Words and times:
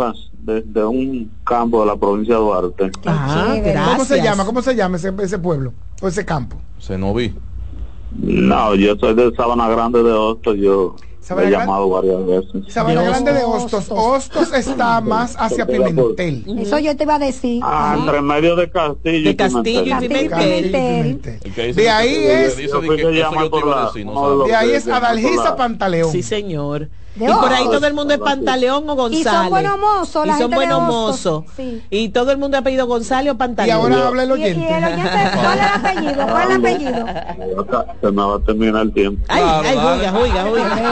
Rojas, 0.00 0.30
desde 0.42 0.84
un 0.84 1.30
campo 1.44 1.80
de 1.80 1.86
la 1.86 1.96
provincia 1.96 2.34
de 2.34 2.40
Duarte. 2.40 2.90
Ah, 3.06 3.50
chévere. 3.54 3.78
¿Cómo 3.92 4.04
se 4.04 4.22
llama? 4.22 4.44
¿Cómo 4.44 4.62
se 4.62 4.74
llama 4.74 4.96
ese, 4.96 5.12
ese 5.22 5.38
pueblo? 5.38 5.72
O 6.00 6.08
ese 6.08 6.24
campo. 6.24 6.56
Se 6.78 6.96
no 6.96 7.12
vi. 7.14 7.34
No, 8.12 8.74
yo 8.74 8.96
soy 8.96 9.14
de 9.14 9.32
Sabana 9.36 9.68
Grande 9.68 10.02
de 10.02 10.12
Hosto, 10.12 10.54
yo 10.54 10.96
Sabana 11.20 11.46
he 11.46 11.50
Grande. 11.50 11.66
llamado 11.66 11.88
varias 11.90 12.26
veces. 12.26 12.72
Sabana 12.72 13.02
De 13.02 13.08
Grande 13.08 13.32
de 13.34 13.44
Hostos. 13.44 13.88
Hostos. 13.90 13.98
Hostos 13.98 14.52
está 14.58 15.00
más 15.00 15.36
hacia 15.38 15.64
Pimentel. 15.66 16.44
Eso 16.58 16.78
yo 16.80 16.96
te 16.96 17.04
iba 17.04 17.14
a 17.16 17.18
decir. 17.20 17.60
Ah, 17.64 17.94
entre 17.98 18.20
medio 18.22 18.56
de 18.56 18.68
Castillo 18.70 19.24
De 19.24 19.30
y 19.30 19.36
Castillo 19.36 19.80
y 19.82 19.84
Pimentel. 19.84 20.28
Pimentel. 20.28 20.70
Pimentel. 20.72 21.40
El 21.44 21.54
que 21.54 21.66
dice 21.68 21.80
De 21.82 21.90
ahí 21.90 22.14
es- 22.14 22.56
de 22.56 24.54
ahí 24.56 24.70
es 24.72 24.88
Adalgisa 24.88 25.54
Pantaleón. 25.56 26.10
Sí, 26.10 26.22
señor. 26.22 26.88
De 27.16 27.24
y 27.24 27.28
por 27.34 27.52
ahí 27.52 27.64
todo 27.64 27.84
el 27.86 27.92
mundo 27.92 28.14
es 28.14 28.20
Pantaleón 28.20 28.88
o 28.88 28.92
Y 28.92 28.96
González. 28.96 29.32
son 29.32 29.50
buenos 29.50 29.78
mozos, 29.78 30.26
la 30.26 30.36
Y 30.36 30.38
son 30.38 30.50
buenos 30.52 30.82
mozos. 30.82 31.44
Sí. 31.56 31.82
Y 31.90 32.08
todo 32.10 32.30
el 32.30 32.38
mundo 32.38 32.56
ha 32.56 32.62
pedido 32.62 32.86
González 32.86 33.32
o 33.32 33.34
Y 33.34 33.38
Pantaleón. 33.38 33.80
ahora 33.92 34.06
habla 34.06 34.22
el 34.22 34.30
Y, 34.30 34.32
y 34.32 34.34
el 34.34 34.42
oyente. 34.54 34.74
oyente, 34.86 35.10
¿cuál 35.42 35.58
es 35.58 35.66
el 35.66 35.72
apellido? 35.74 36.26
¿Cuál 36.28 36.42
es 36.42 36.50
el 36.50 36.56
apellido? 36.56 37.06
Se 38.00 38.10
me 38.12 38.22
va 38.22 38.34
a 38.36 38.38
terminar 38.38 38.82
el 38.82 38.92
tiempo. 38.92 39.24
Ay, 39.28 39.42
Claro, 39.42 39.88
ay, 39.90 40.22
oiga. 40.22 40.44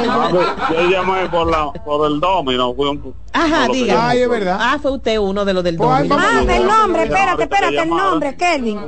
Ah, 0.08 0.28
pues, 0.30 0.46
Yo 0.76 0.90
llamé 0.90 1.28
por, 1.28 1.50
la, 1.50 1.72
por 1.84 2.10
el 2.10 2.18
domino. 2.20 2.74
Fui 2.74 2.88
un, 2.88 3.14
Ajá, 3.32 3.68
diga. 3.72 4.08
Ay, 4.08 4.20
es 4.22 4.28
verdad. 4.28 4.58
Ah, 4.60 4.78
fue 4.82 4.90
usted 4.90 5.18
uno 5.18 5.44
de 5.44 5.54
los 5.54 5.62
del 5.62 5.76
Pues, 5.76 5.88
domingo. 5.88 6.16
vamos- 6.16 6.46
Ah, 6.50 6.54
el 6.56 6.66
nombre, 6.66 7.02
espérate, 7.04 7.42
espérate, 7.44 7.76
te 7.76 7.82
el 7.82 7.88
nombre, 7.90 8.36
Kelvin. 8.36 8.80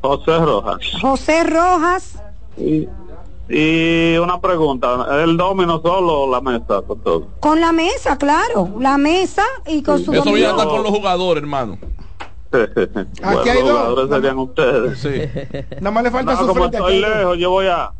José 0.00 0.38
Rojas. 0.38 0.78
José 1.02 1.44
Rojas. 1.44 2.22
Y, 2.56 2.88
y 3.48 4.16
una 4.18 4.40
pregunta, 4.40 5.06
¿el 5.22 5.36
domino 5.36 5.80
solo 5.80 6.22
o 6.22 6.30
la 6.30 6.40
mesa 6.40 6.82
con 6.86 7.00
todo? 7.02 7.28
Con 7.40 7.60
la 7.60 7.72
mesa, 7.72 8.16
claro. 8.18 8.70
La 8.78 8.98
mesa 8.98 9.42
y 9.66 9.82
con 9.82 10.04
su 10.04 10.12
Eso 10.12 10.22
viene 10.24 10.48
dominó. 10.48 10.50
hasta 10.62 10.66
con 10.70 10.82
los 10.82 10.92
jugadores, 10.92 11.42
hermano. 11.42 11.78
bueno, 12.50 12.68
hay 13.22 13.60
los 13.60 13.68
dos. 13.68 13.70
jugadores 13.70 14.10
serían 14.10 14.38
ustedes. 14.38 14.98
Sí. 15.00 15.64
Nada 15.80 15.90
más 15.90 16.04
le 16.04 16.10
falta 16.10 16.32
No, 16.32 16.38
su 16.40 16.46
como 16.46 16.60
frente 16.60 16.76
estoy 16.78 17.02
aquí. 17.04 17.14
lejos, 17.18 17.38
yo 17.38 17.50
voy 17.50 17.66
a, 17.66 17.92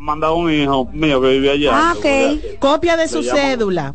mandar 0.00 0.30
a 0.30 0.32
un 0.32 0.50
hijo 0.50 0.86
mío 0.92 1.20
que 1.20 1.28
vive 1.28 1.50
allá. 1.50 1.70
Ah, 1.74 1.94
ok. 1.96 2.58
Copia 2.58 2.96
de 2.96 3.08
su 3.08 3.20
Le 3.22 3.30
cédula. 3.30 3.94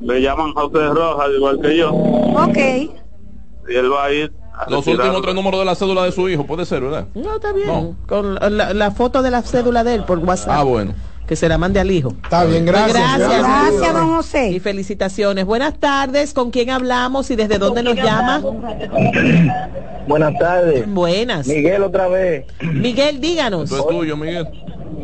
le 0.00 0.20
llaman 0.22 0.52
José 0.54 0.86
Rojas, 0.88 1.28
igual 1.36 1.60
que 1.60 1.76
yo. 1.76 1.90
Ok. 1.92 2.58
Y 3.68 3.74
él 3.74 3.92
va 3.92 4.04
a 4.04 4.12
ir 4.12 4.32
Los 4.68 4.84
retirar- 4.84 5.00
últimos 5.06 5.22
tres 5.22 5.34
números 5.34 5.60
de 5.60 5.64
la 5.66 5.74
cédula 5.74 6.04
de 6.04 6.12
su 6.12 6.28
hijo, 6.28 6.44
puede 6.46 6.64
ser, 6.66 6.80
¿verdad? 6.82 7.06
No, 7.14 7.36
está 7.36 7.52
bien. 7.52 7.66
No. 7.66 7.94
Con 8.06 8.34
la, 8.34 8.72
la 8.74 8.90
foto 8.90 9.22
de 9.22 9.30
la 9.30 9.42
cédula 9.42 9.84
de 9.84 9.94
él 9.94 10.04
por 10.04 10.18
WhatsApp. 10.18 10.50
Ah, 10.50 10.62
bueno. 10.64 10.94
Que 11.26 11.36
se 11.36 11.48
la 11.48 11.58
mande 11.58 11.78
al 11.78 11.88
hijo. 11.92 12.12
Está 12.24 12.42
bien, 12.44 12.66
gracias. 12.66 12.92
Gracias. 13.18 13.42
Gracias, 13.42 13.92
don 13.94 14.06
Y 14.08 14.14
José. 14.16 14.60
felicitaciones. 14.60 15.44
Buenas 15.44 15.78
tardes. 15.78 16.34
¿Con 16.34 16.50
quién 16.50 16.70
hablamos 16.70 17.30
y 17.30 17.36
desde 17.36 17.58
dónde 17.58 17.84
nos 17.84 17.94
llama? 17.94 18.42
Buenas 20.08 20.36
tardes. 20.38 20.84
Buenas. 20.92 21.46
Miguel 21.46 21.82
otra 21.84 22.08
vez. 22.08 22.46
Miguel, 22.60 23.20
díganos. 23.20 23.70
Esto 23.70 23.88
es 23.90 23.96
tuyo, 23.96 24.16
Miguel. 24.16 24.48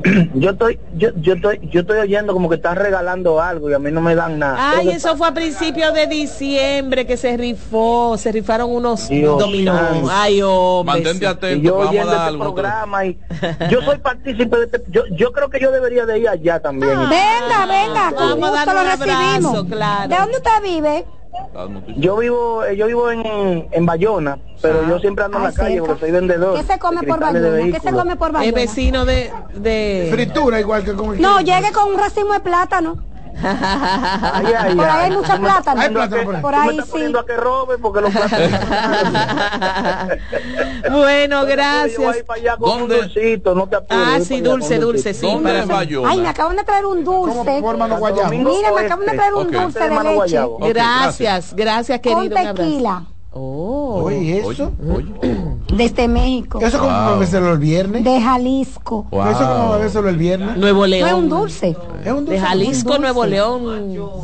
Yo 0.35 0.51
estoy, 0.51 0.79
yo, 0.97 1.11
yo 1.21 1.35
estoy, 1.35 1.61
yo 1.71 1.81
estoy 1.81 1.99
oyendo 1.99 2.33
como 2.33 2.49
que 2.49 2.57
están 2.57 2.77
regalando 2.77 3.41
algo 3.41 3.71
y 3.71 3.75
a 3.75 3.79
mí 3.79 3.91
no 3.91 4.01
me 4.01 4.15
dan 4.15 4.39
nada. 4.39 4.57
Ay, 4.77 4.91
eso 4.91 5.17
fue 5.17 5.29
a 5.29 5.33
principios 5.35 5.93
de 5.95 6.07
diciembre 6.07 7.07
que 7.07 7.17
se 7.17 7.37
rifó, 7.37 8.17
se 8.19 8.33
rifaron 8.33 8.71
unos 8.71 9.09
Dios 9.09 9.39
dominó. 9.39 9.75
Ay, 10.11 10.43
hombre. 10.43 10.95
Mantente 10.95 11.25
y 11.25 11.29
atento, 11.29 11.63
yo 11.65 11.73
vamos 11.77 11.87
a 11.87 11.91
oyendo 11.91 12.07
dar 12.11 12.17
este 12.19 12.29
algo. 12.29 12.45
programa 12.55 13.05
y 13.07 13.19
yo 13.71 13.83
soy 13.83 13.99
partícipe 13.99 14.57
de 14.57 14.65
este, 14.65 14.83
yo, 14.89 15.03
yo 15.17 15.33
creo 15.33 15.51
que 15.51 15.61
yo 15.61 15.71
debería 15.71 16.07
de 16.07 16.19
ir 16.19 16.29
allá 16.29 16.61
también. 16.61 16.93
Ah. 16.97 17.09
Venga, 17.11 17.67
venga, 17.67 18.13
con 18.13 18.41
Vamos 18.41 18.51
gusto 18.51 18.73
lo 18.73 18.81
abrazo, 18.81 19.05
recibimos. 19.05 19.65
claro. 19.71 20.09
¿De 20.09 20.17
dónde 20.17 20.37
usted 20.37 20.63
vive? 20.63 21.05
Yo 21.97 22.17
vivo, 22.17 22.67
yo 22.71 22.87
vivo 22.87 23.11
en, 23.11 23.69
en 23.71 23.87
Bayona, 23.87 24.39
pero 24.61 24.87
yo 24.89 24.99
siempre 24.99 25.25
ando 25.25 25.39
en 25.39 25.45
la 25.45 25.53
calle 25.53 25.75
cerca. 25.75 25.87
porque 25.87 26.01
soy 26.01 26.11
vendedor. 26.11 26.57
¿Qué 26.59 26.63
se 26.65 26.79
come 26.79 27.03
por 27.03 27.21
Bayona? 27.21 27.73
¿Qué 27.73 27.81
se 27.81 27.93
come 27.93 28.17
por 28.17 28.29
Es 28.29 28.35
Bayona? 28.35 28.55
vecino 28.57 29.05
de... 29.05 29.33
de... 29.55 30.09
Fritura 30.13 30.61
igual 30.61 30.85
que 30.85 30.95
con 30.95 31.15
el 31.15 31.21
No, 31.21 31.41
llegue 31.41 31.73
con 31.73 31.93
un 31.93 31.99
racimo 31.99 32.33
de 32.35 32.41
plátano. 32.41 32.97
Ay, 33.43 34.47
ay, 34.59 34.75
Por 34.75 34.85
ahí 34.85 34.91
ay. 34.91 35.05
hay 35.05 35.11
mucha 35.17 35.37
Tú 35.37 35.43
me 35.43 35.49
estás 35.49 35.63
plátano. 35.65 35.81
Hay 35.81 35.89
poniendo 35.89 36.01
a 36.01 36.09
plátano 36.09 36.31
que- 36.31 36.37
por 36.43 36.53
ahí. 36.53 36.53
Por 36.53 36.55
ahí 36.55 36.77
sí. 36.77 36.83
a 37.19 37.25
que 37.27 37.37
robe 37.37 37.79
porque 37.79 38.01
los 38.01 38.13
bueno, 40.91 41.45
gracias. 41.47 42.17
¿Dónde? 42.59 43.43
no 43.55 43.69
te 43.69 43.77
apures, 43.77 44.07
Ah, 44.09 44.19
sí, 44.27 44.41
dulce, 44.41 44.79
dulce, 44.79 45.15
sí. 45.15 45.27
¿Dónde 45.27 45.61
es 45.61 45.67
Bayona? 45.67 46.11
Ay, 46.11 46.21
me 46.21 46.29
acaban 46.29 46.57
de 46.57 46.65
traer 46.65 46.87
un 46.87 47.05
¿Cómo 47.05 47.35
dulce. 47.35 47.61
Mira, 47.61 48.71
me 48.71 48.75
Oeste. 48.75 48.87
acaban 48.87 49.07
de 49.07 49.13
traer 49.13 49.35
un 49.35 49.47
Ok. 49.47 49.53
dulce 49.53 49.79
de 49.81 49.89
leche. 49.91 50.15
Guayabo. 50.15 50.55
Ok, 50.57 50.69
Gracias, 50.69 51.55
gracias, 51.55 52.01
querido. 52.01 52.37
Con 52.37 52.55
tequila. 52.57 53.03
Oh. 53.33 54.03
Oye, 54.05 54.43
Oye, 54.45 54.55
eso. 54.55 54.73
oye. 54.95 55.13
Desde 55.75 56.07
México. 56.09 56.61
Eso 56.63 56.79
como 56.79 56.93
Wow. 56.93 57.13
bebérselo 57.15 57.53
el 57.53 57.59
viernes. 57.59 58.05
De 58.05 58.21
Jalisco. 58.21 59.07
Wow. 59.11 59.29
Eso 59.31 59.39
como 59.41 59.73
bebérselo 59.73 60.09
el 60.09 60.17
viernes. 60.17 60.57
Nuevo 60.57 60.81
No 60.83 60.87
León. 60.87 61.09
es 61.09 61.15
un 61.15 61.29
dulce. 61.29 61.69
Es 62.05 62.13
un 62.13 62.25
De 62.25 62.33
dulce. 62.33 62.39
Jalisco, 62.41 62.89
dulce. 62.91 63.01
Nuevo 63.03 63.27
León. 63.27 63.63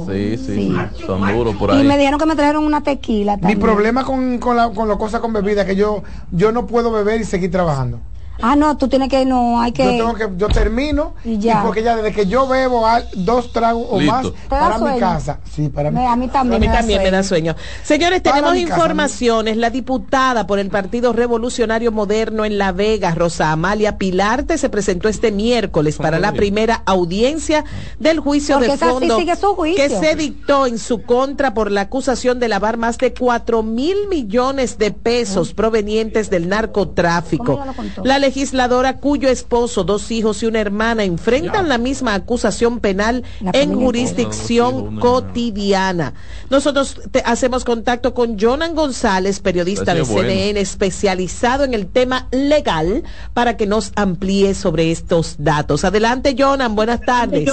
Sí, 0.08 0.36
sí, 0.38 0.44
Sí. 0.46 0.54
sí, 0.96 1.04
son 1.06 1.20
duros 1.36 1.56
por 1.56 1.70
Y 1.70 1.78
ahí. 1.78 1.84
me 1.86 1.98
dijeron 1.98 2.18
que 2.20 2.26
me 2.26 2.36
trajeron 2.36 2.64
una 2.64 2.82
tequila 2.82 3.36
Mi 3.38 3.56
problema 3.56 4.04
con, 4.04 4.38
con, 4.38 4.56
la, 4.56 4.70
con 4.70 4.88
las 4.88 4.96
cosas 4.98 5.20
con 5.20 5.32
bebida 5.32 5.62
es 5.62 5.66
que 5.66 5.76
yo, 5.76 6.02
yo 6.30 6.52
no 6.52 6.66
puedo 6.66 6.90
beber 6.92 7.20
y 7.20 7.24
seguir 7.24 7.50
trabajando. 7.50 7.98
Ah, 8.40 8.56
no, 8.56 8.76
tú 8.76 8.88
tienes 8.88 9.08
que, 9.08 9.24
no, 9.24 9.60
hay 9.60 9.72
que... 9.72 9.84
Yo 9.84 9.90
tengo 9.90 10.14
que, 10.14 10.28
yo 10.38 10.48
termino 10.48 11.14
Y 11.24 11.38
ya. 11.38 11.62
porque 11.62 11.82
ya 11.82 11.94
desde 11.96 12.12
que 12.12 12.26
yo 12.26 12.48
bebo 12.48 12.86
al- 12.86 13.06
dos 13.14 13.52
tragos 13.52 13.86
o 13.90 13.98
Listo. 14.00 14.12
más 14.14 14.22
¿Te 14.22 14.54
da 14.54 14.78
para 14.78 14.78
mi 14.94 14.98
casa. 15.00 15.40
Sí, 15.54 15.68
para 15.68 15.90
mí. 15.90 16.04
A 16.04 16.16
mí 16.16 16.28
también. 16.28 16.56
A 16.56 16.58
mí 16.60 16.66
me 16.66 16.72
da 16.72 16.78
también 16.78 17.02
me 17.02 17.10
da 17.10 17.22
sueño. 17.22 17.54
Señores, 17.84 18.20
Para 18.22 18.36
tenemos 18.36 18.54
casa, 18.54 18.62
informaciones. 18.62 19.56
La 19.56 19.70
diputada 19.70 20.46
por 20.46 20.58
el 20.58 20.70
Partido 20.70 21.12
Revolucionario 21.12 21.92
Moderno 21.92 22.44
en 22.44 22.58
La 22.58 22.72
Vega, 22.72 23.14
Rosa 23.14 23.52
Amalia 23.52 23.98
Pilarte, 23.98 24.58
se 24.58 24.68
presentó 24.70 25.08
este 25.08 25.30
miércoles 25.30 25.96
para 25.98 26.18
la 26.18 26.32
primera 26.32 26.82
audiencia 26.86 27.64
del 28.00 28.18
juicio 28.20 28.56
Porque 28.56 28.72
de 28.72 28.78
sí 28.78 28.84
fondo 28.84 29.18
sigue 29.18 29.36
su 29.36 29.54
juicio. 29.54 29.76
que 29.82 29.90
se 29.90 30.16
dictó 30.16 30.66
en 30.66 30.78
su 30.78 31.02
contra 31.02 31.54
por 31.54 31.70
la 31.70 31.82
acusación 31.82 32.40
de 32.40 32.48
lavar 32.48 32.76
más 32.76 32.98
de 32.98 33.12
cuatro 33.14 33.62
mil 33.62 33.96
millones 34.08 34.78
de 34.78 34.90
pesos 34.90 35.52
provenientes 35.54 36.30
del 36.30 36.48
narcotráfico. 36.48 37.44
¿Cómo 37.44 37.56
ella 37.58 37.66
lo 37.66 37.74
contó? 37.74 38.04
La 38.04 38.18
legisladora 38.22 38.96
cuyo 38.96 39.28
esposo, 39.28 39.84
dos 39.84 40.10
hijos 40.10 40.42
y 40.42 40.46
una 40.46 40.60
hermana 40.60 41.04
enfrentan 41.04 41.68
la 41.68 41.76
misma 41.76 42.14
acusación 42.14 42.80
penal 42.80 43.22
La 43.42 43.50
en 43.52 43.74
jurisdicción 43.74 44.98
cotidiana. 44.98 46.14
Nosotros 46.48 46.98
te- 47.10 47.22
hacemos 47.26 47.64
contacto 47.64 48.14
con 48.14 48.38
Jonan 48.40 48.74
González, 48.74 49.40
periodista 49.40 49.92
de 49.94 50.02
bueno. 50.02 50.28
CNN, 50.30 50.58
especializado 50.60 51.64
en 51.64 51.74
el 51.74 51.86
tema 51.86 52.28
legal, 52.30 53.02
para 53.34 53.56
que 53.58 53.66
nos 53.66 53.92
amplíe 53.96 54.54
sobre 54.54 54.90
estos 54.90 55.36
datos. 55.38 55.84
Adelante, 55.84 56.34
Jonan, 56.38 56.74
buenas 56.74 57.00
tardes. 57.02 57.46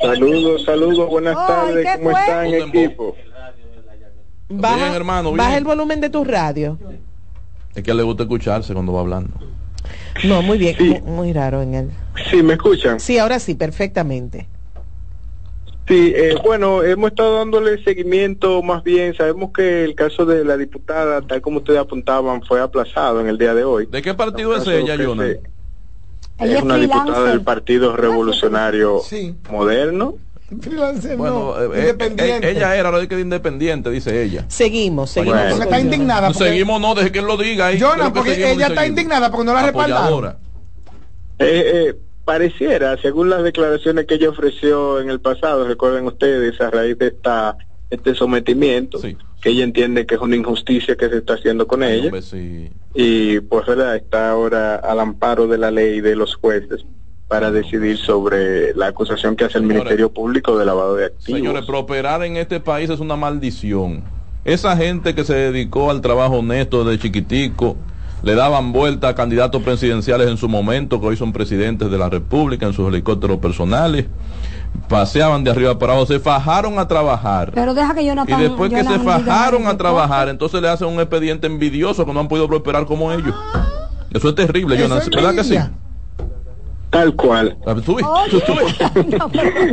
Saludos, 0.00 0.64
saludos, 0.64 1.08
buenas 1.08 1.34
tardes, 1.46 1.86
¿qué 1.86 1.98
¿cómo 1.98 2.10
fue? 2.10 2.20
están 2.20 2.44
Bien, 2.50 2.68
equipo? 2.68 3.16
Baja, 4.48 4.94
hermano, 4.96 5.30
bien. 5.30 5.36
baja 5.38 5.56
el 5.56 5.64
volumen 5.64 6.00
de 6.00 6.10
tu 6.10 6.24
radio. 6.24 6.78
Es 7.74 7.82
que 7.82 7.94
le 7.94 8.02
gusta 8.02 8.22
escucharse 8.24 8.72
cuando 8.72 8.92
va 8.92 9.00
hablando. 9.00 9.32
No, 10.24 10.42
muy 10.42 10.58
bien, 10.58 10.76
Sí. 10.76 10.88
mu- 11.04 11.16
muy, 11.16 11.32
raro 11.32 11.60
en 11.62 11.74
él. 11.74 11.90
Sí, 12.30 12.42
¿me 12.42 12.54
escuchan? 12.54 13.00
Sí, 13.00 13.18
ahora 13.18 13.38
sí, 13.38 13.54
perfectamente. 13.54 14.48
Sí, 15.86 16.14
eh, 16.16 16.34
bueno, 16.42 16.82
hemos 16.82 17.10
estado 17.10 17.36
dándole 17.36 17.82
seguimiento 17.84 18.62
más 18.62 18.82
bien, 18.82 19.14
sabemos 19.14 19.50
que 19.52 19.84
el 19.84 19.94
caso 19.94 20.24
de 20.24 20.42
la 20.42 20.56
diputada, 20.56 21.20
tal 21.20 21.42
como 21.42 21.58
ustedes 21.58 21.78
apuntaban, 21.80 22.42
fue 22.42 22.60
aplazado 22.60 23.20
en 23.20 23.26
el 23.28 23.36
día 23.36 23.52
de 23.54 23.64
hoy. 23.64 23.86
¿De 23.86 24.00
qué 24.00 24.14
partido 24.14 24.56
es 24.56 24.66
ella, 24.66 24.94
Ella 24.94 26.56
es 26.58 26.62
una 26.62 26.76
diputada 26.78 27.28
del 27.28 27.42
Partido 27.42 27.94
Revolucionario 27.96 29.00
Sí. 29.00 29.34
Moderno. 29.50 30.14
Freelancer, 30.60 31.16
Bueno, 31.16 31.54
no, 31.56 31.62
eh, 31.62 31.76
eh, 31.76 31.80
independiente. 31.80 32.48
eh, 32.48 32.50
ella 32.52 32.76
era, 32.76 32.88
ahora 32.88 33.06
que 33.06 33.18
independiente, 33.20 33.90
dice 33.90 34.22
ella. 34.22 34.44
Seguimos, 34.48 35.10
seguimos. 35.10 35.38
Bueno. 35.40 35.62
está 35.64 35.80
indignada. 35.80 36.28
porque- 36.28 36.44
Seguimos, 36.44 36.80
no, 36.80 36.94
deje 36.94 37.12
que 37.12 37.18
él 37.20 37.26
lo 37.26 37.36
diga. 37.36 37.66
ahí. 37.66 37.78
Que 37.78 37.84
porque 38.14 38.32
ella 38.34 38.66
está 38.66 38.82
seguimos. 38.82 38.86
indignada 38.86 39.30
porque 39.30 39.44
no 39.46 39.52
la 39.54 39.62
respaldaron. 39.62 40.36
Eh, 41.38 41.88
eh, 41.88 41.94
pareciera, 42.24 42.96
según 43.02 43.30
las 43.30 43.42
declaraciones 43.42 44.06
que 44.06 44.14
ella 44.14 44.30
ofreció 44.30 45.00
en 45.00 45.10
el 45.10 45.20
pasado, 45.20 45.66
recuerden 45.66 46.06
ustedes, 46.06 46.60
a 46.60 46.70
raíz 46.70 46.98
de 46.98 47.08
esta 47.08 47.56
este 47.90 48.14
sometimiento, 48.14 48.98
Sí. 48.98 49.16
que 49.40 49.50
ella 49.50 49.62
entiende 49.62 50.04
que 50.06 50.14
es 50.16 50.20
una 50.20 50.34
injusticia 50.34 50.96
que 50.96 51.08
se 51.08 51.18
está 51.18 51.34
haciendo 51.34 51.66
con 51.66 51.82
ella. 51.84 52.06
Hombre, 52.06 52.22
sí. 52.22 52.70
y 52.94 53.38
pues 53.40 53.66
¿verdad? 53.66 53.94
está 53.96 54.30
ahora 54.30 54.76
al 54.76 54.98
amparo 55.00 55.46
de 55.46 55.58
la 55.58 55.70
ley 55.70 55.98
y 55.98 56.00
de 56.00 56.16
los 56.16 56.34
jueces 56.34 56.84
para 57.28 57.50
decidir 57.50 57.98
sobre 57.98 58.74
la 58.74 58.88
acusación 58.88 59.34
que 59.36 59.44
hace 59.44 59.58
el 59.58 59.64
Señores. 59.64 59.78
Ministerio 59.78 60.12
Público 60.12 60.58
de 60.58 60.64
lavado 60.64 60.96
de 60.96 61.06
activos. 61.06 61.38
Señores, 61.40 61.64
prosperar 61.64 62.22
en 62.22 62.36
este 62.36 62.60
país 62.60 62.90
es 62.90 63.00
una 63.00 63.16
maldición. 63.16 64.02
Esa 64.44 64.76
gente 64.76 65.14
que 65.14 65.24
se 65.24 65.34
dedicó 65.34 65.90
al 65.90 66.00
trabajo 66.02 66.36
honesto 66.38 66.84
desde 66.84 67.02
chiquitico, 67.02 67.76
le 68.22 68.34
daban 68.34 68.72
vuelta 68.72 69.08
a 69.08 69.14
candidatos 69.14 69.62
presidenciales 69.62 70.28
en 70.28 70.36
su 70.36 70.48
momento, 70.48 71.00
que 71.00 71.06
hoy 71.06 71.16
son 71.16 71.32
presidentes 71.32 71.90
de 71.90 71.98
la 71.98 72.10
República 72.10 72.66
en 72.66 72.72
sus 72.72 72.88
helicópteros 72.88 73.38
personales, 73.38 74.06
paseaban 74.88 75.44
de 75.44 75.50
arriba 75.50 75.78
para 75.78 75.92
abajo, 75.92 76.06
se 76.06 76.20
fajaron 76.20 76.78
a 76.78 76.86
trabajar. 76.88 77.52
Pero 77.54 77.74
deja 77.74 77.94
que 77.94 78.02
Y 78.02 78.06
Jonathan. 78.06 78.40
después 78.40 78.70
que 78.70 78.78
se 78.78 78.84
Jonathan 78.84 79.24
fajaron 79.24 79.66
a 79.66 79.76
trabajar, 79.76 80.28
entonces 80.28 80.60
le 80.60 80.68
hacen 80.68 80.88
un 80.88 81.00
expediente 81.00 81.46
envidioso 81.46 82.04
que 82.04 82.12
no 82.12 82.20
han 82.20 82.28
podido 82.28 82.48
prosperar 82.48 82.84
como 82.86 83.12
ellos. 83.12 83.34
Eso 84.12 84.28
es 84.28 84.34
terrible, 84.34 84.82
es 84.82 85.10
¿Verdad 85.10 85.34
que 85.34 85.44
sí? 85.44 85.56
Tal 86.94 87.16
cual. 87.16 87.56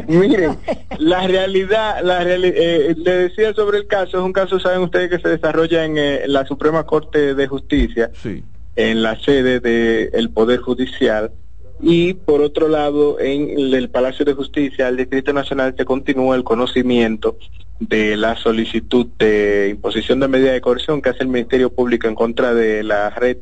Miren, 0.07 0.57
la 0.97 1.27
realidad, 1.27 2.01
la 2.03 2.23
reali- 2.23 2.53
eh, 2.56 2.95
le 2.97 3.12
decía 3.12 3.53
sobre 3.53 3.77
el 3.77 3.88
caso, 3.88 4.18
es 4.18 4.23
un 4.23 4.33
caso, 4.33 4.59
saben 4.59 4.81
ustedes, 4.81 5.09
que 5.09 5.19
se 5.19 5.29
desarrolla 5.29 5.85
en 5.85 5.97
eh, 5.97 6.21
la 6.25 6.45
Suprema 6.47 6.83
Corte 6.85 7.35
de 7.35 7.47
Justicia, 7.47 8.09
Sí. 8.21 8.44
en 8.75 9.03
la 9.03 9.19
sede 9.19 9.59
del 9.59 10.31
Poder 10.31 10.62
Judicial, 10.62 11.31
y 11.79 12.13
por 12.13 12.41
otro 12.41 12.68
lado, 12.68 13.19
en 13.19 13.73
el 13.73 13.89
Palacio 13.89 14.25
de 14.25 14.33
Justicia, 14.33 14.88
el 14.88 14.97
Distrito 14.97 15.31
Nacional, 15.31 15.75
se 15.77 15.85
continúa 15.85 16.35
el 16.35 16.44
conocimiento 16.44 17.38
de 17.79 18.18
la 18.18 18.35
solicitud 18.35 19.07
de 19.19 19.69
imposición 19.71 20.19
de 20.19 20.27
medida 20.27 20.51
de 20.53 20.62
coerción 20.62 21.01
que 21.01 21.09
hace 21.09 21.23
el 21.23 21.29
Ministerio 21.29 21.71
Público 21.71 22.07
en 22.07 22.15
contra 22.15 22.53
de 22.53 22.83
la 22.83 23.09
red 23.12 23.38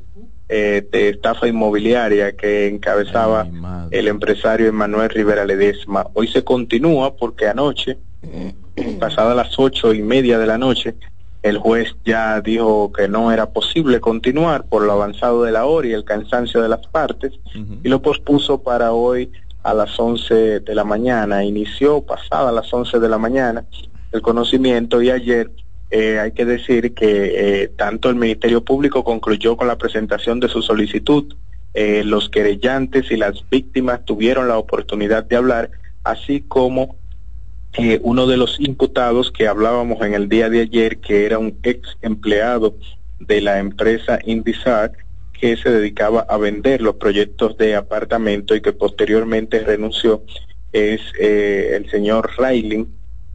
eh, 0.49 0.87
de 0.91 1.09
estafa 1.09 1.47
inmobiliaria 1.47 2.35
que 2.35 2.67
encabezaba 2.67 3.41
Ay, 3.41 3.87
el 3.91 4.07
empresario 4.07 4.67
Emanuel 4.67 5.09
Rivera 5.09 5.45
Ledesma. 5.45 6.07
Hoy 6.13 6.27
se 6.27 6.43
continúa 6.43 7.15
porque 7.15 7.47
anoche, 7.47 7.97
pasadas 8.99 9.35
las 9.35 9.57
ocho 9.57 9.93
y 9.93 10.01
media 10.01 10.39
de 10.39 10.47
la 10.47 10.57
noche, 10.57 10.95
el 11.43 11.57
juez 11.57 11.95
ya 12.03 12.41
dijo 12.41 12.91
que 12.91 13.07
no 13.07 13.31
era 13.31 13.51
posible 13.51 14.01
continuar 14.01 14.65
por 14.65 14.81
lo 14.81 14.91
avanzado 14.91 15.43
de 15.43 15.51
la 15.53 15.65
hora 15.65 15.87
y 15.87 15.93
el 15.93 16.03
cansancio 16.03 16.61
de 16.61 16.67
las 16.67 16.85
partes 16.87 17.31
y 17.83 17.87
lo 17.87 18.01
pospuso 18.01 18.61
para 18.61 18.91
hoy 18.91 19.31
a 19.63 19.73
las 19.73 19.97
11 19.97 20.59
de 20.59 20.75
la 20.75 20.83
mañana. 20.83 21.45
Inició 21.45 22.01
pasada 22.01 22.51
las 22.51 22.73
11 22.73 22.99
de 22.99 23.07
la 23.07 23.17
mañana 23.17 23.63
el 24.11 24.21
conocimiento 24.21 25.01
y 25.01 25.11
ayer 25.11 25.51
eh, 25.91 26.19
hay 26.19 26.31
que 26.31 26.45
decir 26.45 26.93
que 26.93 27.63
eh, 27.63 27.67
tanto 27.69 28.09
el 28.09 28.15
Ministerio 28.15 28.63
Público 28.63 29.03
concluyó 29.03 29.57
con 29.57 29.67
la 29.67 29.77
presentación 29.77 30.39
de 30.39 30.47
su 30.47 30.61
solicitud, 30.61 31.35
eh, 31.73 32.03
los 32.03 32.29
querellantes 32.29 33.11
y 33.11 33.17
las 33.17 33.47
víctimas 33.49 34.03
tuvieron 34.05 34.47
la 34.47 34.57
oportunidad 34.57 35.23
de 35.23 35.35
hablar, 35.35 35.71
así 36.03 36.41
como 36.41 36.97
eh, 37.73 37.99
uno 38.01 38.25
de 38.25 38.37
los 38.37 38.59
imputados 38.59 39.31
que 39.31 39.47
hablábamos 39.47 40.01
en 40.01 40.15
el 40.15 40.27
día 40.27 40.49
de 40.49 40.61
ayer, 40.61 40.97
que 40.97 41.25
era 41.25 41.37
un 41.37 41.57
ex 41.61 41.97
empleado 42.01 42.75
de 43.19 43.41
la 43.41 43.59
empresa 43.59 44.19
Indizar, 44.25 44.91
que 45.39 45.55
se 45.55 45.69
dedicaba 45.69 46.21
a 46.21 46.37
vender 46.37 46.81
los 46.81 46.95
proyectos 46.95 47.57
de 47.57 47.75
apartamento 47.75 48.55
y 48.55 48.61
que 48.61 48.73
posteriormente 48.73 49.59
renunció, 49.59 50.23
es 50.73 51.01
eh, 51.19 51.73
el 51.75 51.89
señor 51.89 52.31
Railing, 52.37 52.87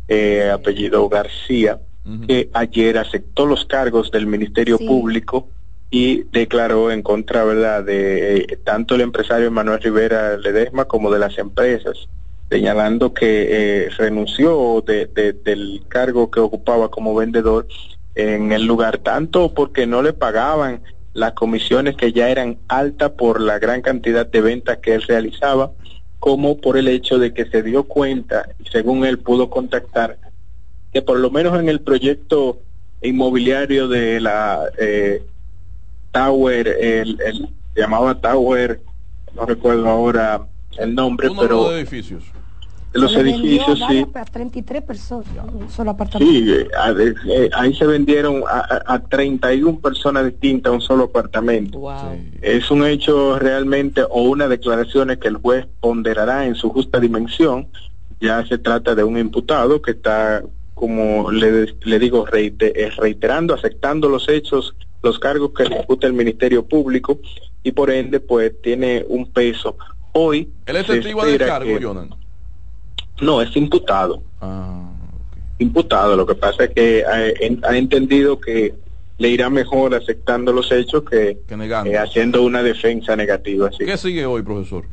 eh, 0.09 0.51
apellido 0.53 1.09
García, 1.09 1.79
Que 2.27 2.51
ayer 2.53 2.99
aceptó 2.99 3.47
los 3.47 3.65
cargos 3.65 4.11
del 4.11 4.27
Ministerio 4.27 4.77
Sí. 4.77 4.87
Público 4.87 5.49
y 5.91 6.25
declaró 6.33 6.91
en 6.91 7.03
contra, 7.03 7.45
¿verdad?, 7.45 7.83
de 7.85 8.37
eh, 8.37 8.59
tanto 8.63 8.95
el 8.95 9.01
empresario 9.01 9.51
Manuel 9.51 9.81
Rivera 9.81 10.37
Ledesma 10.37 10.85
como 10.85 11.11
de 11.11 11.19
las 11.19 11.39
empresas, 11.39 12.09
señalando 12.51 13.15
que 13.15 13.47
eh, 13.87 13.89
renunció 13.97 14.83
de- 14.87 15.07
de- 15.07 15.33
del 15.33 15.83
cargo 15.89 16.31
que 16.31 16.41
ocupaba 16.41 16.91
como 16.91 17.15
vendedor 17.15 17.67
en 18.15 18.53
el 18.53 18.67
lugar, 18.67 18.99
tanto 18.99 19.55
porque 19.55 19.87
no 19.87 20.03
le 20.03 20.13
pagaban 20.13 20.83
las 21.15 21.33
comisiones 21.33 21.97
que 21.97 22.13
ya 22.13 22.29
eran 22.29 22.59
altas 22.69 23.13
por 23.13 23.41
la 23.41 23.59
gran 23.59 23.81
cantidad 23.81 24.27
de 24.27 24.41
ventas 24.43 24.79
que 24.79 24.95
él 24.95 25.03
realizaba, 25.03 25.73
como 26.19 26.61
por 26.61 26.77
el 26.77 26.89
hecho 26.89 27.19
de 27.19 27.33
que 27.33 27.47
se 27.47 27.63
dio 27.63 27.85
cuenta, 27.85 28.49
y 28.59 28.69
según 28.69 29.05
él 29.07 29.19
pudo 29.19 29.49
contactar, 29.49 30.19
que 30.95 31.03
por 31.03 31.19
lo 31.19 31.29
menos 31.31 31.59
en 31.59 31.69
el 31.69 31.81
proyecto 31.81 32.61
inmobiliario 33.03 33.89
de 33.89 34.21
la 34.21 34.61
eh, 34.79 35.23
Tower, 36.13 36.69
el, 36.69 37.21
el 37.21 37.49
se 37.75 37.81
llamaba 37.81 38.15
Tower, 38.21 38.81
no 39.35 39.45
recuerdo 39.45 39.89
ahora 39.89 40.47
el 40.79 40.95
nombre, 40.95 41.29
Un 41.29 41.35
número 41.37 41.49
pero 41.65 41.71
de 41.71 41.81
edificios. 41.81 42.23
los 42.93 43.13
Se 43.13 43.21
edificios 43.21 43.81
sí, 43.89 44.07
a 44.15 44.25
33 44.25 44.83
personas, 44.85 45.27
un 45.53 45.69
solo 45.69 45.91
apartamento. 45.91 46.33
sí, 46.33 46.49
eh, 46.53 46.69
a- 46.79 46.93
eh, 46.93 47.51
ahí 47.55 47.75
se 47.75 47.87
vendieron 47.87 48.45
a, 48.49 48.61
a, 48.87 48.95
a 48.95 48.99
31 49.03 49.81
personas 49.81 50.27
distintas 50.27 50.73
un 50.73 50.81
solo 50.81 51.05
apartamento. 51.05 51.81
Wow. 51.81 51.97
Sí. 52.13 52.39
Es 52.41 52.71
un 52.71 52.87
hecho 52.87 53.37
realmente 53.41 54.03
o 54.09 54.23
una 54.23 54.47
declaración 54.47 55.09
que 55.21 55.27
el 55.27 55.39
juez 55.39 55.67
ponderará 55.81 56.47
en 56.47 56.55
su 56.55 56.71
justa 56.71 57.01
dimensión. 57.01 57.67
Ya 58.21 58.47
se 58.47 58.59
trata 58.59 58.95
de 58.95 59.03
un 59.03 59.19
imputado 59.19 59.83
que 59.83 59.91
está, 59.91 60.43
como 60.75 61.31
le, 61.31 61.75
le 61.83 61.99
digo, 61.99 62.27
eh, 62.33 62.91
reiterando, 62.97 63.55
aceptando 63.55 64.09
los 64.09 64.29
hechos, 64.29 64.75
los 65.03 65.19
cargos 65.19 65.53
que 65.57 65.65
le 65.65 65.77
imputa 65.77 66.07
el 66.07 66.13
Ministerio 66.13 66.67
Público 66.67 67.21
y 67.63 67.73
por 67.73 67.91
ende 67.91 68.21
pues 68.21 68.53
tiene 68.63 69.05
un 69.09 69.31
peso. 69.33 69.77
Hoy 70.13 70.53
¿Él 70.67 70.77
es 70.77 70.87
testigo 70.87 71.25
del 71.25 71.39
cargo, 71.39 71.79
Jonan? 71.81 72.11
No, 73.21 73.41
es 73.41 73.55
imputado 73.57 74.23
Ah, 74.41 74.91
imputado. 75.59 76.17
Lo 76.17 76.27
que 76.27 76.35
pasa 76.35 76.65
es 76.65 76.71
que 76.71 77.05
ha, 77.05 77.29
en- 77.29 77.61
ha 77.65 77.77
entendido 77.77 78.41
que 78.41 78.75
le 79.19 79.29
irá 79.29 79.49
mejor 79.49 79.95
aceptando 79.95 80.53
los 80.53 80.71
hechos 80.73 81.05
que 81.09 81.39
eh, 81.87 81.97
haciendo 81.97 82.43
una 82.43 82.63
defensa 82.63 83.15
negativa. 83.15 83.71
sí. 83.71 83.85
¿Qué 83.87 83.97
sigue 83.97 84.27
hoy, 84.27 84.43
profesor? 84.43 84.87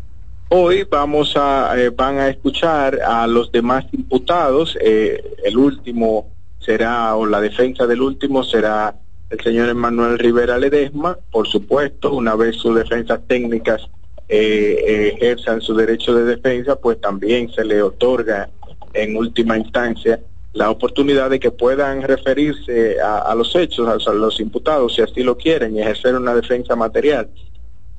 Hoy 0.53 0.83
vamos 0.83 1.37
a 1.37 1.73
eh, 1.77 1.91
van 1.91 2.17
a 2.17 2.27
escuchar 2.27 2.99
a 3.01 3.25
los 3.25 3.53
demás 3.53 3.85
imputados. 3.93 4.77
eh, 4.81 5.23
el 5.45 5.57
último 5.57 6.27
será 6.59 7.15
o 7.15 7.25
la 7.25 7.39
defensa 7.39 7.87
del 7.87 8.01
último 8.01 8.43
será 8.43 8.93
el 9.29 9.39
señor 9.39 9.69
Emanuel 9.69 10.19
Rivera 10.19 10.57
Ledesma, 10.57 11.17
por 11.31 11.47
supuesto, 11.47 12.11
una 12.11 12.35
vez 12.35 12.57
sus 12.57 12.75
defensas 12.75 13.21
técnicas 13.27 13.87
eh, 14.27 14.75
eh, 14.85 15.13
ejerzan 15.15 15.61
su 15.61 15.73
derecho 15.73 16.13
de 16.13 16.25
defensa, 16.25 16.75
pues 16.75 16.99
también 16.99 17.49
se 17.53 17.63
le 17.63 17.81
otorga 17.81 18.49
en 18.93 19.15
última 19.15 19.57
instancia 19.57 20.19
la 20.51 20.69
oportunidad 20.69 21.29
de 21.29 21.39
que 21.39 21.51
puedan 21.51 22.01
referirse 22.01 22.99
a, 22.99 23.19
a 23.19 23.35
los 23.35 23.55
hechos, 23.55 23.87
a, 23.87 24.11
los 24.11 24.41
imputados, 24.41 24.95
si 24.95 25.01
así 25.01 25.23
lo 25.23 25.37
quieren, 25.37 25.77
y 25.77 25.81
ejercer 25.81 26.13
una 26.13 26.35
defensa 26.35 26.75
material. 26.75 27.29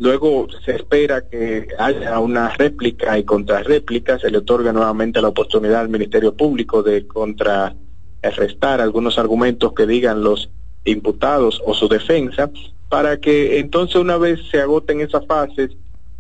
Luego 0.02 0.48
se 0.64 0.74
espera 0.74 1.28
que 1.28 1.68
haya 1.78 2.18
una 2.18 2.48
réplica 2.48 3.16
y 3.16 3.22
contrarréplica, 3.22 4.18
se 4.18 4.32
le 4.32 4.38
otorga 4.38 4.72
nuevamente 4.72 5.22
la 5.22 5.28
oportunidad 5.28 5.82
al 5.82 5.90
Ministerio 5.90 6.34
Público 6.34 6.82
de 6.82 7.06
contrarrestar 7.06 8.80
algunos 8.80 9.16
argumentos 9.16 9.72
que 9.74 9.86
digan 9.86 10.24
los 10.24 10.50
imputados 10.84 11.62
o 11.64 11.72
su 11.72 11.86
defensa, 11.86 12.50
para 12.88 13.18
que 13.18 13.60
entonces 13.60 13.94
una 13.94 14.16
vez 14.16 14.40
se 14.50 14.60
agoten 14.60 15.02
esas 15.02 15.24
fases, 15.24 15.70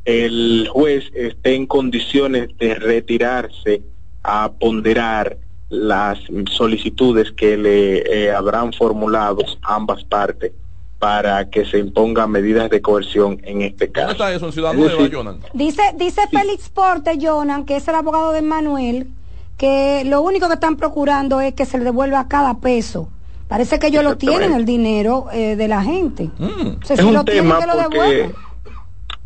el 0.04 0.68
juez 0.70 1.10
esté 1.12 1.56
en 1.56 1.66
condiciones 1.66 2.56
de 2.58 2.76
retirarse 2.76 3.82
a 4.22 4.52
ponderar 4.60 5.38
las 5.70 6.20
solicitudes 6.52 7.32
que 7.32 7.56
le 7.56 8.26
eh, 8.26 8.30
habrán 8.30 8.72
formulado 8.72 9.42
ambas 9.62 10.04
partes 10.04 10.52
para 11.02 11.50
que 11.50 11.64
se 11.64 11.78
impongan 11.78 12.30
medidas 12.30 12.70
de 12.70 12.80
coerción 12.80 13.40
en 13.42 13.62
este 13.62 13.86
¿Dónde 13.88 13.92
caso. 13.92 14.12
está 14.12 14.32
eso? 14.32 14.46
En 14.46 14.52
Ciudad 14.52 14.72
Nueva, 14.72 15.08
Jonan. 15.12 15.38
Dice, 15.52 15.82
dice 15.96 16.20
Félix 16.30 16.68
Porte, 16.68 17.18
Jonan, 17.20 17.64
que 17.64 17.74
es 17.74 17.88
el 17.88 17.96
abogado 17.96 18.30
de 18.30 18.40
Manuel, 18.40 19.08
que 19.58 20.04
lo 20.06 20.22
único 20.22 20.46
que 20.46 20.54
están 20.54 20.76
procurando 20.76 21.40
es 21.40 21.54
que 21.54 21.66
se 21.66 21.76
le 21.78 21.82
devuelva 21.82 22.28
cada 22.28 22.54
peso. 22.58 23.08
Parece 23.48 23.80
que 23.80 23.88
ellos 23.88 24.04
lo 24.04 24.16
tienen, 24.16 24.52
el 24.52 24.64
dinero 24.64 25.26
eh, 25.32 25.56
de 25.56 25.66
la 25.66 25.82
gente. 25.82 26.30
Mm. 26.38 26.76
O 26.80 26.86
sea, 26.86 26.94
es 26.94 27.00
si 27.00 27.04
un 27.04 27.14
lo 27.14 27.24
tienen, 27.24 27.46
tema 27.46 27.58
que 27.58 27.66
lo 27.66 27.72
porque 27.82 28.30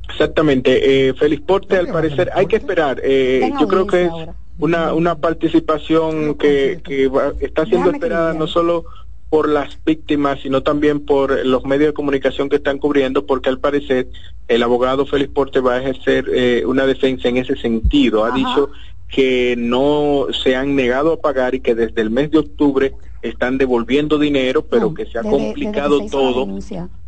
exactamente 0.08 1.08
eh, 1.08 1.12
Félix 1.12 1.42
Porte 1.42 1.74
al 1.76 1.86
¿Dónde 1.88 1.92
parecer 1.92 2.30
hay 2.34 2.46
que 2.46 2.56
esperar 2.56 3.00
eh, 3.04 3.52
yo 3.60 3.68
creo 3.68 3.86
que 3.86 4.04
es 4.04 4.10
ahora. 4.10 4.34
una 4.58 4.94
una 4.94 5.14
participación 5.16 6.36
que, 6.36 6.80
que 6.82 7.08
va- 7.08 7.34
está 7.40 7.66
siendo 7.66 7.88
Déjame 7.90 7.96
esperada 7.98 8.32
no 8.32 8.46
solo 8.46 8.84
por 9.28 9.48
las 9.48 9.78
víctimas 9.84 10.40
sino 10.42 10.62
también 10.62 11.00
por 11.04 11.44
los 11.44 11.64
medios 11.64 11.88
de 11.88 11.94
comunicación 11.94 12.48
que 12.48 12.56
están 12.56 12.78
cubriendo 12.78 13.26
porque 13.26 13.48
al 13.48 13.58
parecer 13.58 14.08
el 14.48 14.62
abogado 14.62 15.06
Félix 15.06 15.32
Porte 15.32 15.60
va 15.60 15.74
a 15.74 15.80
ejercer 15.80 16.26
eh, 16.32 16.64
una 16.66 16.86
defensa 16.86 17.28
en 17.28 17.36
ese 17.38 17.56
sentido 17.56 18.24
ha 18.24 18.28
Ajá. 18.28 18.36
dicho 18.36 18.70
que 19.08 19.54
no 19.56 20.26
se 20.32 20.56
han 20.56 20.74
negado 20.74 21.12
a 21.12 21.20
pagar 21.20 21.54
y 21.54 21.60
que 21.60 21.74
desde 21.74 22.02
el 22.02 22.10
mes 22.10 22.30
de 22.30 22.38
octubre 22.38 22.92
están 23.22 23.58
devolviendo 23.58 24.18
dinero 24.18 24.64
pero 24.64 24.88
No, 24.88 24.94
que 24.94 25.06
se 25.06 25.18
ha 25.18 25.22
complicado 25.22 26.00
todo 26.10 26.46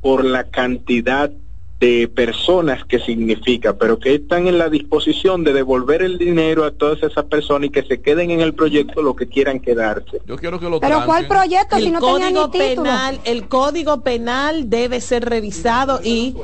por 0.01 0.25
la 0.25 0.45
cantidad 0.45 1.31
de 1.81 2.09
personas 2.09 2.85
que 2.85 2.99
significa, 2.99 3.79
pero 3.79 4.01
que 4.01 4.17
están 4.17 4.49
en 4.49 4.59
la 4.59 4.69
disposición 4.69 5.45
de 5.45 5.53
devolver 5.53 6.03
el 6.03 6.19
dinero 6.19 6.65
a 6.65 6.73
todas 6.73 7.01
esas 7.05 7.25
personas 7.27 7.69
y 7.69 7.71
que 7.71 7.85
se 7.85 8.01
queden 8.01 8.33
en 8.33 8.41
el 8.41 8.53
proyecto 8.53 9.01
lo 9.01 9.15
que 9.15 9.29
quieran 9.29 9.61
quedarse. 9.61 10.21
Yo 10.27 10.37
quiero 10.37 10.59
que 10.59 10.69
lo 10.69 10.81
Pero 10.81 11.05
¿cuál 11.07 11.29
proyecto 11.29 11.77
si 11.79 11.91
no 11.91 12.01
tenía 12.01 12.33
código 12.33 12.47
ni 12.47 12.53
título? 12.59 12.83
penal 12.83 13.21
el 13.25 13.47
código 13.49 14.01
penal 14.03 14.69
debe 14.69 15.01
ser 15.01 15.25
revisado 15.29 16.01
y 16.03 16.35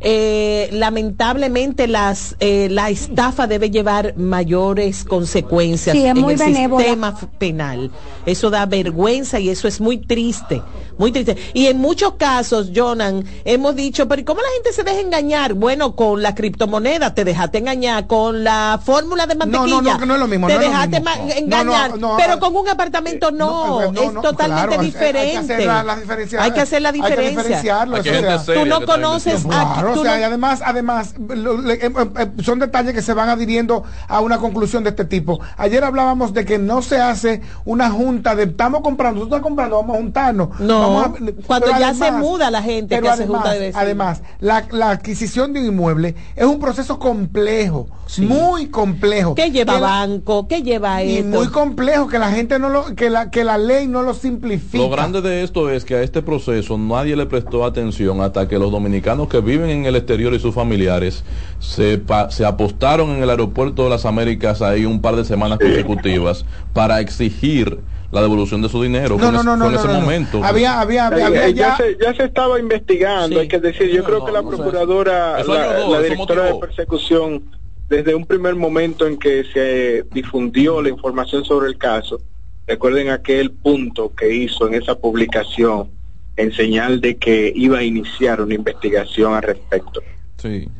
eh, 0.00 0.68
lamentablemente 0.72 1.88
las 1.88 2.36
eh, 2.38 2.68
la 2.70 2.90
estafa 2.90 3.46
debe 3.48 3.70
llevar 3.70 4.14
mayores 4.16 5.04
consecuencias 5.04 5.96
Sí, 5.96 6.04
es 6.04 6.10
en 6.10 6.18
el 6.18 6.36
benévola. 6.36 6.84
sistema 6.84 7.18
penal. 7.38 7.90
Eso 8.26 8.50
da 8.50 8.66
vergüenza 8.66 9.40
y 9.40 9.48
eso 9.48 9.66
es 9.66 9.80
muy 9.80 9.98
triste, 9.98 10.62
muy 10.98 11.10
triste. 11.10 11.36
Y 11.52 11.66
en 11.66 11.78
muchos 11.78 12.14
casos, 12.14 12.70
Jonan, 12.74 13.24
hemos 13.44 13.74
dicho, 13.74 14.06
pero 14.06 14.20
¿y 14.20 14.24
¿cómo 14.24 14.40
la 14.40 14.48
gente 14.54 14.72
se 14.72 14.83
deja 14.84 15.00
engañar? 15.00 15.54
Bueno, 15.54 15.96
con 15.96 16.22
la 16.22 16.34
criptomoneda 16.34 17.14
te 17.14 17.24
dejaste 17.24 17.58
engañar, 17.58 18.06
con 18.06 18.44
la 18.44 18.80
fórmula 18.84 19.26
de 19.26 19.34
No, 19.34 19.46
mantequilla 19.46 19.80
no, 19.82 19.92
no, 19.92 19.98
que 19.98 20.06
no 20.06 20.14
es 20.14 20.20
lo 20.20 20.28
mismo, 20.28 20.46
te 20.46 20.54
no 20.54 20.60
dejaste 20.60 21.00
No, 21.00 21.10
engañar, 21.36 21.90
no, 21.92 21.96
no, 21.96 22.16
pero 22.16 22.38
con 22.38 22.54
un 22.56 22.68
apartamento 22.68 23.30
no, 23.30 23.82
eh, 23.82 23.90
no, 23.92 24.02
es 24.02 24.12
no, 24.12 24.20
totalmente 24.20 24.68
claro, 24.68 24.82
diferente. 24.82 25.18
Hay 25.20 25.32
que 25.46 25.52
hacer 25.54 25.66
la, 25.66 25.82
la 25.82 25.96
diferencia. 25.96 26.42
Hay 26.42 26.50
que 26.52 26.60
hacer 26.60 26.82
la 26.82 26.88
Hay 26.90 26.94
que 26.94 27.00
diferencia. 27.08 27.30
diferenciarlo. 27.42 27.96
O 27.98 28.02
sea, 28.02 28.38
seria 28.38 28.62
Tú 28.62 28.68
no 28.68 28.86
conoces 28.86 29.44
a- 29.46 29.48
Claro, 29.74 29.94
tú 29.94 30.00
o 30.00 30.02
sea, 30.04 30.14
no- 30.14 30.20
y 30.20 30.22
además, 30.24 30.62
además, 30.64 31.14
lo- 31.18 31.58
le- 31.60 31.74
eh, 31.74 31.78
eh, 31.86 32.10
eh, 32.18 32.42
son 32.42 32.58
detalles 32.58 32.94
que 32.94 33.02
se 33.02 33.14
van 33.14 33.28
adhiriendo 33.28 33.84
a 34.08 34.20
una 34.20 34.38
conclusión 34.38 34.84
de 34.84 34.90
este 34.90 35.04
tipo. 35.04 35.40
Ayer 35.56 35.82
hablábamos 35.84 36.32
de 36.34 36.44
que 36.44 36.58
no 36.58 36.82
se 36.82 37.00
hace 37.00 37.40
una 37.64 37.90
junta 37.90 38.34
de 38.34 38.44
estamos 38.44 38.82
comprando, 38.82 39.20
tú 39.20 39.26
estás 39.26 39.40
comprando, 39.42 39.76
vamos 39.76 39.96
a 39.96 39.98
juntarnos. 40.00 40.48
No, 40.60 40.80
Vamos 40.80 41.06
a- 41.06 41.46
cuando 41.46 41.66
ya 41.78 41.94
se 41.94 42.12
muda 42.12 42.50
la 42.50 42.62
gente 42.62 42.94
pero 42.96 43.02
que 43.02 43.08
hace 43.08 43.22
además, 43.22 43.40
junta 43.40 43.52
de 43.54 43.58
vecinos. 43.60 43.82
Además, 43.82 44.22
la, 44.40 44.64
la 44.74 44.90
adquisición 44.90 45.52
de 45.52 45.60
un 45.60 45.66
inmueble 45.66 46.14
es 46.36 46.44
un 46.44 46.58
proceso 46.58 46.98
complejo, 46.98 47.88
muy 48.18 48.66
complejo. 48.66 49.34
¿Qué 49.34 49.50
lleva 49.50 49.74
Que 49.74 49.80
la- 49.80 49.86
banco? 49.86 50.46
¿Qué 50.48 50.62
lleva 50.62 51.02
y 51.02 51.16
esto? 51.18 51.28
muy 51.28 51.48
complejo 51.48 52.08
que 52.08 52.18
la 52.18 52.30
gente 52.30 52.58
no 52.58 52.68
lo, 52.68 52.94
que 52.94 53.08
la, 53.10 53.30
que 53.30 53.44
la 53.44 53.56
ley 53.56 53.86
no 53.86 54.02
lo 54.02 54.12
simplifica. 54.14 54.82
Lo 54.82 54.90
grande 54.90 55.22
de 55.22 55.42
esto 55.42 55.70
es 55.70 55.84
que 55.84 55.94
a 55.94 56.02
este 56.02 56.20
proceso 56.22 56.76
nadie 56.76 57.16
le 57.16 57.26
prestó 57.26 57.64
atención 57.64 58.20
hasta 58.20 58.46
que 58.48 58.58
los 58.58 58.70
dominicanos 58.70 59.28
que 59.28 59.40
viven 59.40 59.70
en 59.70 59.86
el 59.86 59.96
exterior 59.96 60.34
y 60.34 60.38
sus 60.40 60.54
familiares 60.54 61.24
se, 61.60 61.98
pa- 61.98 62.30
se 62.30 62.44
apostaron 62.44 63.10
en 63.10 63.22
el 63.22 63.30
aeropuerto 63.30 63.84
de 63.84 63.90
las 63.90 64.04
Américas 64.04 64.60
ahí 64.62 64.84
un 64.84 65.00
par 65.00 65.16
de 65.16 65.24
semanas 65.24 65.58
consecutivas 65.58 66.44
para 66.72 67.00
exigir 67.00 67.78
la 68.14 68.22
devolución 68.22 68.62
de 68.62 68.68
su 68.68 68.80
dinero. 68.82 69.16
No, 69.18 69.26
en 69.28 69.32
no, 69.34 69.40
ese- 69.40 69.44
no, 69.46 69.56
no, 69.56 69.64
fue 69.64 69.68
en 69.68 69.72
no, 69.74 69.78
ese 69.80 69.88
no, 69.88 69.94
no. 69.94 70.00
momento. 70.00 70.44
Había, 70.44 70.80
había, 70.80 71.06
había 71.08 71.30
ya, 71.30 71.48
ya. 71.50 71.76
se, 71.76 71.96
ya 72.00 72.14
se 72.14 72.24
estaba 72.24 72.58
investigando, 72.60 73.36
Sí. 73.36 73.40
hay 73.42 73.48
que 73.48 73.58
decir, 73.60 73.88
yo 73.90 73.98
No, 74.02 74.04
creo 74.04 74.18
no, 74.20 74.24
que 74.26 74.32
la 74.32 74.42
procuradora, 74.42 75.42
la, 75.44 76.00
directora 76.00 76.44
de 76.44 76.54
persecución, 76.54 77.42
desde 77.88 78.14
un 78.14 78.24
primer 78.24 78.54
momento 78.54 79.06
en 79.06 79.18
que 79.18 79.44
se 79.52 80.04
difundió 80.12 80.80
la 80.80 80.88
información 80.88 81.44
sobre 81.44 81.68
el 81.68 81.76
caso, 81.76 82.20
recuerden 82.66 83.10
aquel 83.10 83.50
punto 83.50 84.14
que 84.14 84.32
hizo 84.34 84.66
en 84.68 84.74
esa 84.74 84.94
publicación 84.94 85.90
en 86.36 86.52
señal 86.52 87.00
de 87.00 87.16
que 87.16 87.52
iba 87.54 87.78
a 87.78 87.82
iniciar 87.82 88.40
una 88.40 88.54
investigación 88.54 89.34
al 89.34 89.42
respecto. 89.42 90.02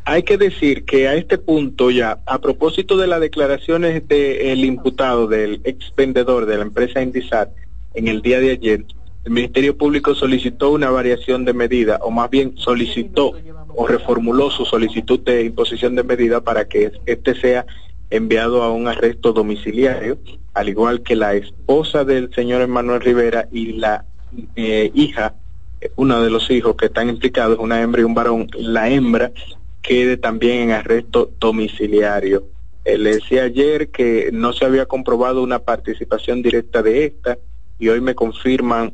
Hay 0.04 0.22
que 0.22 0.36
decir 0.36 0.84
que 0.84 1.08
a 1.08 1.14
este 1.14 1.38
punto 1.38 1.90
ya, 1.90 2.18
a 2.26 2.38
propósito 2.40 2.96
de 2.96 3.06
las 3.06 3.20
declaraciones 3.20 4.06
del 4.08 4.64
imputado, 4.64 5.26
del 5.26 5.60
ex 5.64 5.92
vendedor 5.96 6.46
de 6.46 6.56
la 6.56 6.62
empresa 6.62 7.02
Indisat, 7.02 7.50
en 7.94 8.08
el 8.08 8.22
día 8.22 8.40
de 8.40 8.50
ayer, 8.50 8.84
el 9.24 9.32
Ministerio 9.32 9.76
Público 9.78 10.14
solicitó 10.14 10.70
una 10.70 10.90
variación 10.90 11.44
de 11.44 11.54
medida, 11.54 11.98
o 12.02 12.10
más 12.10 12.28
bien 12.28 12.54
solicitó 12.56 13.32
o 13.74 13.86
reformuló 13.86 14.50
su 14.50 14.64
solicitud 14.66 15.20
de 15.20 15.44
imposición 15.44 15.94
de 15.94 16.02
medida 16.04 16.42
para 16.42 16.66
que 16.66 16.92
este 17.06 17.34
sea 17.34 17.64
enviado 18.10 18.62
a 18.62 18.70
un 18.70 18.86
arresto 18.86 19.32
domiciliario, 19.32 20.18
al 20.52 20.68
igual 20.68 21.02
que 21.02 21.16
la 21.16 21.34
esposa 21.34 22.04
del 22.04 22.32
señor 22.34 22.60
Emanuel 22.60 23.00
Rivera 23.00 23.48
y 23.50 23.72
la 23.72 24.04
eh, 24.56 24.90
hija 24.94 25.34
uno 25.96 26.22
de 26.22 26.30
los 26.30 26.50
hijos 26.50 26.76
que 26.76 26.86
están 26.86 27.08
implicados, 27.08 27.58
una 27.58 27.80
hembra 27.80 28.00
y 28.00 28.04
un 28.04 28.14
varón, 28.14 28.48
la 28.54 28.88
hembra 28.88 29.32
quede 29.82 30.16
también 30.16 30.62
en 30.62 30.70
arresto 30.72 31.30
domiciliario. 31.38 32.44
Eh, 32.84 32.98
le 32.98 33.14
decía 33.14 33.44
ayer 33.44 33.90
que 33.90 34.30
no 34.32 34.52
se 34.52 34.64
había 34.64 34.86
comprobado 34.86 35.42
una 35.42 35.58
participación 35.58 36.42
directa 36.42 36.82
de 36.82 37.04
esta 37.04 37.38
y 37.78 37.88
hoy 37.88 38.00
me 38.00 38.14
confirman 38.14 38.92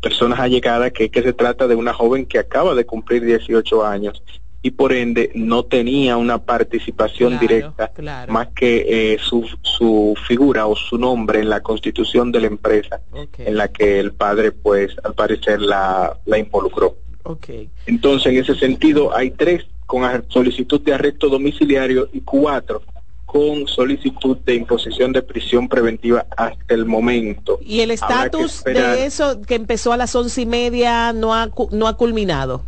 personas 0.00 0.38
allegadas 0.38 0.92
que, 0.92 1.10
que 1.10 1.22
se 1.22 1.32
trata 1.32 1.66
de 1.66 1.74
una 1.74 1.92
joven 1.92 2.26
que 2.26 2.38
acaba 2.38 2.74
de 2.74 2.84
cumplir 2.84 3.24
18 3.24 3.84
años 3.84 4.22
y 4.66 4.72
por 4.72 4.92
ende 4.92 5.30
no 5.36 5.64
tenía 5.64 6.16
una 6.16 6.38
participación 6.38 7.30
Claro, 7.38 7.40
directa 7.46 7.88
claro. 7.94 8.32
más 8.32 8.48
que 8.48 9.12
eh, 9.12 9.18
su, 9.20 9.48
su 9.62 10.16
figura 10.26 10.66
o 10.66 10.74
su 10.74 10.98
nombre 10.98 11.38
en 11.38 11.48
la 11.48 11.60
constitución 11.60 12.32
de 12.32 12.40
la 12.40 12.48
empresa 12.48 13.00
en 13.38 13.56
la 13.56 13.68
que 13.68 14.00
el 14.00 14.12
padre 14.12 14.50
pues 14.50 14.96
al 15.04 15.14
parecer 15.14 15.60
la, 15.60 16.18
la 16.24 16.38
involucró. 16.38 16.96
Entonces 17.86 18.32
en 18.32 18.38
ese 18.38 18.56
sentido 18.56 19.16
hay 19.16 19.30
tres 19.30 19.66
con 19.86 20.02
solicitud 20.30 20.80
de 20.80 20.94
arresto 20.94 21.28
domiciliario 21.28 22.08
y 22.12 22.22
cuatro 22.22 22.82
con 23.24 23.68
solicitud 23.68 24.36
de 24.38 24.56
imposición 24.56 25.12
de 25.12 25.22
prisión 25.22 25.68
preventiva 25.68 26.26
hasta 26.36 26.74
el 26.74 26.86
momento. 26.86 27.60
¿Y 27.64 27.82
el 27.82 27.92
estatus 27.92 28.64
de 28.64 29.06
eso 29.06 29.42
que 29.42 29.54
empezó 29.54 29.92
a 29.92 29.96
las 29.96 30.12
once 30.16 30.40
y 30.40 30.46
media 30.46 31.12
no 31.12 31.34
ha, 31.34 31.50
no 31.70 31.86
ha 31.86 31.96
culminado? 31.96 32.64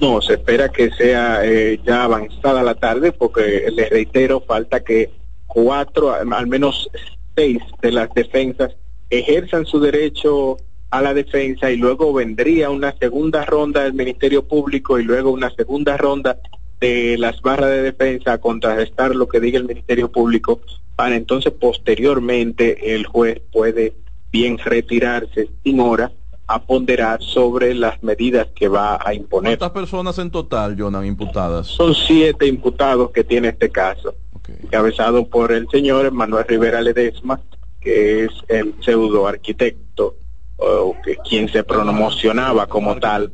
No, 0.00 0.20
se 0.20 0.34
espera 0.34 0.68
que 0.70 0.90
sea 0.90 1.44
eh, 1.44 1.80
ya 1.84 2.04
avanzada 2.04 2.62
la 2.62 2.74
tarde 2.74 3.12
porque 3.12 3.70
les 3.70 3.90
reitero, 3.90 4.40
falta 4.40 4.82
que 4.82 5.10
cuatro, 5.46 6.12
al 6.12 6.46
menos 6.46 6.90
seis 7.36 7.58
de 7.80 7.92
las 7.92 8.12
defensas 8.14 8.74
ejerzan 9.10 9.66
su 9.66 9.80
derecho 9.80 10.56
a 10.90 11.02
la 11.02 11.14
defensa 11.14 11.70
y 11.70 11.76
luego 11.76 12.12
vendría 12.12 12.70
una 12.70 12.94
segunda 12.98 13.44
ronda 13.44 13.84
del 13.84 13.94
Ministerio 13.94 14.46
Público 14.46 14.98
y 14.98 15.04
luego 15.04 15.30
una 15.30 15.50
segunda 15.50 15.96
ronda 15.96 16.38
de 16.80 17.16
las 17.16 17.40
barras 17.40 17.70
de 17.70 17.82
defensa 17.82 18.34
a 18.34 18.38
contrarrestar 18.38 19.14
lo 19.14 19.28
que 19.28 19.40
diga 19.40 19.58
el 19.58 19.66
Ministerio 19.66 20.10
Público 20.10 20.60
para 20.96 21.16
entonces 21.16 21.52
posteriormente 21.52 22.94
el 22.94 23.06
juez 23.06 23.40
puede 23.52 23.94
bien 24.30 24.58
retirarse 24.58 25.48
sin 25.62 25.80
hora 25.80 26.12
a 26.54 26.62
ponderar 26.62 27.22
sobre 27.22 27.74
las 27.74 28.02
medidas 28.02 28.48
que 28.54 28.68
va 28.68 28.98
a 29.04 29.14
imponer. 29.14 29.58
¿Cuántas 29.58 29.70
personas 29.80 30.18
en 30.18 30.30
total, 30.30 30.76
Jonan, 30.78 31.06
imputadas? 31.06 31.66
Son 31.68 31.94
siete 31.94 32.46
imputados 32.46 33.10
que 33.10 33.24
tiene 33.24 33.48
este 33.48 33.70
caso, 33.70 34.14
Ok. 34.34 34.50
encabezado 34.64 35.26
por 35.28 35.52
el 35.52 35.68
señor 35.70 36.10
Manuel 36.12 36.44
Rivera 36.46 36.80
Ledesma, 36.80 37.40
que 37.80 38.24
es 38.24 38.30
el 38.48 38.74
pseudo 38.80 39.26
arquitecto, 39.26 40.16
o 40.56 40.94
que 41.04 41.16
quien 41.28 41.48
se 41.48 41.64
promocionaba 41.64 42.66
como 42.66 42.96
tal, 42.96 43.32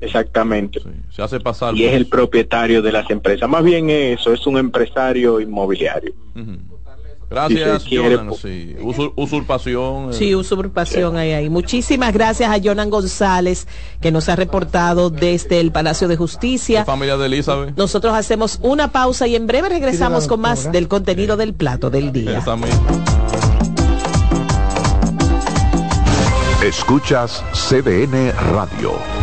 exactamente, 0.00 0.80
Sí, 0.80 0.88
Se 1.10 1.22
hace 1.22 1.40
pasar. 1.40 1.74
y 1.76 1.84
es 1.84 1.94
el 1.94 2.06
propietario 2.06 2.82
de 2.82 2.92
las 2.92 3.08
empresas. 3.10 3.48
Más 3.48 3.62
bien 3.64 3.88
eso, 3.90 4.32
es 4.32 4.46
un 4.46 4.58
empresario 4.58 5.40
inmobiliario. 5.40 6.12
Ujú. 6.34 6.71
Gracias, 7.32 7.82
Si 7.82 7.84
se 7.84 7.88
quiere, 7.88 8.16
Jonan. 8.16 8.34
Sí. 8.34 8.76
Usur- 8.80 9.12
usurpación. 9.16 10.10
eh, 10.10 10.12
Sí, 10.12 10.34
usurpación 10.34 11.16
hay 11.16 11.32
ahí. 11.32 11.48
Muchísimas 11.48 12.12
gracias 12.12 12.50
a 12.50 12.60
Jonan 12.62 12.90
González, 12.90 13.66
que 14.00 14.12
nos 14.12 14.28
ha 14.28 14.36
reportado 14.36 15.10
desde 15.10 15.60
el 15.60 15.72
Palacio 15.72 16.08
de 16.08 16.16
Justicia. 16.16 16.84
familia 16.84 17.16
de 17.16 17.26
Elizabeth. 17.26 17.76
Nosotros 17.76 18.14
hacemos 18.14 18.58
una 18.62 18.92
pausa 18.92 19.26
y 19.26 19.36
en 19.36 19.46
breve 19.46 19.68
regresamos 19.68 20.26
con 20.26 20.40
más 20.40 20.70
del 20.70 20.88
contenido 20.88 21.36
del 21.36 21.54
plato 21.54 21.90
del 21.90 22.12
día. 22.12 22.42
Escuchas 26.62 27.42
CDN 27.52 28.32
Radio, 28.52 28.92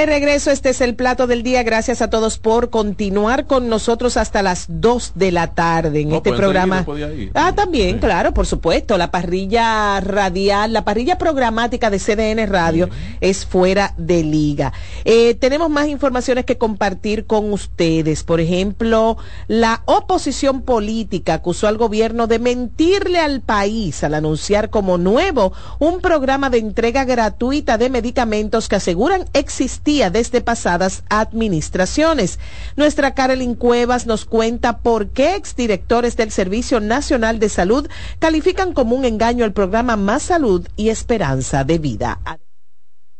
De 0.00 0.06
regreso, 0.06 0.50
este 0.50 0.70
es 0.70 0.80
el 0.80 0.94
plato 0.94 1.26
del 1.26 1.42
día. 1.42 1.62
Gracias 1.62 2.00
a 2.00 2.08
todos 2.08 2.38
por 2.38 2.70
continuar 2.70 3.44
con 3.44 3.68
nosotros 3.68 4.16
hasta 4.16 4.40
las 4.40 4.64
2 4.66 5.12
de 5.14 5.30
la 5.30 5.48
tarde 5.48 6.00
en 6.00 6.12
este 6.12 6.32
programa. 6.32 6.86
Ah, 7.34 7.54
también, 7.54 7.98
claro, 7.98 8.32
por 8.32 8.46
supuesto. 8.46 8.96
La 8.96 9.10
parrilla 9.10 10.00
radial, 10.00 10.72
la 10.72 10.86
parrilla 10.86 11.18
programática 11.18 11.90
de 11.90 11.98
CDN 11.98 12.46
Radio 12.50 12.88
es 13.20 13.44
fuera 13.44 13.92
de 13.98 14.24
liga. 14.24 14.72
Eh, 15.04 15.34
tenemos 15.34 15.68
más 15.68 15.86
informaciones 15.88 16.46
que 16.46 16.56
compartir 16.56 17.26
con 17.26 17.52
ustedes. 17.52 18.24
Por 18.24 18.40
ejemplo, 18.40 19.18
la 19.48 19.82
oposición 19.84 20.62
política 20.62 21.34
acusó 21.34 21.68
al 21.68 21.76
gobierno 21.76 22.26
de 22.26 22.38
mentirle 22.38 23.18
al 23.18 23.42
país 23.42 24.02
al 24.02 24.14
anunciar 24.14 24.70
como 24.70 24.96
nuevo 24.96 25.52
un 25.78 26.00
programa 26.00 26.48
de 26.48 26.56
entrega 26.56 27.04
gratuita 27.04 27.76
de 27.76 27.90
medicamentos 27.90 28.66
que 28.66 28.76
aseguran 28.76 29.26
existir 29.34 29.89
desde 29.90 30.40
pasadas 30.40 31.02
administraciones. 31.08 32.38
Nuestra 32.76 33.12
Carolyn 33.12 33.56
Cuevas 33.56 34.06
nos 34.06 34.24
cuenta 34.24 34.78
por 34.78 35.08
qué 35.08 35.34
exdirectores 35.34 36.16
del 36.16 36.30
Servicio 36.30 36.78
Nacional 36.78 37.40
de 37.40 37.48
Salud 37.48 37.88
califican 38.20 38.72
como 38.72 38.94
un 38.94 39.04
engaño 39.04 39.44
el 39.44 39.52
programa 39.52 39.96
Más 39.96 40.22
Salud 40.22 40.66
y 40.76 40.90
Esperanza 40.90 41.64
de 41.64 41.78
Vida. 41.78 42.20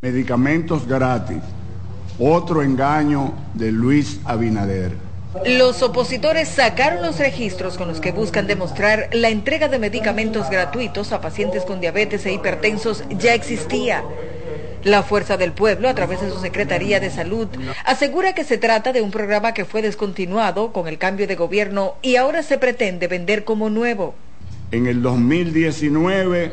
Medicamentos 0.00 0.86
gratis. 0.86 1.42
Otro 2.18 2.62
engaño 2.62 3.34
de 3.54 3.72
Luis 3.72 4.20
Abinader. 4.24 4.92
Los 5.46 5.82
opositores 5.82 6.48
sacaron 6.48 7.02
los 7.02 7.18
registros 7.18 7.78
con 7.78 7.88
los 7.88 8.00
que 8.00 8.12
buscan 8.12 8.46
demostrar 8.46 9.08
la 9.12 9.28
entrega 9.28 9.68
de 9.68 9.78
medicamentos 9.78 10.50
gratuitos 10.50 11.12
a 11.12 11.20
pacientes 11.20 11.64
con 11.64 11.80
diabetes 11.80 12.26
e 12.26 12.32
hipertensos 12.32 13.04
ya 13.10 13.34
existía. 13.34 14.02
La 14.84 15.02
Fuerza 15.02 15.36
del 15.36 15.52
Pueblo, 15.52 15.88
a 15.88 15.94
través 15.94 16.22
de 16.22 16.30
su 16.30 16.38
Secretaría 16.38 17.00
de 17.00 17.10
Salud, 17.10 17.48
asegura 17.84 18.34
que 18.34 18.44
se 18.44 18.56
trata 18.56 18.92
de 18.92 19.02
un 19.02 19.10
programa 19.10 19.52
que 19.52 19.66
fue 19.66 19.82
descontinuado 19.82 20.72
con 20.72 20.88
el 20.88 20.96
cambio 20.96 21.26
de 21.26 21.36
gobierno 21.36 21.94
y 22.00 22.16
ahora 22.16 22.42
se 22.42 22.56
pretende 22.56 23.06
vender 23.06 23.44
como 23.44 23.68
nuevo. 23.68 24.14
En 24.70 24.86
el 24.86 25.02
2019, 25.02 26.52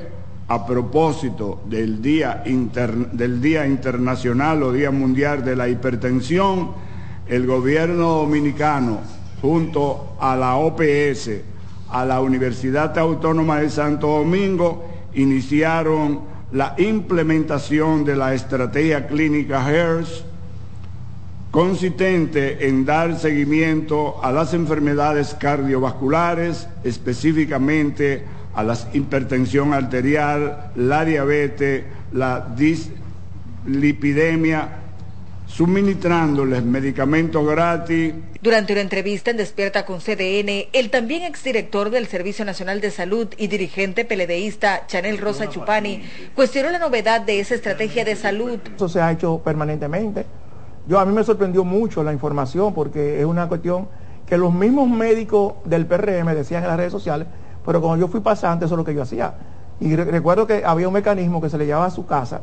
a 0.49 0.65
propósito 0.65 1.61
del 1.65 2.01
Día, 2.01 2.43
del 3.11 3.41
día 3.41 3.65
Internacional 3.65 4.63
o 4.63 4.73
Día 4.73 4.91
Mundial 4.91 5.45
de 5.45 5.55
la 5.55 5.69
Hipertensión, 5.69 6.73
el 7.27 7.45
gobierno 7.45 8.09
dominicano, 8.09 8.99
junto 9.41 10.15
a 10.19 10.35
la 10.35 10.55
OPS, 10.55 11.29
a 11.89 12.03
la 12.03 12.19
Universidad 12.21 12.97
Autónoma 12.97 13.61
de 13.61 13.69
Santo 13.69 14.07
Domingo, 14.07 14.85
iniciaron 15.13 16.36
la 16.51 16.75
implementación 16.77 18.05
de 18.05 18.15
la 18.15 18.33
estrategia 18.33 19.07
clínica 19.07 19.69
HERS, 19.69 20.23
consistente 21.51 22.67
en 22.67 22.85
dar 22.85 23.19
seguimiento 23.19 24.23
a 24.23 24.31
las 24.31 24.53
enfermedades 24.53 25.35
cardiovasculares, 25.39 26.69
específicamente 26.83 28.25
a 28.53 28.63
la 28.63 28.77
hipertensión 28.93 29.73
arterial, 29.73 30.71
la 30.75 31.03
diabetes, 31.05 31.85
la 32.11 32.47
dislipidemia, 32.55 34.86
suministrándoles 35.47 36.63
medicamentos 36.63 37.45
gratis. 37.47 38.13
Durante 38.41 38.73
una 38.73 38.81
entrevista 38.81 39.31
en 39.31 39.37
Despierta 39.37 39.85
con 39.85 39.99
CDN, 39.99 40.67
el 40.73 40.89
también 40.91 41.23
exdirector 41.23 41.89
del 41.89 42.05
Servicio 42.07 42.45
Nacional 42.45 42.81
de 42.81 42.91
Salud 42.91 43.27
y 43.37 43.47
dirigente 43.47 44.05
peledeísta 44.05 44.85
Chanel 44.87 45.17
Rosa 45.17 45.49
Chupani 45.49 46.03
cuestionó 46.35 46.69
la 46.69 46.79
novedad 46.79 47.21
de 47.21 47.39
esa 47.39 47.55
estrategia 47.55 48.05
de 48.05 48.15
salud. 48.15 48.59
Eso 48.75 48.89
se 48.89 49.01
ha 49.01 49.11
hecho 49.11 49.39
permanentemente. 49.39 50.25
Yo 50.87 50.99
a 50.99 51.05
mí 51.05 51.13
me 51.13 51.23
sorprendió 51.23 51.63
mucho 51.63 52.03
la 52.03 52.13
información 52.13 52.73
porque 52.73 53.19
es 53.19 53.25
una 53.25 53.47
cuestión 53.47 53.87
que 54.27 54.37
los 54.37 54.53
mismos 54.53 54.89
médicos 54.89 55.53
del 55.65 55.85
PRM 55.85 56.27
decían 56.35 56.63
en 56.63 56.69
las 56.69 56.77
redes 56.77 56.91
sociales, 56.91 57.27
pero 57.65 57.81
como 57.81 57.97
yo 57.97 58.07
fui 58.07 58.19
pasante, 58.19 58.65
eso 58.65 58.75
es 58.75 58.77
lo 58.77 58.85
que 58.85 58.93
yo 58.93 59.01
hacía. 59.01 59.33
Y 59.79 59.95
recuerdo 59.95 60.45
que 60.45 60.63
había 60.65 60.87
un 60.87 60.93
mecanismo 60.93 61.41
que 61.41 61.49
se 61.49 61.57
le 61.57 61.65
llevaba 61.65 61.85
a 61.85 61.91
su 61.91 62.05
casa 62.05 62.41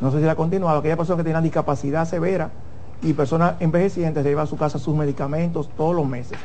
no 0.00 0.10
sé 0.10 0.18
si 0.18 0.24
la 0.24 0.32
ha 0.32 0.36
continuado, 0.36 0.78
aquella 0.78 0.96
persona 0.96 1.18
que 1.18 1.24
tiene 1.24 1.42
discapacidad 1.42 2.08
severa 2.08 2.50
y 3.02 3.12
personas 3.12 3.54
envejecientes 3.60 4.24
lleva 4.24 4.42
a 4.42 4.46
su 4.46 4.56
casa 4.56 4.78
sus 4.78 4.94
medicamentos 4.94 5.68
todos 5.76 5.94
los 5.94 6.06
meses. 6.06 6.38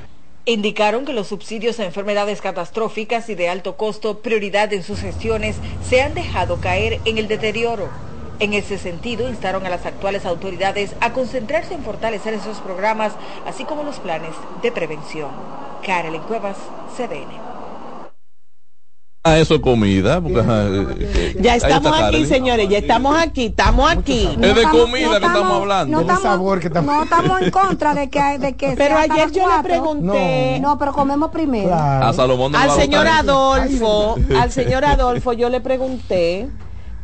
Indicaron 0.46 1.06
que 1.06 1.14
los 1.14 1.28
subsidios 1.28 1.80
a 1.80 1.86
enfermedades 1.86 2.42
catastróficas 2.42 3.30
y 3.30 3.36
de 3.36 3.48
alto 3.48 3.78
costo, 3.78 4.20
prioridad 4.20 4.74
en 4.74 4.84
sus 4.84 5.00
gestiones, 5.00 5.56
se 5.88 6.02
han 6.02 6.14
dejado 6.14 6.58
caer 6.58 7.00
en 7.06 7.18
el 7.18 7.30
deterioro. 7.30 7.88
En 8.40 8.54
ese 8.54 8.78
sentido, 8.78 9.30
instaron 9.30 9.66
a 9.66 9.70
las 9.70 9.86
actuales 9.86 10.26
autoridades 10.26 10.96
a 11.00 11.14
concentrarse 11.14 11.76
en 11.76 11.84
fortalecer 11.84 12.34
esos 12.34 12.60
programas, 12.60 13.14
así 13.46 13.64
como 13.64 13.84
los 13.84 14.00
planes 14.00 14.34
de 14.62 14.72
prevención. 14.72 15.30
Karel 15.86 16.20
Cuevas, 16.22 16.58
CDN. 16.98 17.53
Ah, 19.26 19.40
eso 19.40 19.56
es 19.56 19.62
comida. 19.62 20.20
Porque, 20.20 20.42
ajá, 20.42 20.64
eh, 20.68 21.38
Ya 21.40 21.54
ahí 21.54 21.58
estamos 21.58 21.94
está 21.94 22.08
aquí, 22.08 22.26
señores, 22.26 22.68
ya 22.68 22.78
estamos 22.80 23.16
aquí, 23.18 23.46
estamos 23.46 23.90
aquí. 23.90 24.28
Es 24.42 24.56
de 24.56 24.64
comida 24.64 25.18
que 25.20 25.26
estamos 25.26 25.62
hablando. 25.62 26.02
No 26.04 26.14
estamos, 26.14 26.86
no 26.86 27.04
estamos 27.04 27.42
en 27.42 27.50
contra 27.52 27.94
de 27.96 28.10
que, 28.10 28.22
de 28.40 28.54
que 28.58 28.74
Pero 28.76 28.98
ayer 28.98 29.32
yo 29.32 29.48
le 29.48 29.64
pregunté- 29.64 30.60
No, 30.60 30.78
pero 30.78 30.92
comemos 30.92 31.32
primero. 31.32 31.74
A 31.74 32.12
Salomón 32.12 32.52
no 32.52 32.58
al 32.58 32.72
señor. 32.72 33.08
Adolfo, 33.08 34.16
al 34.38 34.52
señor 34.52 34.84
Adolfo 34.84 35.32
yo 35.32 35.48
le 35.50 35.62
pregunté 35.62 36.50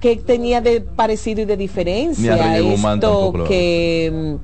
qué 0.01 0.17
tenía 0.17 0.59
de 0.59 0.81
parecido 0.81 1.41
y 1.41 1.45
de 1.45 1.55
diferencia 1.57 2.35
esto 2.57 3.31
que 3.47 4.37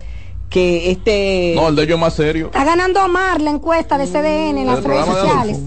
que 0.56 0.90
este 0.90 1.52
No, 1.54 1.68
el 1.68 1.76
de 1.76 1.84
ellos 1.84 2.00
más 2.00 2.14
serio. 2.14 2.46
Está 2.46 2.64
ganando 2.64 3.04
Omar 3.04 3.42
la 3.42 3.52
encuesta 3.52 3.98
de 3.98 4.08
CDN 4.08 4.60
en 4.60 4.68
las 4.68 4.78
El 4.78 4.86
redes 4.86 5.06
sociales. 5.06 5.60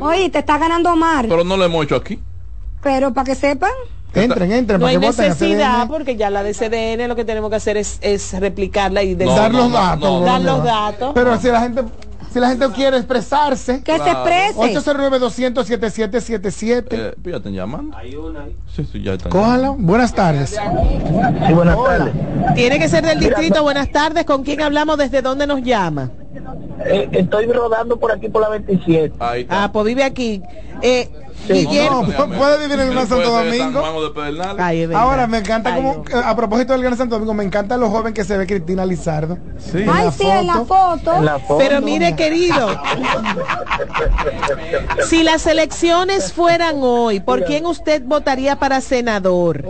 Oye, 0.00 0.30
te 0.30 0.40
está 0.40 0.58
ganando 0.58 0.92
Omar. 0.92 1.26
Pero 1.28 1.44
no 1.44 1.56
lo 1.56 1.64
hemos 1.64 1.84
hecho 1.84 1.94
aquí. 1.94 2.18
Pero 2.82 3.14
para 3.14 3.24
que 3.24 3.36
sepan, 3.36 3.70
Entren, 4.14 4.50
entren, 4.50 4.80
no 4.80 4.86
para 4.86 4.98
hay 4.98 4.98
necesidad 4.98 5.86
porque 5.86 6.16
ya 6.16 6.30
la 6.30 6.42
de 6.42 6.54
CDN 6.54 7.06
lo 7.06 7.14
que 7.14 7.24
tenemos 7.24 7.50
que 7.50 7.56
hacer 7.56 7.76
es, 7.76 7.98
es 8.00 8.32
replicarla 8.40 9.04
y 9.04 9.14
dar 9.14 9.52
los 9.52 9.70
datos. 9.70 10.24
dar 10.24 10.40
los 10.40 10.64
datos 10.64 11.12
Pero 11.14 11.38
si 11.38 11.48
la 11.48 11.60
gente 11.60 11.84
si 12.36 12.40
la 12.40 12.48
gente 12.50 12.68
quiere 12.74 12.98
expresarse, 12.98 13.82
que 13.82 13.96
se 13.96 14.10
exprese. 14.10 14.54
809 14.58 15.18
200 15.18 15.66
7777 15.66 16.96
Eh, 16.96 17.14
pues 17.22 17.32
ya 17.32 17.36
están 17.38 17.54
llamando. 17.54 17.96
Hay 17.96 18.14
una 18.14 18.42
ahí. 18.42 18.54
Sí, 18.74 18.86
sí, 18.92 19.02
ya 19.02 19.14
están. 19.14 19.32
Cójalo. 19.32 19.74
Buenas 19.78 20.12
tardes. 20.12 20.50
Sí, 20.50 21.52
buenas 21.54 21.76
tardes. 21.82 22.12
tiene 22.54 22.78
que 22.78 22.88
ser 22.90 23.06
del 23.06 23.20
distrito 23.20 23.62
buenas 23.62 23.90
tardes 23.90 24.26
con 24.26 24.42
quién 24.42 24.60
hablamos 24.60 24.98
desde 24.98 25.22
dónde 25.22 25.46
nos 25.46 25.62
llama 25.62 26.10
Eh, 26.84 27.08
estoy 27.12 27.46
rodando 27.46 27.98
por 27.98 28.12
aquí 28.12 28.28
por 28.28 28.42
la 28.42 28.50
27. 28.50 29.14
Ahí 29.18 29.46
ah 29.48 29.70
pues 29.72 29.86
vive 29.86 30.04
aquí 30.04 30.42
eh. 30.82 31.08
Guillermo 31.48 32.02
No, 32.02 32.08
pu- 32.26 32.38
puede 32.38 32.58
vivir 32.58 32.80
en 32.80 32.88
el 32.88 32.94
Gran 32.94 33.08
Santo 33.08 33.30
Domingo. 33.30 33.82
Ay. 34.58 34.88
Ahora 34.94 35.26
me 35.26 35.38
encanta 35.38 35.74
Ay, 35.74 35.82
como 35.82 36.04
a 36.24 36.36
propósito 36.36 36.72
del 36.72 36.82
Gran 36.82 36.96
Santo 36.96 37.14
Domingo, 37.16 37.34
me 37.34 37.44
encanta 37.44 37.76
lo 37.76 37.88
joven 37.90 38.14
que 38.14 38.24
se 38.24 38.36
ve 38.36 38.46
Cristina 38.46 38.84
Lizardo. 38.84 39.38
Sí. 39.58 39.82
En 39.82 39.90
Ay, 39.90 40.04
la 40.06 40.12
sí, 40.12 40.26
en 40.26 40.46
la 40.46 40.64
foto. 40.64 41.14
En 41.14 41.24
la 41.24 41.38
foto. 41.38 41.58
Pero 41.58 41.80
mire, 41.82 42.16
querido, 42.16 42.68
si 45.08 45.22
las 45.22 45.46
elecciones 45.46 46.32
fueran 46.32 46.76
hoy, 46.80 47.20
¿por 47.20 47.44
quién 47.44 47.66
usted 47.66 48.02
votaría 48.04 48.56
para 48.58 48.80
senador? 48.80 49.64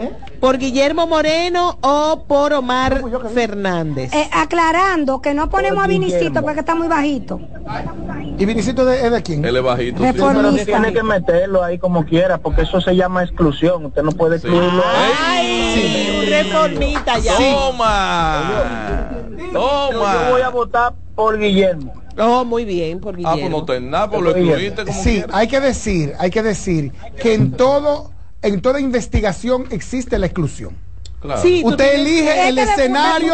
¿Por 0.46 0.58
Guillermo 0.58 1.08
Moreno 1.08 1.76
o 1.80 2.22
por 2.28 2.52
Omar 2.52 3.02
Fernández? 3.34 4.14
Eh, 4.14 4.30
aclarando 4.32 5.20
que 5.20 5.34
no 5.34 5.50
ponemos 5.50 5.82
a 5.82 5.88
Vinicito 5.88 6.40
porque 6.40 6.60
está 6.60 6.76
muy 6.76 6.86
bajito. 6.86 7.40
¿Y 8.38 8.44
Vinicito 8.44 8.84
de, 8.84 9.06
es 9.06 9.10
de 9.10 9.22
quién? 9.24 9.44
Él 9.44 9.56
es 9.56 9.62
bajito. 9.64 10.04
sí. 10.04 10.12
Pero 10.16 10.52
tiene 10.64 10.92
que 10.92 11.02
meterlo 11.02 11.64
ahí 11.64 11.78
como 11.80 12.04
quiera, 12.06 12.38
porque 12.38 12.62
eso 12.62 12.80
se 12.80 12.94
llama 12.94 13.24
exclusión. 13.24 13.86
Usted 13.86 14.04
no 14.04 14.12
puede 14.12 14.36
excluirlo. 14.36 14.84
Ay, 15.28 16.26
reformita 16.30 17.18
ya. 17.18 17.36
Toma. 17.38 19.10
Toma. 19.52 20.14
Yo 20.26 20.30
voy 20.30 20.42
a 20.42 20.48
votar 20.50 20.94
por 21.16 21.40
Guillermo. 21.40 21.92
Oh, 22.18 22.44
muy 22.44 22.64
bien, 22.64 23.00
por 23.00 23.14
Ah, 23.16 23.16
pues 23.16 23.24
no 23.26 23.34
Guillermo. 23.34 23.64
te 23.64 23.80
nada, 23.80 24.08
pues 24.10 24.22
lo 24.22 24.30
excluiste 24.30 24.84
como 24.84 25.02
Sí, 25.02 25.10
quieras. 25.14 25.30
hay 25.34 25.48
que 25.48 25.58
decir, 25.60 26.12
hay 26.20 26.30
que 26.30 26.42
decir 26.44 26.92
que 27.20 27.34
en 27.34 27.50
todo 27.50 28.12
en 28.46 28.60
toda 28.60 28.80
investigación 28.80 29.66
existe 29.70 30.18
la 30.18 30.26
exclusión. 30.26 30.76
Claro. 31.18 31.40
Sí, 31.40 31.62
Usted 31.64 31.92
tienes- 31.92 32.00
elige 32.06 32.48
el 32.48 32.58
escenario 32.58 33.32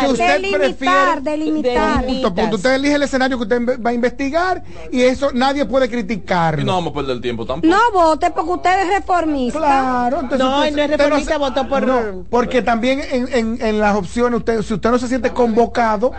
que 0.00 0.06
usted 0.12 0.40
delimitar, 0.40 0.60
prefiere. 0.60 1.20
delimitar. 1.22 2.04
Punto, 2.06 2.34
punto. 2.34 2.56
Usted 2.56 2.74
elige 2.74 2.94
el 2.94 3.02
escenario 3.02 3.36
que 3.36 3.42
usted 3.42 3.84
va 3.84 3.90
a 3.90 3.92
investigar 3.92 4.62
y 4.92 5.02
eso 5.02 5.30
nadie 5.34 5.66
puede 5.66 5.90
criticarlo. 5.90 6.62
Y 6.62 6.64
no 6.64 6.74
vamos 6.74 6.92
a 6.92 6.94
perder 6.94 7.16
el 7.16 7.20
tiempo 7.20 7.44
tampoco. 7.44 7.66
No 7.68 7.80
vote 7.92 8.30
porque 8.30 8.50
usted 8.52 8.82
es 8.82 8.88
reformista. 9.00 9.58
Claro, 9.58 10.20
entonces 10.20 10.38
No, 10.38 10.58
usted- 10.60 10.76
no 10.76 10.82
es 10.82 10.90
reformista, 10.90 11.32
se- 11.32 11.38
votó 11.38 11.68
por- 11.68 11.86
No, 11.86 12.24
porque 12.30 12.62
también 12.62 13.00
en, 13.10 13.28
en- 13.32 13.58
en 13.60 13.80
las 13.80 13.96
opciones, 13.96 14.38
usted, 14.38 14.62
si 14.62 14.74
usted 14.74 14.90
no 14.90 14.98
se 14.98 15.08
siente 15.08 15.30
convocado, 15.32 16.12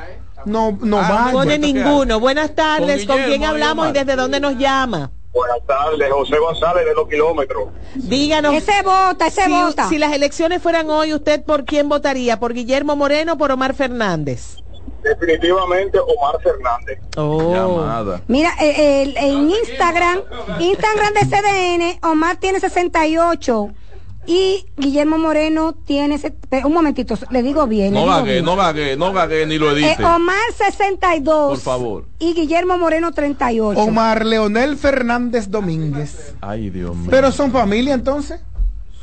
no, 0.45 0.77
no 0.81 0.99
Ah, 0.99 1.09
vaya. 1.09 1.31
Pone 1.31 1.57
ninguno. 1.57 2.19
Buenas 2.19 2.53
tardes, 2.53 3.05
¿con, 3.05 3.17
quién 3.23 3.43
hablamos 3.45 3.89
y 3.89 3.93
desde 3.93 4.15
dónde 4.15 4.39
nos 4.41 4.57
llama? 4.57 5.09
Buenas 5.37 5.59
tardes, 5.67 6.11
José 6.11 6.37
González 6.39 6.83
de 6.85 6.95
los 6.95 7.07
kilómetros. 7.07 7.69
Díganos. 7.93 8.55
Ese 8.55 8.81
vota, 8.83 9.27
ese 9.27 9.43
si, 9.43 9.51
vota. 9.51 9.87
si 9.87 9.97
las 9.99 10.11
elecciones 10.13 10.63
fueran 10.63 10.89
hoy, 10.89 11.13
¿usted 11.13 11.43
por 11.43 11.63
quién 11.63 11.87
votaría? 11.89 12.39
¿Por 12.39 12.53
Guillermo 12.53 12.95
Moreno 12.95 13.33
o 13.33 13.37
por 13.37 13.51
Omar 13.51 13.75
Fernández? 13.75 14.57
Definitivamente 15.03 15.99
Omar 15.99 16.41
Fernández. 16.41 16.99
Oh. 17.15 17.53
Llamada. 17.53 18.21
Mira, 18.27 18.51
eh, 18.59 19.03
el- 19.03 19.17
en 19.17 19.51
Instagram, 19.51 20.21
Instagram 20.59 21.13
de 21.13 21.19
CDN, 21.27 21.99
Omar 22.01 22.37
tiene 22.37 22.59
68 22.59 23.69
y 24.27 24.65
Guillermo 24.77 25.17
Moreno 25.17 25.73
tiene... 25.73 26.17
se- 26.17 26.31
pero 26.49 26.67
Un 26.67 26.73
momentito, 26.73 27.15
le 27.31 27.41
digo 27.41 27.65
bien. 27.65 27.93
No 27.93 28.23
bien. 28.23 28.43
no 28.45 28.55
gagué, 28.57 28.95
no 28.97 29.13
gagué 29.13 29.45
ni 29.47 29.57
lo 29.57 29.71
Eh, 29.71 29.85
edite. 29.87 30.03
Omar 30.03 30.35
62 30.55 31.49
Por 31.49 31.57
favor. 31.59 32.05
y 32.19 32.33
Guillermo 32.33 32.77
Moreno 32.77 33.11
38. 33.13 33.79
Omar 33.79 34.25
Leonel 34.25 34.77
Fernández 34.77 35.49
Domínguez. 35.49 36.35
Ay, 36.41 36.69
Dios 36.69 36.95
mío. 36.95 37.07
Pero 37.09 37.31
son 37.31 37.51
familia 37.51 37.93
entonces. 37.93 38.41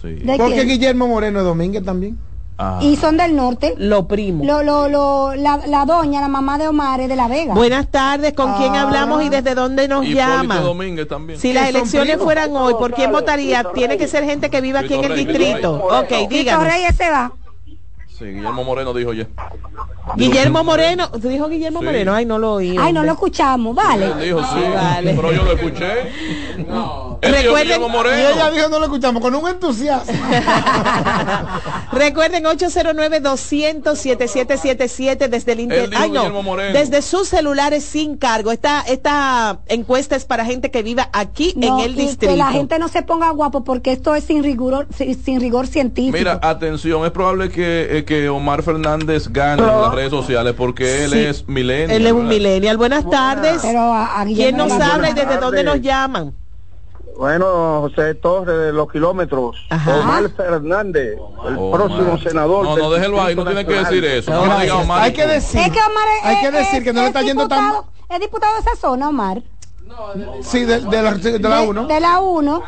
Sí. 0.02 0.08
¿De 0.16 0.37
Porque 0.37 0.54
quién? 0.56 0.68
Guillermo 0.68 1.08
Moreno 1.08 1.38
es 1.40 1.44
Domínguez 1.46 1.82
también. 1.82 2.18
Ah. 2.56 2.78
Y 2.80 2.94
son 2.96 3.16
del 3.16 3.34
norte. 3.34 3.74
Lo 3.78 4.06
primo. 4.06 4.44
Lo, 4.44 4.62
lo, 4.62 4.88
lo, 4.88 5.34
la, 5.34 5.56
la 5.66 5.84
doña, 5.84 6.20
la 6.20 6.28
mamá 6.28 6.56
de 6.56 6.68
Omar 6.68 7.00
es 7.00 7.08
de 7.08 7.16
La 7.16 7.26
Vega. 7.26 7.52
Buenas 7.52 7.88
tardes, 7.88 8.32
¿con 8.32 8.54
quién 8.54 8.76
Ah. 8.76 8.82
hablamos 8.82 9.24
y 9.24 9.28
desde 9.28 9.54
dónde 9.56 9.88
nos 9.88 10.06
llama? 10.06 10.60
Domínguez 10.60 11.08
también. 11.08 11.38
Si 11.40 11.52
las 11.52 11.68
elecciones 11.68 12.10
primos. 12.10 12.24
fueran 12.24 12.56
hoy, 12.56 12.74
¿por 12.74 12.92
quién 12.94 13.10
votaría? 13.10 13.64
Tiene 13.74 13.98
que 13.98 14.06
ser 14.06 14.24
gente 14.24 14.50
que 14.50 14.60
viva 14.60 14.80
aquí 14.80 14.94
en 14.94 15.04
el 15.04 15.16
distrito. 15.16 15.84
Ok, 15.84 16.28
díganos. 16.28 16.64
Reyes 16.64 16.94
se 16.96 17.10
va. 17.10 17.32
Sí, 18.06 18.24
Guillermo 18.26 18.62
Moreno 18.62 18.94
dijo 18.94 19.12
ya. 19.12 19.26
Guillermo 20.16 20.62
Moreno, 20.64 21.08
¿tú 21.10 21.28
dijo 21.28 21.48
Guillermo 21.48 21.80
Sí. 21.80 21.84
Moreno? 21.86 22.14
Ay, 22.14 22.24
no 22.26 22.38
lo 22.38 22.54
oí. 22.54 22.76
Ay, 22.78 22.92
no 22.92 23.02
lo 23.02 23.12
escuchamos, 23.12 23.74
vale. 23.74 24.06
Él 24.06 24.20
dijo 24.20 24.40
sí, 24.40 24.60
vale. 24.74 25.14
pero 25.14 25.32
yo 25.32 25.44
lo 25.44 25.52
escuché. 25.52 26.00
Él 26.02 26.66
dijo 26.66 27.18
Recuerden- 27.22 27.62
Guillermo 27.62 27.86
Y 27.88 27.90
Moreno. 27.90 28.28
ella 28.28 28.50
dijo 28.50 28.68
no 28.68 28.78
lo 28.78 28.84
escuchamos 28.84 29.22
con 29.22 29.34
un 29.34 29.48
entusiasmo. 29.48 30.12
Recuerden 31.92 32.44
809-200-7777 32.44 35.28
desde 35.28 35.52
el 35.52 35.60
inter... 35.60 35.90
Ay, 35.96 36.10
no, 36.10 36.20
Guillermo 36.20 36.42
Moreno. 36.42 36.78
desde 36.78 37.02
sus 37.02 37.28
celulares 37.28 37.84
sin 37.84 38.16
cargo. 38.16 38.50
Esta, 38.52 38.80
esta 38.82 39.60
encuesta 39.68 40.16
es 40.16 40.24
para 40.24 40.44
gente 40.44 40.70
que 40.70 40.82
viva 40.82 41.08
aquí 41.12 41.54
No, 41.56 41.78
en 41.78 41.84
el 41.84 41.92
y 41.92 42.06
distrito. 42.06 42.32
que 42.32 42.36
la 42.36 42.50
gente 42.52 42.78
no 42.78 42.88
se 42.88 43.02
ponga 43.02 43.30
guapo 43.30 43.64
porque 43.64 43.92
esto 43.92 44.14
es 44.14 44.24
sin 44.24 44.42
rigor, 44.42 44.86
sin, 44.96 45.22
sin 45.22 45.40
rigor 45.40 45.66
científico. 45.66 46.16
Mira, 46.18 46.38
atención, 46.42 47.04
es 47.04 47.10
probable 47.10 47.50
que, 47.50 47.98
eh, 47.98 48.04
que 48.04 48.28
Omar 48.28 48.62
Fernández 48.62 49.28
gane 49.28 49.62
redes 49.94 50.11
sociales 50.11 50.54
porque 50.57 51.04
él 51.04 51.11
Sí. 51.12 51.18
es 51.20 51.48
milenio. 51.48 51.94
Él 51.96 52.07
es 52.07 52.12
un 52.12 52.18
¿verdad? 52.28 52.30
millennial. 52.35 52.76
Buenas 52.76 53.09
tardes. 53.09 53.61
Pero 53.62 53.80
a, 53.80 54.20
a 54.20 54.24
¿Quién 54.24 54.28
Guillermo 54.37 54.66
nos 54.66 54.80
habla 54.80 55.11
y 55.11 55.14
desde 55.14 55.37
dónde 55.38 55.62
nos 55.64 55.80
llaman? 55.80 56.35
Bueno, 57.16 57.80
José 57.83 58.14
Torres 58.16 58.59
de 58.59 58.72
los 58.72 58.90
kilómetros. 58.90 59.57
Ajá. 59.70 59.98
Omar 60.00 60.28
Fernández, 60.37 61.16
el 61.46 61.54
próximo 61.70 62.18
senador. 62.18 62.64
No, 62.64 62.76
no, 62.76 62.90
déjelo 62.90 63.22
ahí, 63.22 63.37
no 63.37 63.44
tiene 63.44 63.64
que 63.64 63.72
decir 63.74 64.04
eso. 64.04 64.33
No, 64.33 64.38
No, 64.38 64.44
gracias. 64.46 64.72
Omar. 64.72 65.02
Hay 65.02 65.12
que 65.12 65.26
decir, 65.26 65.61
Es 65.61 65.70
que 65.70 65.78
Omar 65.78 66.09
es, 66.20 66.24
hay 66.26 66.40
que 66.40 66.46
es- 66.48 66.52
decir 66.54 66.83
que 66.83 66.92
no 66.92 67.00
le 67.02 67.07
es 67.07 67.14
está 67.14 67.22
yendo 67.22 67.46
tan 67.46 67.72
Es 68.09 68.20
diputado 68.20 68.54
de 68.54 68.61
esa 68.61 68.74
zona, 68.76 69.09
Omar. 69.11 69.42
Sí, 70.42 70.64
de, 70.64 70.80
de 70.80 71.02
la, 71.02 71.14
de 71.14 71.38
la 71.38 71.61
De- 71.61 71.68
1. 71.68 71.87
De 71.87 72.00
la 72.00 72.20
1. 72.20 72.62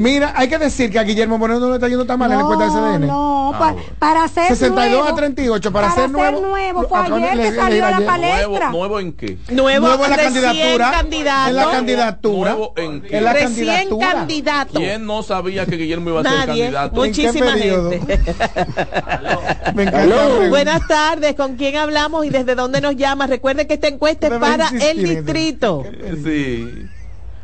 Mira, 0.00 0.32
hay 0.34 0.48
que 0.48 0.56
decir 0.56 0.90
que 0.90 0.98
a 0.98 1.02
Guillermo 1.02 1.36
Moreno 1.36 1.60
no 1.60 1.68
le 1.68 1.74
está 1.74 1.86
yendo 1.86 2.06
tan 2.06 2.18
mal 2.18 2.30
en 2.32 2.38
la 2.38 2.42
encuesta 2.44 2.64
de 2.64 2.70
CDN. 2.70 3.06
No, 3.06 3.52
Ah, 3.52 3.58
pa- 3.58 3.72
bueno. 3.72 3.88
para 3.98 4.28
ser 4.28 4.46
62 4.48 4.90
nuevo, 5.02 5.08
a 5.08 5.14
38, 5.14 5.72
para, 5.72 5.88
para 5.88 6.00
ser 6.00 6.10
nuevo. 6.10 6.40
nuevo, 6.40 6.88
fue 6.88 6.98
Acá 7.00 7.14
ayer 7.16 7.36
le- 7.36 7.42
que 7.42 7.50
le- 7.50 7.56
salió 7.56 7.84
a 7.86 7.90
la 7.90 8.00
palestra. 8.06 8.46
¿Nuevo, 8.48 8.70
¿Nuevo 8.78 9.00
en 9.00 9.12
qué? 9.12 9.36
Nuevo, 9.50 9.86
Nuevo 9.88 10.04
en 10.06 10.10
la 10.10 10.16
candidatura. 10.16 10.90
candidato. 10.92 11.50
En 11.50 11.56
la 11.56 11.70
candidatura. 11.70 12.50
¿Nuevo 12.52 12.72
en 12.76 13.02
qué? 13.02 13.18
En 13.18 13.24
la 13.24 13.32
recién 13.34 13.66
candidatura. 13.66 14.12
candidato. 14.12 14.72
¿Quién 14.78 15.04
no 15.06 15.22
sabía 15.22 15.66
que 15.66 15.76
Guillermo 15.76 16.08
iba 16.08 16.20
a 16.20 16.22
ser 16.24 16.32
Nadie. 16.32 16.62
candidato? 16.62 16.94
Muchísima 16.96 17.52
gente. 17.52 18.00
Me 19.74 19.82
encanta. 19.82 20.48
Buenas 20.48 20.86
tardes, 20.88 21.34
¿con 21.34 21.56
quién 21.56 21.76
hablamos 21.76 22.24
y 22.24 22.30
desde 22.30 22.54
dónde 22.54 22.80
nos 22.80 22.96
llama? 22.96 23.26
Recuerde 23.26 23.66
que 23.66 23.74
esta 23.74 23.88
encuesta 23.88 24.28
es 24.28 24.32
para 24.38 24.64
insistir 24.64 24.88
el 24.90 25.08
distrito. 25.16 25.84
Sí. 26.24 26.86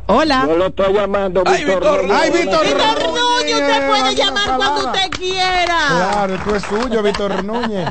Hola. 0.08 0.44
Yo 0.46 0.56
lo 0.56 0.66
estoy 0.66 0.92
llamando 0.92 1.42
Ay, 1.46 1.64
Víctor 1.64 2.00
Víctor. 2.00 2.16
Ay, 2.16 2.30
Víctor 2.30 2.64
Víctor 2.64 3.02
Núñez, 3.02 3.54
usted 3.54 3.88
puede 3.88 4.14
llamar 4.14 4.44
palabra. 4.46 4.56
cuando 4.68 4.86
usted 4.90 5.10
quiera. 5.18 5.78
Claro, 5.88 6.36
tú 6.44 6.54
es 6.54 6.62
suyo, 6.62 7.02
Víctor 7.02 7.44
Núñez. 7.44 7.88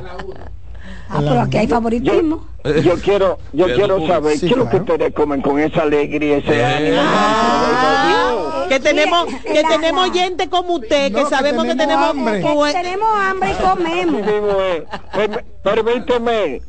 Ah, 1.10 1.18
pero 1.20 1.42
aquí 1.42 1.58
hay 1.58 1.68
favoritismo. 1.68 2.48
Yo 2.84 2.96
quiero, 3.00 3.38
yo 3.54 3.66
quiero 3.66 3.98
tú. 3.98 4.08
saber 4.08 4.34
Sí, 4.40 4.48
qué 4.48 4.54
es 4.54 4.58
lo 4.58 4.64
que 4.66 4.78
claro. 4.80 4.94
ustedes 4.94 5.14
comen 5.14 5.42
con 5.42 5.60
esa 5.60 5.84
alegría, 5.84 6.38
ese 6.38 6.58
Eh. 6.60 6.66
ánimo. 6.66 7.02
Ah, 7.04 8.66
que 8.70 8.80
tenemos, 8.80 9.26
que 9.44 9.62
la- 9.62 9.68
tenemos 9.70 10.08
la- 10.08 10.14
gente 10.14 10.50
como 10.50 10.74
usted, 10.76 11.12
No, 11.12 11.18
que 11.20 11.24
que 11.26 11.30
sabemos 11.30 11.64
que 11.66 11.76
tenemos 11.76 12.08
tenemos... 12.08 12.10
hambre. 12.10 12.42
Que 12.42 12.54
Pues- 12.56 12.74
tenemos 12.74 13.08
hambre 13.18 13.52
y 13.52 13.56
comemos. 13.64 14.22
mismo 14.22 14.62
es. 14.62 14.84
Perm- 15.14 15.44
Permíteme 15.64 16.62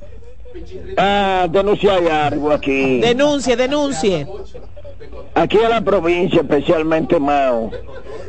ah, 0.99 1.47
denunciar 1.51 2.07
algo 2.11 2.51
aquí. 2.53 3.01
Denuncie, 3.01 3.57
denuncie. 3.57 4.27
Aquí 5.35 5.59
en 5.59 5.71
la 5.71 5.81
provincia, 5.81 6.41
especialmente 6.41 7.19
Mao, 7.21 7.71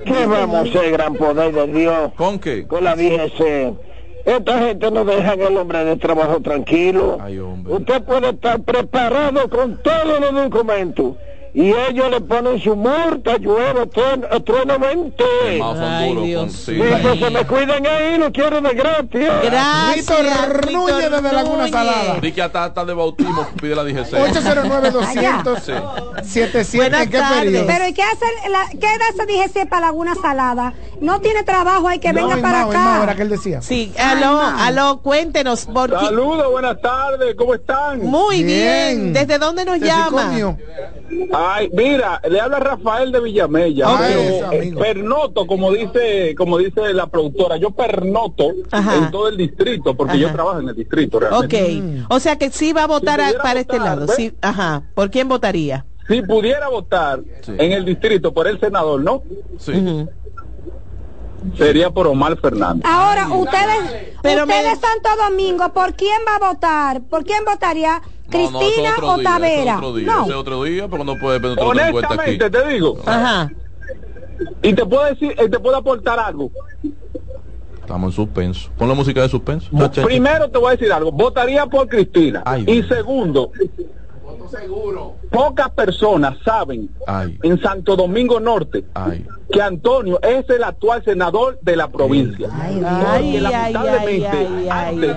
¿qué 0.06 0.26
vamos 0.26 0.56
a 0.56 0.62
hacer, 0.62 0.92
gran 0.92 1.16
poder 1.16 1.54
de 1.54 1.68
Dios? 1.68 2.12
¿Con 2.16 2.40
qué? 2.40 2.68
Con 2.68 2.84
la 2.84 2.96
DGC. 2.96 3.74
Esta 4.26 4.60
gente 4.60 4.92
no 4.92 5.06
deja 5.06 5.34
el 5.36 5.56
hombre 5.56 5.86
de 5.86 5.96
trabajo 5.96 6.42
tranquilo. 6.42 7.18
Usted 7.66 8.04
puede 8.04 8.32
estar 8.32 8.62
preparado 8.62 9.50
con 9.50 9.78
todos 9.82 10.20
los 10.20 10.34
documentos. 10.34 11.16
Y 11.60 11.74
ellos 11.74 12.12
le 12.12 12.22
ponen 12.22 12.60
su 12.62 12.76
multa, 12.76 13.36
llueve, 13.38 13.88
trueno, 13.88 14.28
truenamente. 14.46 15.24
Ay, 15.64 16.16
Dios 16.16 16.54
sí. 16.54 16.80
Entonces 16.80 17.32
me 17.32 17.48
cuiden 17.48 17.88
ahí, 17.88 18.18
lo 18.20 18.32
quiero 18.32 18.62
de 18.62 18.74
gratis. 18.76 19.28
Víctor 19.96 20.72
Núñez 20.72 21.10
desde 21.10 21.34
Laguna 21.34 21.68
Salada. 21.68 22.20
Di 22.22 22.32
que 22.32 22.44
hasta, 22.44 22.66
hasta 22.66 22.86
de 22.86 22.94
bautismo 22.94 23.48
pide 23.60 23.76
la 23.76 23.84
DGC. 23.84 24.14
809 24.14 24.92
200 24.92 25.60
Sí. 25.64 25.72
77 26.24 26.96
¿En 27.04 27.10
qué 27.10 27.20
periodo? 27.40 27.66
Pero 27.66 27.88
¿y 27.88 27.94
qué 27.94 28.04
hace 28.04 28.50
la, 28.52 28.68
qué 28.70 28.88
da 29.00 29.08
esa 29.12 29.26
DGC 29.26 29.68
para 29.68 29.88
Laguna 29.88 30.14
Salada? 30.22 30.74
No 31.02 31.20
tiene 31.22 31.42
trabajo, 31.42 31.88
hay 31.88 31.98
que 31.98 32.14
No, 32.14 32.22
venga 32.22 32.36
en 32.36 32.42
para 32.44 32.60
Mao, 32.60 32.72
en 32.74 32.78
Mao, 32.80 32.94
acá. 32.94 33.04
era 33.04 33.16
que 33.16 33.22
él 33.24 33.30
decía. 33.30 33.64
Sí, 33.64 33.92
aló, 33.98 34.40
aló, 34.40 35.00
cuéntenos. 35.02 35.66
Por 35.66 35.90
qué- 35.90 36.06
Saludos, 36.06 36.52
buenas 36.52 36.80
tardes, 36.82 37.34
¿cómo 37.36 37.56
están? 37.56 38.02
Muy 38.02 38.44
bien. 38.44 39.12
¿Desde 39.14 39.40
dónde 39.40 39.66
nos 39.66 39.80
llama? 39.80 40.32
Ay, 41.50 41.70
mira, 41.72 42.20
le 42.30 42.42
habla 42.42 42.60
Rafael 42.60 43.10
de 43.12 43.22
Villamella, 43.22 43.90
Ok. 43.90 44.00
pero 44.00 44.20
Eso, 44.20 44.52
eh, 44.52 44.58
amigo. 44.60 44.80
pernoto, 44.82 45.48
como 45.48 45.72
dice, 45.72 46.36
como 46.36 46.58
dice 46.58 46.94
la 46.94 47.08
productora, 47.08 47.56
yo 47.58 47.72
pernoto 47.72 48.50
en 48.72 49.12
todo 49.12 49.30
el 49.30 49.38
distrito, 49.38 49.96
porque 49.96 50.20
yo 50.20 50.32
trabajo 50.34 50.60
en 50.60 50.70
el 50.70 50.76
distrito 50.76 51.18
Ok, 51.18 51.24
realmente. 51.52 52.06
o 52.10 52.20
sea 52.20 52.36
que 52.38 52.50
sí 52.52 52.74
va 52.74 52.84
a 52.84 52.88
votar 52.88 53.22
a- 53.22 53.32
para 53.42 53.62
este 53.62 53.80
lado. 53.80 54.08
Sí, 54.10 54.34
ajá. 54.42 54.84
¿Por 54.94 55.10
quién 55.10 55.30
votaría? 55.30 55.86
Si 56.08 56.22
pudiera 56.22 56.68
votar 56.70 57.22
en 57.48 57.72
el 57.72 57.86
distrito 57.86 58.34
por 58.34 58.48
el 58.48 58.60
senador, 58.60 59.02
¿no? 59.02 59.16
Ujú. 59.68 60.10
Sería 61.56 61.90
por 61.90 62.08
Omar 62.08 62.38
Fernández. 62.40 62.84
Ahora, 62.86 63.28
ustedes, 63.30 64.14
Pero 64.22 64.44
ustedes 64.44 64.80
Santo 64.80 65.10
Domingo, 65.30 65.72
¿por 65.74 65.94
quién 65.94 66.20
va 66.28 66.36
a 66.36 66.54
votar? 66.54 67.02
¿Por 67.02 67.24
quién 67.24 67.46
votaría? 67.46 68.02
No, 68.02 68.52
no, 68.52 68.60
¿Cristina 68.60 68.92
otro 68.98 69.08
o 69.14 69.18
Tavera? 69.20 69.78
otro 69.78 69.96
día, 69.96 70.06
No. 70.08 70.24
ese 70.26 70.34
otro 70.34 70.64
día, 70.64 70.88
porque 70.88 71.06
no 71.06 71.16
puede 71.18 71.38
aquí. 71.38 71.56
Honestamente, 71.60 72.50
te 72.50 72.68
digo. 72.68 72.98
Ajá. 73.06 73.50
Y 74.62 74.74
te 74.74 74.86
puedo 74.86 75.06
decir, 75.06 75.34
eh, 75.38 75.50
te 75.50 75.60
puedo 75.60 75.78
aportar 75.78 76.20
algo. 76.20 76.52
Estamos 77.80 78.12
en 78.12 78.16
suspenso. 78.16 78.70
Pon 78.78 78.90
la 78.90 78.96
música 78.96 79.22
de 79.22 79.30
suspenso. 79.30 79.70
Primero 80.04 80.50
te 80.50 80.58
voy 80.58 80.68
a 80.68 80.72
decir 80.72 80.92
algo, 80.92 81.12
votaría 81.12 81.66
por 81.68 81.88
Cristina. 81.88 82.44
y 82.66 82.84
segundo, 82.84 83.52
pocas 85.32 85.70
personas 85.72 86.38
saben 86.44 86.90
Ay, 87.06 87.38
en 87.44 87.62
Santo 87.62 87.96
Domingo 87.96 88.40
Norte 88.40 88.86
ay. 88.94 89.26
que 89.52 89.62
Antonio 89.62 90.20
es 90.22 90.50
el 90.50 90.64
actual 90.64 91.04
senador 91.04 91.60
de 91.62 91.76
la 91.76 91.88
provincia. 91.90 92.50
Ay, 92.54 93.40
lamentablemente 93.40 94.48
antes, 94.70 95.16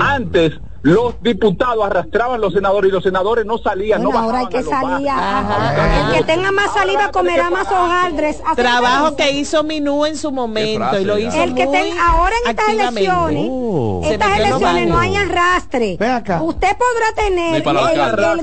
antes 0.00 0.60
los 0.82 1.20
diputados 1.22 1.84
arrastraban 1.84 2.40
los 2.40 2.52
senadores 2.52 2.88
y 2.90 2.92
los 2.92 3.02
senadores 3.02 3.44
no 3.44 3.58
salían, 3.58 4.02
Bueno, 4.02 4.18
no 4.20 4.24
ahora 4.26 4.38
hay 4.40 4.46
que 4.46 4.62
salir. 4.62 5.08
El 5.08 6.14
que 6.18 6.24
tenga 6.24 6.52
más 6.52 6.72
saliva 6.72 7.10
comerá 7.10 7.50
más 7.50 7.66
hojaldres. 7.70 8.40
Trabajo 8.54 9.16
que 9.16 9.32
hizo 9.32 9.64
Minú 9.64 10.06
en 10.06 10.16
su 10.16 10.30
momento 10.30 10.98
y 10.98 11.04
lo 11.04 11.18
hizo 11.18 11.42
el 11.42 11.54
que 11.54 11.66
muy 11.66 11.76
ten- 11.76 11.98
ahora 11.98 12.34
en 12.44 12.50
estas 12.50 12.68
elecciones, 12.68 13.46
Oh. 13.50 14.02
Estas 14.04 14.38
elecciones 14.38 14.88
no 14.88 14.98
hay 14.98 15.16
arrastre. 15.16 15.92
Usted 16.40 16.76
podrá 16.76 17.12
tener 17.16 17.56
el, 17.56 17.62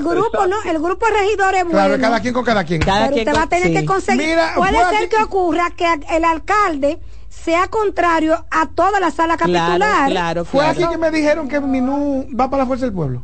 grupo, 0.04 0.46
no, 0.46 0.56
el 0.64 0.78
grupo 0.78 1.06
de 1.06 1.12
regidores 1.12 1.64
Claro, 1.64 1.88
bueno. 1.90 1.98
cada 2.02 2.20
quien 2.20 2.34
con 2.34 2.44
cada 2.44 2.64
quien. 2.64 2.80
pero 2.80 3.16
usted 3.16 3.34
va 3.34 3.42
a 3.42 3.48
tener 3.48 3.72
que 3.72 3.84
conseguir. 3.84 4.26
Mira, 4.26 4.52
Puede 4.56 4.72
ser 4.72 4.96
aquí- 4.96 5.08
que 5.08 5.22
ocurra 5.22 5.70
que 5.76 5.86
el 6.10 6.24
alcalde 6.24 6.98
sea 7.46 7.68
contrario 7.68 8.44
a 8.50 8.66
toda 8.66 8.98
la 8.98 9.12
sala 9.12 9.36
capitular. 9.36 10.44
Fue 10.44 10.66
aquí 10.66 10.84
que 10.84 10.98
me 10.98 11.12
dijeron 11.12 11.48
que 11.48 11.60
Minú 11.60 12.26
va 12.38 12.50
para 12.50 12.64
la 12.64 12.66
Fuerza 12.66 12.86
del 12.86 12.92
Pueblo. 12.94 13.22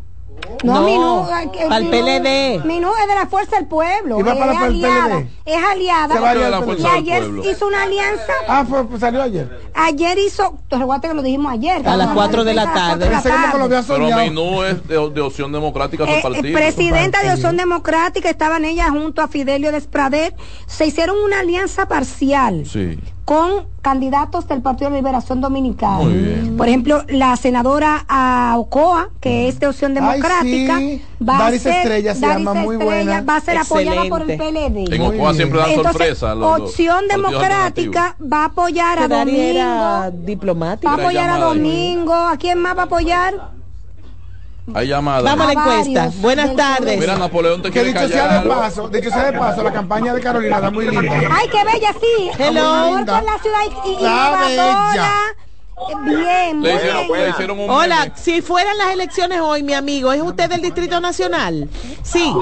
No, 0.65 0.75
No, 0.75 0.83
Minú, 0.83 1.25
eh, 1.55 1.67
pa'l 1.69 1.85
Minú- 1.85 1.91
PLD. 1.91 2.63
Minú 2.67 2.89
es 3.01 3.09
de 3.09 3.15
la 3.15 3.27
Fuerza 3.27 3.57
del 3.57 3.67
Pueblo. 3.67 4.19
Y 4.19 4.23
va 4.23 4.33
es 4.33 4.39
para 4.39 4.53
la- 4.53 4.61
aliada. 4.61 5.17
PLD. 5.19 5.29
Es 5.45 5.65
aliada. 5.65 6.15
A 6.17 6.35
la 6.51 6.59
y 6.61 6.63
Fuerza 6.63 6.93
ayer 6.95 7.23
hizo 7.51 7.67
una 7.67 7.83
alianza. 7.83 8.33
Ah, 8.49 8.65
fue, 8.69 8.85
pues 8.87 9.01
salió 9.01 9.23
ayer. 9.23 9.61
Ayer 9.75 10.19
hizo, 10.19 10.59
te 10.69 10.77
recuerda 10.79 11.09
que 11.09 11.15
lo 11.15 11.23
dijimos 11.23 11.53
ayer. 11.53 11.87
A 11.89 11.97
las 11.97 12.09
¿no? 12.09 12.15
4 12.15 12.45
de 12.45 12.55
la 12.55 12.73
tarde. 12.73 13.05
de 13.07 13.11
la 13.13 13.23
Pero. 13.23 14.17
Minú 14.17 14.63
es 14.65 14.87
de, 14.89 15.11
de 15.11 15.21
opción 15.21 15.53
democrática 15.53 16.05
su 16.05 16.11
Eh, 16.11 16.19
eh, 16.19 16.23
partido. 16.23 16.55
presidenta 16.59 17.23
de 17.23 17.33
Opción 17.33 17.57
Democrática, 17.57 18.29
estaban 18.31 18.65
ellas 18.65 18.91
junto 18.91 19.23
a 19.23 19.29
Fidelio 19.29 19.71
Despradet, 19.73 20.35
se 20.67 20.87
hicieron 20.87 21.17
una 21.25 21.41
alianza 21.41 21.87
parcial 21.87 22.67
Sí. 22.67 22.99
Con 23.25 23.67
candidatos 23.83 24.49
del 24.49 24.63
Partido 24.63 24.91
de 24.91 24.97
Liberación 24.97 25.41
Dominicana. 25.41 25.99
Muy 25.99 26.13
bien. 26.13 26.57
Por 26.57 26.69
ejemplo, 26.69 27.05
la 27.09 27.37
senadora 27.37 28.05
ah, 28.09 28.55
Ocoa, 28.59 29.11
que 29.21 29.49
es 29.49 29.61
de 29.61 29.69
Opción 29.69 29.95
Democrática, 29.95 30.79
sí. 30.79 31.03
va 31.27 31.47
a 31.47 31.51
ser, 31.53 31.73
Estrella 31.73 32.15
se 32.15 32.21
Daris 32.21 32.39
llama, 32.45 32.55
muy 32.61 32.77
Estrella 32.77 33.05
buena. 33.05 33.21
va 33.23 33.37
a 33.37 33.41
ser 33.41 33.59
apoyada 33.59 34.05
por 34.09 34.23
el. 34.23 34.37
PLD. 34.39 34.93
En 34.95 35.03
Ocoa 35.03 35.35
siempre 35.35 35.61
dan 35.61 35.71
Entonces, 35.71 35.93
sorpresa. 35.93 36.35
los- 36.35 36.59
los 36.61 36.69
Opción 36.71 37.07
Democrática 37.09 38.17
va 38.21 38.43
a 38.43 38.45
apoyar 38.47 38.99
a 38.99 39.09
Domingo, 39.09 39.61
va 39.61 40.91
a 40.91 40.95
apoyar 40.95 41.31
a. 41.31 41.39
Domingo, 41.39 42.15
¿a 42.15 42.37
quién 42.37 42.59
más 42.59 42.77
va 42.77 42.83
a 42.83 42.85
apoyar? 42.87 43.62
Hay 44.75 44.87
llamadas. 44.89 45.25
Vamos 45.25 45.47
a 45.49 45.55
la 45.55 45.61
A 45.61 45.65
encuesta. 45.65 46.01
varios 46.05 46.21
Buenas 46.23 46.55
tardes. 46.57 46.99
Mira, 47.01 47.17
Napoleón 47.17 47.63
te 47.63 47.69
Que 47.69 47.73
quiere 47.83 47.89
dicho 47.89 48.09
sea 48.09 48.23
de 48.25 48.29
callar. 48.43 48.49
paso, 48.49 48.89
dicho 48.89 49.11
sea 49.11 49.31
de 49.33 49.39
paso, 49.39 49.63
la 49.65 49.73
campaña 49.73 50.15
de 50.15 50.21
Carolina 50.21 50.57
está 50.57 50.71
muy 50.71 50.87
linda. 50.89 51.13
Ay, 51.33 51.49
qué 51.49 51.65
bella, 51.65 51.93
sí. 52.01 52.31
Hello. 52.39 52.67
Amor 52.67 53.07
con 53.07 53.25
la 53.27 53.39
ciudad 53.39 53.59
y- 53.67 53.89
y- 53.89 53.93
innovadora. 53.95 55.11
Eh, 55.89 55.95
Bien, 56.05 56.63
Le 56.63 56.75
hicieron, 56.77 57.07
bien. 57.09 57.23
le 57.25 57.31
hicieron 57.31 57.59
un 57.59 57.69
Hola, 57.71 58.01
meme. 58.05 58.13
si 58.15 58.41
fueran 58.41 58.79
las 58.79 58.93
elecciones 58.93 59.41
hoy, 59.41 59.65
mi 59.65 59.73
amigo, 59.75 60.13
¿es 60.13 60.23
usted 60.23 60.49
del 60.49 60.63
Distrito 60.63 61.01
Nacional? 61.01 61.69
Sí. 62.05 62.33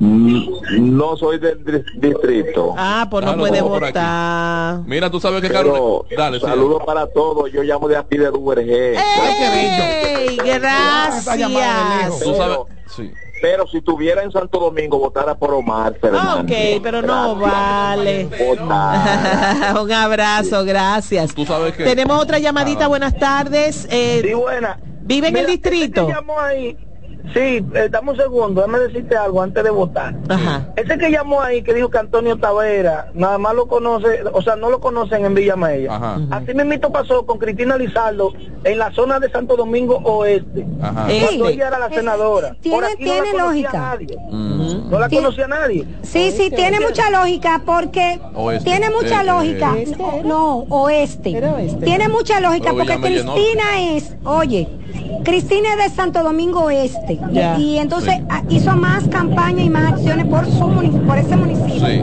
No 0.00 1.16
soy 1.16 1.38
del 1.38 1.64
dis- 1.64 1.84
distrito. 2.00 2.74
Ah, 2.76 3.06
pues 3.10 3.24
no 3.24 3.32
Ah, 3.32 3.36
puede 3.36 3.60
votar. 3.60 4.80
Mira, 4.86 5.10
tú 5.10 5.18
sabes 5.18 5.40
que 5.42 5.48
Pero 5.48 5.72
Carolina. 5.72 6.16
Dale, 6.16 6.38
sí. 6.40 6.46
saludos 6.46 6.82
para 6.86 7.06
todos. 7.08 7.50
Yo 7.52 7.62
llamo 7.62 7.88
de 7.88 7.96
aquí 7.96 8.16
de 8.16 8.26
Duvergé. 8.30 8.94
¡Ey! 8.96 10.36
Gracias. 10.36 12.20
Tú 12.22 12.34
sabes. 12.34 12.58
Sí. 12.94 13.10
Pero 13.40 13.66
si 13.68 13.78
estuviera 13.78 14.22
en 14.24 14.32
Santo 14.32 14.58
Domingo, 14.58 14.98
votara 14.98 15.36
por 15.36 15.54
Omar 15.54 15.94
Fernández. 16.00 16.76
Ok, 16.76 16.82
pero 16.82 17.02
no 17.02 17.36
vale. 17.36 18.28
Un 19.80 19.92
abrazo, 19.92 20.64
gracias. 20.64 21.34
Tú 21.34 21.44
sabes 21.46 21.72
que. 21.76 21.84
Tenemos 21.84 22.20
otra 22.20 22.38
llamadita, 22.40 22.88
buenas 22.88 23.16
tardes. 23.16 23.86
Eh, 23.90 24.22
Sí, 24.26 24.34
buena. 24.34 24.78
¿Vive 25.02 25.28
en 25.28 25.36
el 25.36 25.42
Mira, 25.46 25.52
distrito? 25.52 26.08
llamó 26.08 26.38
ahí, 26.40 26.76
sí, 27.34 27.64
eh, 27.74 27.88
dame 27.90 28.12
un 28.12 28.16
segundo, 28.16 28.60
déjame 28.62 28.78
decirte 28.80 29.16
algo 29.16 29.42
antes 29.42 29.62
de 29.64 29.70
votar. 29.70 30.14
Ajá. 30.28 30.68
Ese 30.76 30.98
que 30.98 31.10
llamó 31.10 31.40
ahí, 31.40 31.62
que 31.62 31.74
dijo 31.74 31.88
que 31.90 31.98
Antonio 31.98 32.36
Tavera, 32.38 33.10
nada 33.14 33.38
más 33.38 33.54
lo 33.54 33.66
conoce, 33.68 34.22
o 34.32 34.42
sea, 34.42 34.56
no 34.56 34.70
lo 34.70 34.80
conocen 34.80 35.24
en 35.24 35.34
Villa 35.34 35.56
Mella. 35.56 35.94
Ajá. 35.96 36.18
Así 36.30 36.54
mismito 36.54 36.90
pasó 36.92 37.24
con 37.26 37.38
Cristina 37.38 37.76
Lizardo 37.76 38.32
en 38.64 38.78
la 38.78 38.92
zona 38.92 39.18
de 39.20 39.30
Santo 39.30 39.56
Domingo 39.56 39.96
Oeste. 40.04 40.66
Ajá. 40.82 41.06
Cuando 41.26 41.48
ella 41.48 41.68
era 41.68 41.78
la 41.78 41.88
senadora. 41.90 42.56
Tiene- 42.60 42.76
Por 42.76 42.84
aquí 42.84 43.04
no 43.04 43.14
la 43.14 43.18
conocía 43.30 43.44
lógica. 43.46 43.72
nadie. 43.78 44.16
Mm. 44.30 44.90
No 44.90 44.98
la 44.98 45.08
Tiene- 45.08 45.24
conocía 45.24 45.48
nadie. 45.48 45.84
Sí, 46.02 46.30
sí, 46.32 46.50
tiene 46.50 46.80
mucha 46.80 47.10
lógica 47.10 47.62
porque 47.64 48.20
Oeste. 48.34 48.70
tiene 48.70 48.90
mucha 48.90 49.22
Eh, 49.22 49.24
lógica. 49.24 49.74
No, 49.98 50.22
no, 50.24 50.56
oeste. 50.70 51.40
Tiene 51.84 52.08
mucha 52.08 52.40
lógica 52.40 52.70
Pero 52.72 52.76
porque 52.78 52.96
no. 53.24 53.34
Cristina 53.34 53.64
es, 53.80 54.16
oye, 54.24 54.68
Cristina 55.24 55.74
es 55.74 55.90
de 55.90 55.96
Santo 55.96 56.22
Domingo 56.22 56.60
Oeste 56.64 57.17
Ya. 57.32 57.58
y 57.58 57.78
entonces 57.78 58.14
Sí. 58.16 58.22
ah, 58.30 58.42
hizo 58.48 58.74
más 58.76 59.06
campaña 59.08 59.62
y 59.62 59.68
más 59.70 59.92
acciones 59.92 60.26
por 60.26 60.46
su 60.46 60.68
por 61.06 61.18
ese 61.18 61.36
municipio. 61.36 61.86
Sí. 61.86 62.02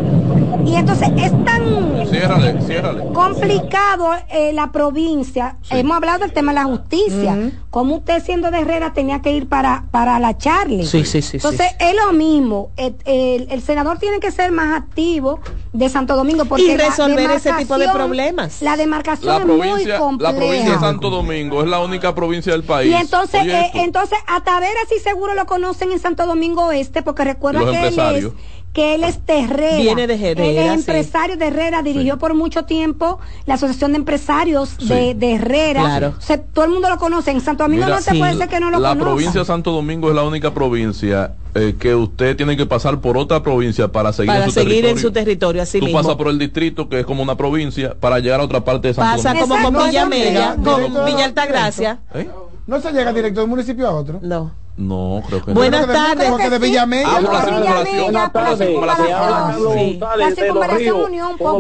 Y 0.66 0.76
entonces 0.76 1.10
es 1.18 1.32
tan 1.46 1.64
Ciérrale, 2.10 2.62
ciérrale. 2.62 3.04
complicado 3.14 4.10
eh, 4.30 4.52
la 4.54 4.72
provincia. 4.72 5.58
Hemos 5.70 5.98
hablado 5.98 6.20
del 6.20 6.34
tema 6.34 6.52
de 6.52 6.56
la 6.56 6.66
justicia. 6.66 7.52
Como 7.70 7.96
usted 7.98 8.24
siendo 8.24 8.52
de 8.52 8.60
Herrera 8.60 8.94
tenía 8.94 9.22
que 9.22 9.32
ir 9.32 9.48
para, 9.50 9.86
para 9.92 10.18
la 10.20 10.38
Charlie. 10.38 10.86
Sí, 10.86 11.04
sí, 11.06 11.22
sí, 11.22 11.38
Entonces 11.38 11.68
sí. 11.72 11.76
es 11.80 11.96
lo 12.06 12.14
mismo. 12.14 12.70
El, 12.78 12.96
el- 13.06 13.48
el 13.52 13.62
senador 13.62 13.98
tiene 14.00 14.20
que 14.20 14.32
ser 14.32 14.52
más 14.52 14.76
activo 14.78 15.40
de 15.74 15.90
Santo 15.90 16.16
Domingo 16.16 16.46
porque 16.46 16.64
Y 16.64 16.78
la 16.78 16.86
resolver 16.90 17.30
ese 17.32 17.52
tipo 17.54 17.78
de 17.78 17.86
demarcación- 17.88 17.94
problemas. 17.94 18.62
La 18.62 18.78
demarcación 18.78 19.28
La 19.34 19.40
es 19.42 19.46
muy 19.46 19.58
provincia, 19.68 19.98
compleja. 20.00 20.32
la 20.34 20.38
provincia 20.40 20.72
de 20.72 20.80
Santo 20.80 21.10
Domingo 21.10 21.62
es 21.64 21.68
la 21.70 21.80
única 21.80 22.16
provincia 22.16 22.54
del 22.54 22.64
país. 22.64 22.92
y 22.92 22.96
entonces, 22.96 23.42
eh, 23.46 23.72
entonces 23.76 24.18
a 24.28 24.42
Tavera 24.44 24.80
si 24.90 24.95
casi 24.98 25.10
seguro 25.10 25.34
lo 25.34 25.46
conocen 25.46 25.92
en 25.92 26.00
Santo 26.00 26.26
Domingo 26.26 26.72
Este, 26.72 27.02
porque 27.04 27.24
recuerda 27.24 27.62
Los 27.62 27.72
que 27.72 27.88
él 27.88 28.00
es 28.26 28.32
que 28.74 28.94
él 28.94 29.06
es 29.06 29.26
de 29.26 29.40
Herrera. 29.40 29.78
Viene 29.78 30.06
de 30.06 30.16
Herrera, 30.16 30.44
Él 30.44 30.58
es 30.58 30.84
sí. 30.84 30.92
empresario 30.92 31.38
de 31.38 31.48
Herrera, 31.48 31.82
dirigió 31.82 32.18
por 32.18 32.34
mucho 32.34 32.66
tiempo 32.66 33.20
la 33.46 33.54
Asociación 33.54 33.94
de 33.94 34.00
Empresarios 34.00 34.78
de, 34.80 35.14
de 35.16 35.36
Herrera. 35.36 35.80
Claro. 35.80 36.14
O 36.18 36.22
sea, 36.22 36.42
todo 36.42 36.66
el 36.66 36.72
mundo 36.72 36.90
lo 36.90 36.98
conoce. 36.98 37.32
En 37.32 37.40
Santo 37.40 37.64
Domingo 37.64 37.86
Mira, 37.86 37.96
no 37.96 38.04
te 38.04 38.14
puede 38.20 38.36
ser 38.36 38.50
que 38.50 38.60
no 38.60 38.70
lo 38.72 38.80
la 38.80 38.90
conozca. 38.90 39.12
provincia 39.12 39.40
de 39.40 39.46
Santo 39.46 39.72
Domingo 39.72 40.10
es 40.10 40.16
la 40.16 40.24
única 40.24 40.54
provincia 40.54 41.36
eh, 41.54 41.76
que 41.80 41.96
usted 41.96 42.36
tiene 42.36 42.58
que 42.58 42.66
pasar 42.66 43.00
por 43.00 43.18
otra 43.18 43.42
provincia 43.42 43.88
para 43.88 44.12
seguir 44.12 44.28
Para 44.34 44.44
en 44.44 44.52
su 44.52 44.54
seguir 44.56 44.70
territorio. 44.72 44.92
en 44.98 45.02
su 45.02 45.12
territorio, 45.14 45.62
así 45.62 45.80
Tú 45.80 45.86
mismo. 45.86 46.02
pasas 46.02 46.16
por 46.18 46.28
el 46.28 46.38
distrito, 46.38 46.90
que 46.90 47.00
es 47.00 47.06
como 47.06 47.24
una 47.24 47.38
provincia, 47.38 47.96
para 47.98 48.20
llegar 48.20 48.42
a 48.42 48.44
otra 48.44 48.66
parte 48.66 48.90
de 48.90 48.94
Santo 48.94 49.24
Pasa 49.24 49.30
Domingo. 49.40 49.56
como 49.56 49.72
con 49.80 49.88
Villa 49.88 50.06
Mella, 50.06 50.58
con 50.62 51.06
Villa 51.06 51.24
Altagracia. 51.24 52.00
¿Eh? 52.14 52.28
No 52.68 52.82
se 52.82 52.92
llega 52.92 53.14
directo 53.14 53.42
de 53.42 53.44
un 53.44 53.50
municipio 53.52 53.88
a 53.88 53.92
otro. 53.92 54.20
No. 54.22 54.52
No, 54.78 55.24
creo 55.26 55.46
que 55.46 55.54
Buenas 55.54 55.82
Yo 55.82 55.88
creo 55.88 55.96
que 55.96 56.02
de- 56.02 56.16
tardes. 56.16 56.30
Porque 56.32 56.50
de 56.50 56.60
Villamella. 56.60 57.08
Ah, 57.08 57.22
la 57.22 57.42
circunvalación. 57.46 58.04
Buenas 58.04 58.34
tardes. 58.34 58.60
La 60.18 60.32
circunvalación. 60.36 61.12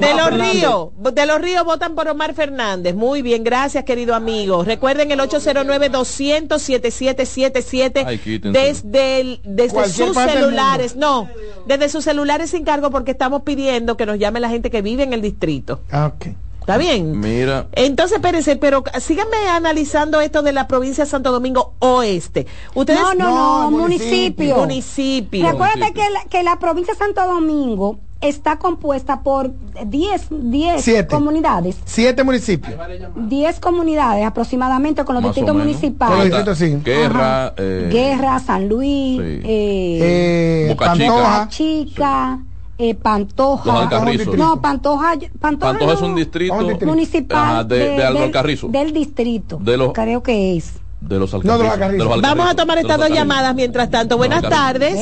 De 0.02 0.14
los 0.16 0.32
ríos, 0.34 0.90
de 1.14 1.26
los 1.26 1.42
ríos 1.42 1.64
votan 1.64 1.96
por 1.96 2.10
Omar 2.10 2.34
Fernández. 2.34 2.94
Muy 2.94 3.22
bien, 3.22 3.44
gracias 3.46 3.86
querido 3.86 4.16
amigo. 4.16 4.64
Recuerden 4.66 5.12
el 5.12 5.20
809 5.22 5.90
200 5.90 6.62
7777 6.62 8.04
Ay, 8.06 8.18
quítense. 8.18 8.60
desde 8.60 9.22
el- 9.22 9.40
desde 9.46 9.88
sus 9.90 10.16
celulares, 10.16 10.96
no, 10.98 11.30
desde 11.68 11.88
sus 11.90 12.04
celulares 12.04 12.50
sin 12.50 12.66
cargo 12.66 12.90
porque 12.90 13.12
estamos 13.12 13.44
pidiendo 13.44 13.96
que 13.96 14.06
nos 14.06 14.20
llame 14.20 14.40
la 14.40 14.50
gente 14.50 14.70
que 14.70 14.82
vive 14.82 15.04
en 15.04 15.14
el 15.14 15.22
distrito. 15.22 15.80
Ah, 15.92 16.12
ok. 16.16 16.28
¿Está 16.66 16.78
bien? 16.78 17.20
Mira, 17.20 17.68
Entonces, 17.74 18.16
espérense, 18.16 18.56
pero 18.56 18.84
síganme 19.00 19.38
analizando 19.52 20.20
esto 20.20 20.42
de 20.42 20.52
la 20.52 20.68
provincia 20.68 21.04
de 21.04 21.10
Santo 21.12 21.32
Domingo 21.32 21.74
Oeste. 21.78 22.48
Ustedes 22.74 23.00
No, 23.00 23.14
no, 23.14 23.70
no, 23.70 23.72
municipio. 23.78 24.58
municipio. 24.58 25.48
Recuérdate 25.52 25.94
que 25.94 26.10
la, 26.10 26.24
que 26.28 26.42
la 26.42 26.58
provincia 26.58 26.96
de 26.96 26.98
Santo 26.98 27.24
Domingo 27.28 28.00
está 28.20 28.58
compuesta 28.58 29.22
por 29.22 29.52
10 29.86 30.28
10 30.32 30.82
Siete. 30.82 31.14
comunidades. 31.14 31.78
Siete 31.86 32.24
municipios. 32.24 32.74
10 33.16 33.60
comunidades 33.60 34.26
aproximadamente 34.26 35.06
con 35.06 35.14
los 35.14 35.22
más 35.24 35.36
distritos 35.36 35.56
municipales. 35.56 36.18
Con 36.18 36.30
los 36.30 36.46
distritos, 36.46 36.58
sí. 36.58 36.84
Guerra, 36.84 37.54
eh, 37.58 37.90
Guerra, 37.92 38.40
San 38.40 38.68
Luis, 38.68 39.18
Sí. 39.22 39.42
eh, 39.44 40.00
Eh, 40.02 40.68
Boca 40.70 40.94
Chica. 40.94 41.12
Boca 41.12 41.48
Chica, 41.52 42.40
eh, 42.78 42.96
Pantoja. 42.96 43.72
Los 43.72 43.82
Alcarrizos. 43.84 44.38
No, 44.38 44.62
Pantoja, 44.62 45.14
Pantoja, 45.40 45.72
Pantoja 45.74 45.94
es 45.94 46.02
un 46.02 46.16
distrito 46.16 46.54
Un 46.56 46.68
distrito. 46.68 46.86
municipal 46.86 47.38
Ajá, 47.38 47.64
de- 47.64 47.78
de 47.78 47.90
del- 47.92 48.18
Alcarrizo. 48.18 48.68
Del, 48.68 48.92
distrito. 48.94 49.58
De 49.62 49.78
los- 49.78 49.94
Creo 49.94 50.22
que 50.24 50.58
es. 50.58 50.74
de 51.02 51.20
los 51.20 51.32
No, 51.34 51.40
de 51.58 51.64
los 51.66 51.74
alcarrizos. 51.74 52.22
Vamos 52.22 52.50
a 52.50 52.56
tomar 52.56 52.76
de 52.78 52.82
estas 52.82 52.98
dos 52.98 53.10
llamadas 53.10 53.54
mientras 53.54 53.90
tanto. 53.92 54.18
Buenas 54.18 54.42
tardes. 54.42 54.96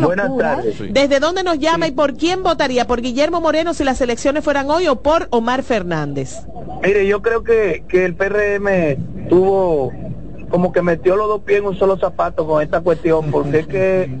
Buenas 0.00 0.36
tardes. 0.38 0.76
Sí. 0.78 0.86
¿Desde 0.92 1.18
dónde 1.18 1.42
nos 1.42 1.58
llama 1.58 1.88
y 1.88 1.90
por 1.90 2.14
quién 2.14 2.42
votaría? 2.44 2.86
¿Por 2.86 3.00
Guillermo 3.02 3.40
Moreno 3.40 3.74
si 3.74 3.82
las 3.82 4.00
elecciones 4.00 4.44
fueran 4.44 4.70
hoy 4.70 4.86
o 4.86 5.02
por 5.02 5.26
Omar 5.30 5.62
Fernández? 5.64 6.36
Mire, 6.84 7.04
yo 7.06 7.20
creo 7.20 7.42
que, 7.42 7.84
que 7.88 8.04
el 8.04 8.14
PRM 8.14 8.96
tuvo 9.28 9.92
como 10.50 10.72
que 10.72 10.82
metió 10.82 11.16
los 11.16 11.26
dos 11.28 11.40
pies 11.42 11.58
en 11.60 11.66
un 11.66 11.76
solo 11.78 11.98
zapato 11.98 12.46
con 12.46 12.62
esta 12.62 12.80
cuestión, 12.80 13.30
porque 13.32 13.58
es 13.60 13.66
que 13.66 14.18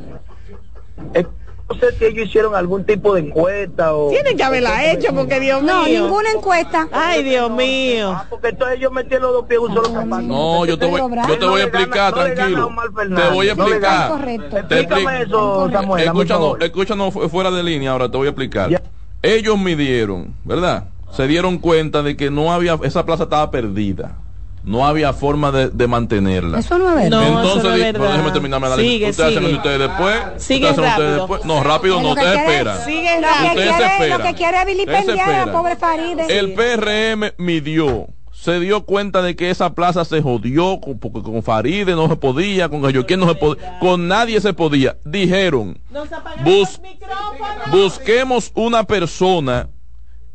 es- 1.14 1.26
no 1.70 1.78
sé 1.78 1.92
si 1.98 2.04
ellos 2.04 2.26
hicieron 2.26 2.54
algún 2.56 2.84
tipo 2.84 3.14
de 3.14 3.20
encuesta 3.20 3.94
o... 3.94 4.10
Tienen 4.10 4.36
que 4.36 4.42
haberla 4.42 4.90
hecho 4.92 5.14
porque 5.14 5.38
Dios 5.38 5.62
No, 5.62 5.84
mío. 5.84 6.02
ninguna 6.02 6.30
encuesta. 6.32 6.88
Ay, 6.90 7.22
Dios 7.22 7.50
mío. 7.50 8.10
Ah, 8.12 8.26
porque 8.28 8.48
entonces 8.48 8.78
ellos 8.78 8.90
metieron 8.92 9.22
los 9.28 9.32
dos 9.34 9.46
pies 9.46 9.60
en 9.60 9.66
un 9.68 9.74
solo 9.74 9.88
zapato. 9.88 10.22
No, 10.22 10.66
yo 10.66 10.78
te 10.78 10.86
voy, 10.86 11.00
yo 11.28 11.38
te 11.38 11.46
voy 11.46 11.60
a 11.60 11.64
explicar, 11.64 12.16
No 12.16 12.22
tranquilo. 12.24 12.70
Te 13.16 13.28
voy 13.34 13.48
a 13.48 13.54
no 13.54 13.66
explicar. 13.66 14.12
Explícame 14.28 15.02
explico. 15.02 15.10
eso, 15.20 15.70
Samuel. 15.72 16.04
Escúchanos, 16.04 16.56
escúchanos 16.60 17.14
fu- 17.14 17.28
fuera 17.28 17.50
de 17.52 17.62
línea 17.62 17.92
ahora, 17.92 18.10
te 18.10 18.16
voy 18.16 18.26
a 18.26 18.30
explicar. 18.30 18.68
Ya. 18.70 18.82
Ellos 19.22 19.58
midieron, 19.58 20.34
¿verdad? 20.44 20.84
Se 21.12 21.26
dieron 21.28 21.58
cuenta 21.58 22.02
de 22.02 22.16
que 22.16 22.30
no 22.30 22.52
había, 22.52 22.78
esa 22.82 23.04
plaza 23.06 23.24
estaba 23.24 23.50
perdida. 23.50 24.16
No 24.62 24.86
había 24.86 25.12
forma 25.14 25.50
de, 25.50 25.70
de 25.70 25.86
mantenerla. 25.86 26.58
Eso 26.58 26.78
no 26.78 26.90
es 26.90 26.94
verdad. 26.96 27.10
No, 27.10 27.26
Entonces, 27.26 27.56
eso 27.60 27.68
no 27.68 27.74
es 27.74 27.80
verdad. 27.92 28.10
déjeme 28.12 28.30
terminarme 28.30 28.68
la 28.68 28.76
Sigue, 28.76 29.06
lista. 29.06 29.08
Ustedes 29.10 29.28
hacen 29.28 29.38
sigue. 29.38 29.40
lo 29.42 29.48
de 29.48 29.56
ustedes 29.56 29.78
después. 29.88 30.42
Sigue 30.42 30.70
ustedes 30.70 30.78
hacen 30.78 30.84
rápido. 31.02 31.16
después. 31.16 31.44
No, 31.46 31.62
rápido 31.64 32.02
no, 32.02 32.08
ustedes 32.10 32.38
esperan. 32.38 32.78
Sigue 32.84 33.20
Lo 33.20 33.28
que 33.28 33.60
Ustedes 33.60 33.76
quiere, 33.96 34.08
lo 34.18 34.22
que 34.24 34.34
quiere 34.34 34.58
es 34.60 34.66
vilipendiar 34.66 35.48
a 35.48 35.52
pobre 35.52 35.76
Faride. 35.76 36.38
El 36.38 36.52
PRM 36.52 37.32
midió, 37.38 38.08
se 38.32 38.60
dio 38.60 38.84
cuenta 38.84 39.22
de 39.22 39.34
que 39.34 39.48
esa 39.50 39.74
plaza 39.74 40.04
se 40.04 40.20
jodió, 40.20 40.78
con, 40.80 40.98
porque 40.98 41.22
con 41.22 41.42
Faride 41.42 41.92
no 41.94 42.08
se 42.08 42.16
podía, 42.16 42.68
con 42.68 42.82
Galloquín 42.82 43.20
no 43.20 43.28
se 43.28 43.34
podía, 43.36 43.78
con 43.80 44.08
nadie 44.08 44.40
se 44.42 44.52
podía. 44.52 44.96
Dijeron, 45.06 45.78
bus- 46.44 46.80
busquemos 47.70 48.50
una 48.54 48.84
persona 48.84 49.68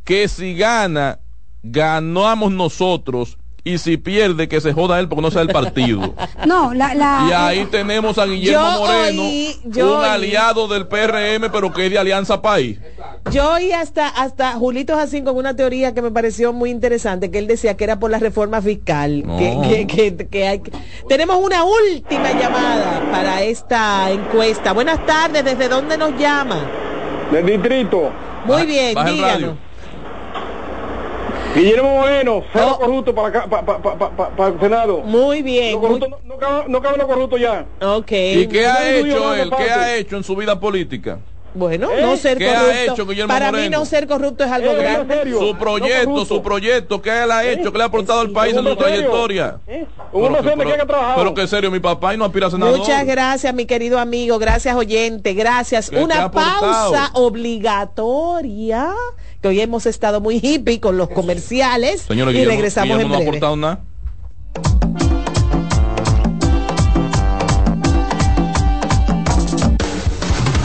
que 0.04 0.28
si 0.28 0.56
gana, 0.56 1.20
ganamos 1.64 2.52
nosotros, 2.52 3.38
y 3.65 3.80
si 3.80 3.97
pierde, 3.97 4.47
que 4.47 4.62
se 4.62 4.71
joda 4.71 4.99
él 4.99 5.10
porque 5.10 5.23
no 5.23 5.32
sea 5.32 5.41
el 5.41 5.49
partido. 5.49 6.13
No, 6.45 6.73
la, 6.75 6.93
la, 6.93 7.25
Y 7.28 7.34
ahí 7.34 7.65
tenemos 7.65 8.19
a 8.19 8.25
Guillermo 8.25 8.62
Yo 8.62 8.80
Moreno, 8.82 9.23
oí- 9.23 9.60
yo 9.65 9.93
un 9.97 9.99
oí- 10.04 10.06
aliado 10.10 10.67
del 10.67 10.88
PRM, 10.88 11.49
pero 11.51 11.73
que 11.73 11.86
es 11.88 11.91
de 11.91 11.97
Alianza 11.97 12.39
País. 12.41 12.78
Yo 13.32 13.54
oí 13.54 13.71
hasta, 13.71 14.08
hasta 14.08 14.51
Julito 14.54 14.95
Jacín 14.95 15.25
con 15.25 15.36
una 15.36 15.56
teoría 15.56 15.95
que 15.95 16.04
me 16.04 16.12
pareció 16.12 16.54
muy 16.54 16.69
interesante, 16.69 17.32
que 17.32 17.39
él 17.39 17.47
decía 17.47 17.75
que 17.75 17.84
era 17.84 17.97
por 17.99 18.12
la 18.12 18.19
reforma 18.19 18.62
fiscal. 18.62 19.23
No. 19.25 19.38
Que, 19.39 19.88
que- 19.88 19.88
que- 20.15 20.28
que 20.28 20.47
hay 20.47 20.62
Tenemos 21.10 21.38
una 21.43 21.63
última 21.63 22.32
llamada 22.34 23.01
para 23.12 23.41
esta 23.41 24.12
encuesta. 24.12 24.71
Buenas 24.73 25.04
tardes, 25.08 25.43
¿desde 25.43 25.67
dónde 25.67 25.97
nos 25.97 26.15
llama? 26.19 26.60
Del 27.32 27.45
distrito. 27.47 28.12
Muy 28.45 28.67
bien, 28.67 28.95
díganos. 29.04 29.56
Guillermo 31.56 32.00
Moreno, 32.02 32.44
cero 32.52 32.72
Oh. 32.74 32.80
corrupto 32.80 33.15
para, 33.15 33.28
acá- 33.30 34.48
el 34.48 34.60
Senado. 34.60 34.98
Muy 35.00 35.41
bien. 35.41 35.82
No, 35.82 35.98
no 36.26 36.38
caben, 36.38 36.72
no 36.72 36.82
caben 36.82 36.98
los 37.00 37.08
corruptos 37.08 37.39
ya. 37.39 37.65
ok. 37.82 38.12
¿Y 38.12 38.48
qué 38.48 38.68
ha 38.68 38.89
hecho 38.98 39.34
él? 39.34 39.50
¿Qué 39.56 39.72
ha 39.72 39.96
hecho 39.96 40.18
en 40.18 40.24
su 40.24 40.36
vida 40.36 40.60
política? 40.60 41.20
Bueno, 41.58 41.89
¿Eh? 41.89 42.02
no 42.02 42.18
ser 42.18 42.38
¿Qué 42.38 42.50
ha 42.50 42.60
corrupto. 42.60 42.91
hecho 42.94 43.06
Guillermo 43.08 43.34
Para 43.34 43.46
mí 43.50 43.58
Moreno? 43.60 43.80
no 43.80 43.86
ser 43.86 44.08
corrupto 44.08 44.44
es 44.44 44.52
algo 44.52 44.72
Eh, 44.72 44.76
grande. 44.76 45.32
Su 45.39 45.56
proyecto, 45.56 46.00
no 46.04 46.12
corrupto. 46.15 46.26
su 46.36 46.44
proyecto, 46.44 47.02
¿qué 47.02 47.24
él 47.24 47.32
ha 47.32 47.46
hecho? 47.46 47.72
¿Qué 47.72 47.78
le 47.78 47.84
ha 47.86 47.88
aportado 47.88 48.20
al 48.20 48.32
país 48.32 48.58
en 48.58 48.65
su 48.68 48.76
trayectoria? 48.76 49.60
¿Eh? 49.65 49.86
Un 50.12 50.34
Pero 50.44 50.58
que 50.58 50.74
haya 50.74 50.86
trabajado. 50.86 51.15
Pero 51.15 51.34
que 51.34 51.48
serio, 51.48 51.72
mi 51.72 51.80
papá 51.80 52.13
y 52.13 52.18
no 52.18 52.26
aspira 52.26 52.48
a 52.48 52.52
senador. 52.52 52.78
Muchas 52.78 53.06
gracias, 53.06 53.54
mi 53.54 53.65
querido 53.65 54.00
amigo. 54.00 54.38
Gracias, 54.38 54.76
oyente. 54.76 55.34
Gracias. 55.34 55.89
¿Qué 55.89 55.96
te 55.96 56.02
ha 56.02 56.04
Una 56.06 56.30
pausa 56.32 57.12
obligatoria. 57.13 58.94
Que 59.46 59.50
hoy 59.50 59.62
hemos 59.62 59.86
estado 59.86 60.22
muy 60.22 60.40
hippie 60.42 60.80
con 60.80 60.98
los 60.98 61.08
comerciales. 61.08 62.02
Señores, 62.02 62.34
y 62.34 62.38
Guillermo, 62.40 62.56
regresamos 62.56 62.98
Guillermo 62.98 63.16
en 63.16 63.26
no 63.26 63.30
ha 63.30 63.40
breve. 63.40 63.58
nada. 63.58 63.84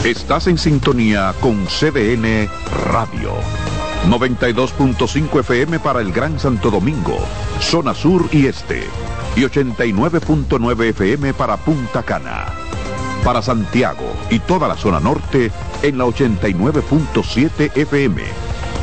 Estás 0.03 0.47
en 0.47 0.57
sintonía 0.57 1.31
con 1.41 1.67
CDN 1.67 2.49
Radio. 2.91 3.33
92.5 4.09 5.41
FM 5.41 5.77
para 5.77 6.01
el 6.01 6.11
Gran 6.11 6.39
Santo 6.39 6.71
Domingo, 6.71 7.19
zona 7.59 7.93
sur 7.93 8.29
y 8.31 8.47
este. 8.47 8.81
Y 9.35 9.41
89.9 9.41 10.85
FM 10.85 11.35
para 11.35 11.57
Punta 11.57 12.01
Cana. 12.01 12.47
Para 13.23 13.43
Santiago 13.43 14.11
y 14.31 14.39
toda 14.39 14.67
la 14.67 14.75
zona 14.75 14.99
norte 14.99 15.51
en 15.83 15.99
la 15.99 16.05
89.7 16.05 17.77
FM. 17.77 18.50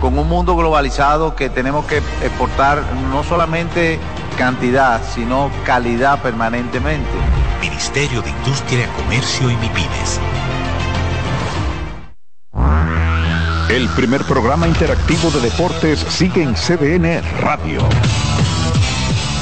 con 0.00 0.18
un 0.18 0.28
mundo 0.28 0.56
globalizado 0.56 1.36
que 1.36 1.50
tenemos 1.50 1.84
que 1.86 1.98
exportar 1.98 2.82
no 3.10 3.22
solamente 3.22 3.98
cantidad, 4.38 5.00
sino 5.14 5.50
calidad 5.64 6.20
permanentemente. 6.22 7.10
Ministerio 7.60 8.22
de 8.22 8.30
Industria, 8.30 8.88
Comercio 8.96 9.50
y 9.50 9.56
MIPINES. 9.56 10.20
El 13.68 13.88
primer 13.90 14.24
programa 14.24 14.66
interactivo 14.66 15.30
de 15.30 15.40
deportes 15.40 16.00
sigue 16.00 16.42
en 16.42 16.54
CDN 16.54 17.22
Radio. 17.40 17.80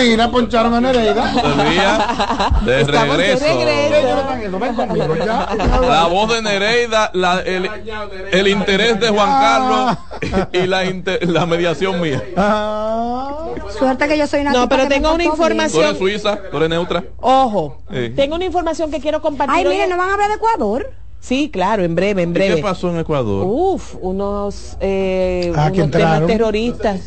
Mira, 0.00 0.30
poncharon 0.30 0.72
a 0.74 0.80
Nereida. 0.80 1.32
De 2.64 2.84
regreso. 2.84 3.44
La 5.88 6.06
voz 6.06 6.32
de 6.34 6.42
Nereida, 6.42 7.10
la- 7.14 7.40
el, 7.40 7.70
el 8.32 8.48
interés 8.48 8.98
de 9.00 9.08
Juan 9.08 9.28
Carlos 9.30 9.96
y 10.52 10.66
la, 10.66 10.84
inter- 10.84 11.28
la 11.28 11.46
mediación 11.46 12.00
mía. 12.00 12.22
Suerte 13.78 14.08
que 14.08 14.18
yo 14.18 14.26
soy 14.26 14.40
una 14.40 14.52
No, 14.52 14.68
pero 14.68 14.88
tengo 14.88 15.12
una 15.14 15.18
bien. 15.18 15.30
Tú 15.70 15.80
eres 15.80 15.98
suiza, 15.98 16.38
tú 16.50 16.56
eres 16.56 16.68
neutra. 16.68 17.04
Ojo, 17.20 17.82
Sí. 17.92 18.10
tengo 18.16 18.36
una 18.36 18.44
información 18.44 18.90
que 18.90 19.00
quiero 19.00 19.20
compartir. 19.20 19.56
Ay, 19.56 19.64
mire, 19.66 19.86
¿no 19.88 19.96
van 19.96 20.10
a 20.10 20.12
hablar 20.14 20.28
de 20.28 20.34
Ecuador? 20.36 20.90
Sí, 21.20 21.50
claro, 21.52 21.84
en 21.84 21.94
breve, 21.94 22.22
en 22.22 22.30
¿Y 22.30 22.32
breve. 22.32 22.56
qué 22.56 22.62
pasó 22.62 22.88
en 22.90 22.98
Ecuador? 22.98 23.44
Uf, 23.46 23.94
unos, 24.00 24.76
eh, 24.80 25.52
Ah, 25.54 25.70
que 25.70 25.82
unos 25.82 25.90
temas 25.90 26.26
terroristas. 26.26 27.00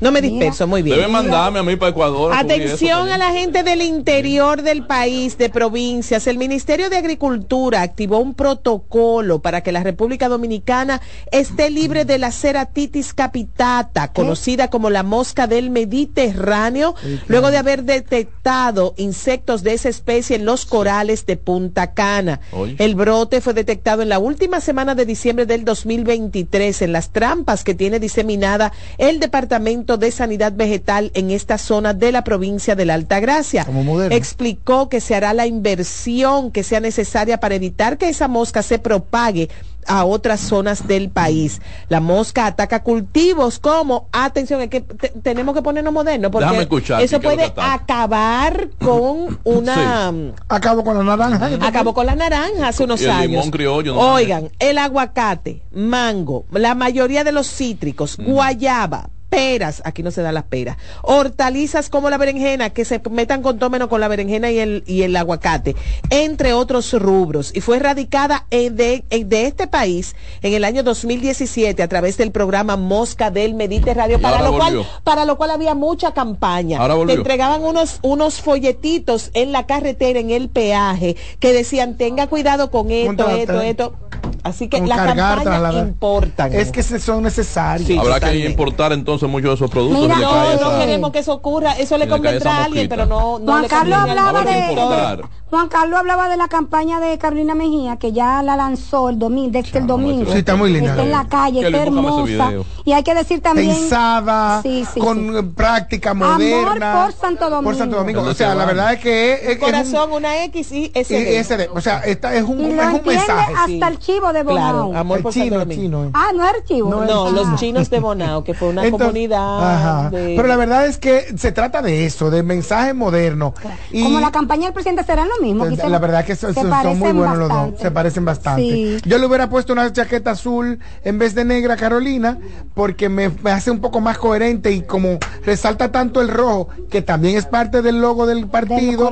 No 0.00 0.12
me 0.12 0.20
disperso, 0.22 0.68
muy 0.68 0.82
bien. 0.82 0.96
Debe 0.98 1.08
mandarme 1.08 1.58
a 1.58 1.62
mí 1.64 1.74
para 1.74 1.90
Ecuador. 1.90 2.32
Atención 2.32 3.08
a 3.08 3.18
la 3.18 3.32
gente 3.32 3.64
del 3.64 3.82
interior 3.82 4.62
del 4.62 4.86
país, 4.86 5.36
de 5.36 5.50
provincias. 5.50 6.28
El 6.28 6.38
Ministerio 6.38 6.88
de 6.90 6.96
Agricultura 6.96 7.82
activó 7.82 8.18
un 8.18 8.34
protocolo 8.34 9.40
para 9.40 9.62
que 9.62 9.72
la 9.72 9.82
República 9.82 10.28
Dominicana 10.28 11.00
esté 11.32 11.68
libre 11.70 12.04
de 12.04 12.18
la 12.18 12.30
ceratitis 12.30 13.14
capitata, 13.14 14.12
conocida 14.12 14.68
como 14.68 14.90
la 14.90 15.02
mosca 15.02 15.48
del 15.48 15.70
Mediterráneo, 15.70 16.94
luego 17.26 17.50
de 17.50 17.58
haber 17.58 17.82
detectado 17.82 18.94
insectos 18.96 19.64
de 19.64 19.72
esa 19.74 19.88
especie 19.88 20.36
en 20.36 20.44
los 20.44 20.66
corales 20.66 21.26
de 21.26 21.36
Punta 21.36 21.94
Cana. 21.94 22.40
Oye. 22.52 22.76
El 22.78 22.94
brote 22.94 23.40
fue 23.40 23.55
detectado 23.56 24.02
en 24.02 24.08
la 24.08 24.20
última 24.20 24.60
semana 24.60 24.94
de 24.94 25.04
diciembre 25.04 25.46
del 25.46 25.64
2023 25.64 26.82
en 26.82 26.92
las 26.92 27.10
trampas 27.10 27.64
que 27.64 27.74
tiene 27.74 27.98
diseminada 27.98 28.72
el 28.98 29.18
Departamento 29.18 29.96
de 29.96 30.12
Sanidad 30.12 30.52
Vegetal 30.52 31.10
en 31.14 31.32
esta 31.32 31.58
zona 31.58 31.92
de 31.92 32.12
la 32.12 32.22
provincia 32.22 32.76
de 32.76 32.84
la 32.84 32.94
Altagracia. 32.94 33.66
Explicó 34.10 34.88
que 34.88 35.00
se 35.00 35.16
hará 35.16 35.34
la 35.34 35.46
inversión 35.46 36.52
que 36.52 36.62
sea 36.62 36.78
necesaria 36.78 37.40
para 37.40 37.56
evitar 37.56 37.98
que 37.98 38.08
esa 38.08 38.28
mosca 38.28 38.62
se 38.62 38.78
propague 38.78 39.48
a 39.86 40.04
otras 40.04 40.40
zonas 40.40 40.86
del 40.86 41.10
país. 41.10 41.60
La 41.88 42.00
mosca 42.00 42.46
ataca 42.46 42.82
cultivos 42.82 43.58
como, 43.58 44.08
atención, 44.12 44.60
es 44.62 44.68
que 44.70 44.80
te- 44.80 45.08
tenemos 45.22 45.54
que 45.54 45.62
ponernos 45.62 45.92
modernos 45.92 46.30
porque 46.30 46.58
escuchar, 46.60 47.02
eso 47.02 47.20
¿qué 47.20 47.26
es 47.28 47.32
lo 47.32 47.36
puede 47.36 47.52
acabar 47.56 48.68
con 48.78 49.38
una... 49.44 50.12
Acabo 50.48 50.84
con 50.84 50.96
la 50.98 51.16
naranja. 51.16 51.66
Acabó 51.66 51.94
con 51.94 52.06
la 52.06 52.14
naranja 52.14 52.68
hace 52.68 52.84
unos 52.84 53.00
Y 53.00 53.04
el 53.04 53.10
años. 53.10 53.30
limón 53.30 53.50
criollo, 53.50 53.94
¿no? 53.94 54.00
Oigan, 54.14 54.50
el 54.58 54.78
aguacate, 54.78 55.62
mango, 55.72 56.44
la 56.50 56.74
mayoría 56.74 57.24
de 57.24 57.32
los 57.32 57.46
cítricos, 57.48 58.16
guayaba, 58.18 59.10
peras, 59.28 59.82
aquí 59.84 60.02
no 60.02 60.10
se 60.10 60.22
dan 60.22 60.34
las 60.34 60.44
peras, 60.44 60.76
hortalizas 61.02 61.88
como 61.88 62.10
la 62.10 62.18
berenjena, 62.18 62.70
que 62.70 62.84
se 62.84 63.00
metan 63.10 63.42
con 63.42 63.58
tómeno 63.58 63.88
con 63.88 64.00
la 64.00 64.08
berenjena 64.08 64.50
y 64.50 64.58
el, 64.58 64.84
y 64.86 65.02
el 65.02 65.16
aguacate, 65.16 65.74
entre 66.10 66.52
otros 66.52 66.92
rubros. 66.92 67.50
Y 67.54 67.60
fue 67.60 67.76
erradicada 67.78 68.46
en 68.50 68.76
de, 68.76 69.04
en- 69.10 69.28
de 69.28 69.46
este 69.46 69.66
país 69.66 70.14
en 70.42 70.52
el 70.54 70.64
año 70.64 70.82
2017 70.82 71.82
a 71.82 71.88
través 71.88 72.16
del 72.16 72.30
programa 72.30 72.76
Mosca 72.76 73.30
del 73.30 73.54
Mediterráneo, 73.54 74.20
para 74.20 74.42
lo, 74.42 74.52
cual, 74.58 74.72
para 75.04 75.24
lo 75.24 75.36
cual 75.36 75.50
había 75.50 75.74
mucha 75.74 76.12
campaña. 76.12 76.78
Te 77.06 77.12
entregaban 77.20 77.62
unos, 77.62 77.98
unos 78.02 78.40
folletitos 78.40 79.30
en 79.34 79.52
la 79.52 79.66
carretera, 79.66 80.18
en 80.20 80.30
el 80.30 80.48
peaje, 80.48 81.16
que 81.40 81.52
decían, 81.52 81.96
tenga 81.96 82.26
cuidado 82.28 82.70
con 82.70 82.90
esto, 82.90 83.06
Contra- 83.08 83.36
esto, 83.38 83.60
esto. 83.60 83.94
Así 84.42 84.68
que 84.68 84.78
las 84.86 84.98
campañas 85.42 85.60
importan. 85.88 86.52
Es 86.54 86.70
que 86.70 86.82
se- 86.84 87.00
son 87.00 87.24
necesarios. 87.24 87.88
Habrá 87.98 88.20
que 88.20 88.26
importar 88.50 88.92
entonces 88.92 89.15
muchos 89.22 89.50
de 89.50 89.54
esos 89.54 89.70
productos. 89.70 90.00
Mira, 90.00 90.16
no, 90.16 90.70
no 90.72 90.78
queremos 90.78 91.10
que 91.10 91.18
eso 91.20 91.32
ocurra. 91.34 91.72
Eso 91.72 91.96
le 91.98 92.04
le 92.06 92.10
convendrá 92.10 92.58
a 92.58 92.64
alguien, 92.64 92.88
pero 92.88 93.06
no, 93.06 93.38
no 93.38 93.52
Juan 93.52 93.62
le 93.62 93.68
Carlos 93.68 93.98
hablaba 93.98 94.42
de. 94.44 95.22
Juan 95.48 95.68
Carlos 95.68 95.98
hablaba 96.00 96.28
de 96.28 96.36
la 96.36 96.48
campaña 96.48 96.98
de 97.00 97.16
Carolina 97.18 97.54
Mejía 97.54 97.96
que 97.96 98.12
ya 98.12 98.42
la 98.42 98.56
lanzó 98.56 99.08
el 99.08 99.18
domingo, 99.18 99.50
desde 99.52 99.78
el 99.78 99.86
domingo. 99.86 100.30
Sí, 100.32 100.38
está 100.38 100.56
muy 100.56 100.72
linda. 100.72 100.90
Está 100.90 101.02
en 101.04 101.10
la 101.12 101.26
calle, 101.28 101.64
está 101.64 101.82
hermosa. 101.82 102.52
Y 102.84 102.92
hay 102.92 103.02
que 103.02 103.14
decir 103.14 103.40
también 103.40 103.70
Pensada, 103.70 104.60
Sí, 104.62 104.84
sí, 104.92 105.00
con 105.00 105.18
sí. 105.32 105.38
eh, 105.38 105.42
práctica 105.42 106.10
Amor 106.10 106.30
moderna. 106.38 107.04
por 107.04 107.12
Santo 107.12 107.44
Domingo. 107.48 107.70
Por 107.70 107.76
Santo 107.78 107.96
Domingo. 107.96 108.22
O 108.22 108.34
sea, 108.34 108.54
la 108.54 108.64
verdad 108.66 108.92
es 108.94 109.00
que 109.00 109.32
es, 109.34 109.40
es- 109.42 109.48
es 109.50 109.58
Corazón, 109.58 110.12
una 110.12 110.44
X 110.44 110.72
y 110.72 110.92
un, 110.94 111.02
SD. 111.04 111.32
y 111.32 111.36
SD. 111.44 111.68
O 111.74 111.80
sea, 111.80 112.00
esta 112.00 112.34
es 112.34 112.42
un, 112.42 112.60
Y 112.60 112.64
es 112.70 112.76
lo 112.76 112.82
un 112.82 112.88
entiende 112.96 113.10
mensaje. 113.16 113.54
hasta 113.56 113.88
el 113.88 113.98
chivo 113.98 114.32
de 114.32 114.42
Bonao. 114.42 114.88
Claro, 114.90 114.98
amor 114.98 115.16
El 115.18 115.22
por 115.22 115.32
chino, 115.32 115.44
Santo 115.44 115.58
Domingo. 115.60 115.82
chino, 115.82 116.04
eh. 116.04 116.10
Ah, 116.12 116.28
no 116.34 116.44
es 116.44 116.54
el 116.54 116.64
chivo. 116.64 116.90
No, 116.90 117.30
los 117.30 117.54
chinos 117.60 117.88
de 117.90 118.00
Bonao, 118.00 118.42
que 118.44 118.54
fue 118.54 118.68
una 118.68 118.84
Entonces, 118.84 119.05
comunidad. 119.06 119.74
Ajá. 119.74 120.10
de- 120.10 120.34
Pero 120.36 120.48
la 120.48 120.56
verdad 120.56 120.86
es 120.86 120.98
que 120.98 121.34
se 121.36 121.52
trata 121.52 121.82
de 121.82 122.06
eso, 122.06 122.30
de 122.30 122.42
mensaje 122.42 122.94
moderno. 122.94 123.54
Y 123.90 124.02
Como 124.02 124.20
la 124.20 124.30
campaña 124.30 124.64
del 124.64 124.72
presidente 124.72 125.04
será 125.04 125.24
lo 125.24 125.38
mismo. 125.42 125.66
que 125.68 125.76
se- 125.76 125.88
la 125.88 125.98
verdad 125.98 126.24
que 126.24 126.36
son, 126.36 126.54
se 126.54 126.60
son- 126.60 126.70
son 126.70 126.98
muy 126.98 127.12
buenos 127.12 127.38
los 127.38 127.48
dos, 127.48 127.70
se 127.80 127.90
parecen 127.90 128.24
bastante. 128.24 128.62
Sí. 128.62 128.96
Yo 129.04 129.18
le 129.18 129.26
hubiera 129.26 129.48
puesto 129.48 129.72
una 129.72 129.92
chaqueta 129.92 130.32
azul 130.32 130.78
en 131.04 131.18
vez 131.18 131.34
de 131.34 131.44
negra 131.44 131.74
a 131.74 131.76
Carolina, 131.76 132.38
porque 132.74 133.08
me, 133.08 133.30
me 133.42 133.50
hace 133.50 133.70
un 133.70 133.80
poco 133.80 134.00
más 134.00 134.18
coherente 134.18 134.72
y 134.72 134.82
como 134.82 135.18
resalta 135.44 135.90
tanto 135.92 136.20
el 136.20 136.28
rojo, 136.28 136.68
que 136.90 137.02
también 137.02 137.36
es 137.36 137.46
parte 137.46 137.82
del 137.82 138.00
logo 138.00 138.26
del 138.26 138.46
partido 138.48 139.10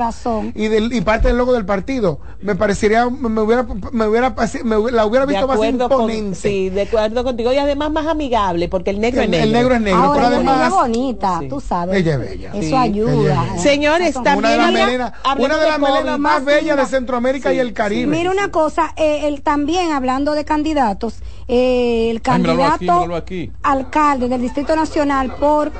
y, 0.53 0.67
del, 0.67 0.93
y 0.93 1.01
parte 1.01 1.27
del 1.29 1.37
logo 1.37 1.53
del 1.53 1.65
partido, 1.65 2.19
me 2.41 2.55
parecería, 2.55 3.09
me 3.09 3.41
hubiera, 3.41 3.63
me 3.91 4.07
hubiera, 4.07 4.35
me 4.63 4.77
hubiera- 4.77 4.95
la 4.97 5.05
hubiera 5.05 5.25
visto 5.25 5.47
más 5.47 5.57
con, 5.57 5.65
imponente. 5.67 6.35
sí, 6.35 6.69
de 6.69 6.83
acuerdo 6.83 7.23
contigo 7.23 7.51
y 7.53 7.57
además 7.57 7.91
más 7.91 8.07
amigable 8.07 8.67
porque 8.69 8.89
el 8.91 8.99
negro 8.99 9.21
El- 9.21 9.33
es 9.33 9.43
el 9.43 9.51
negro. 9.51 9.69
negro 9.69 9.75
es 9.75 9.81
negro, 9.85 9.99
Ahora, 10.03 10.13
pero 10.15 10.27
es 10.27 10.35
además- 10.35 10.57
niña 10.57 10.69
bonita, 10.81 11.39
tú 11.49 11.61
sabes. 11.61 11.95
Ella 11.97 12.13
es 12.15 12.19
bella. 12.19 12.49
Eso 12.53 12.61
Sí. 12.67 12.75
ayuda. 12.75 13.57
Señores, 13.57 14.09
Eso- 14.09 14.19
una 14.19 14.29
de 14.31 14.35
también 14.41 14.57
las 14.57 14.71
melenas, 14.73 15.13
una 15.37 15.57
de 15.57 15.67
las 15.69 15.79
COVID. 15.79 15.91
melenas 15.93 16.19
más 16.19 16.43
bellas 16.45 16.77
de 16.77 16.85
Centroamérica 16.85 17.53
y 17.53 17.59
el 17.59 17.71
Caribe. 17.73 18.07
Mira 18.17 18.31
una 18.31 18.51
cosa, 18.51 18.93
eh, 18.97 19.27
el, 19.27 19.41
también 19.41 19.91
hablando 19.93 20.33
de 20.33 20.43
candidatos, 20.43 21.19
eh, 21.47 22.09
el 22.11 22.17
Ay, 22.17 22.21
candidato 22.21 22.73
aquí, 22.75 22.85
míralo 22.89 23.15
aquí. 23.15 23.51
alcalde 23.63 24.27
del 24.27 24.41
Distrito 24.41 24.75
Nacional 24.75 25.33
por 25.35 25.71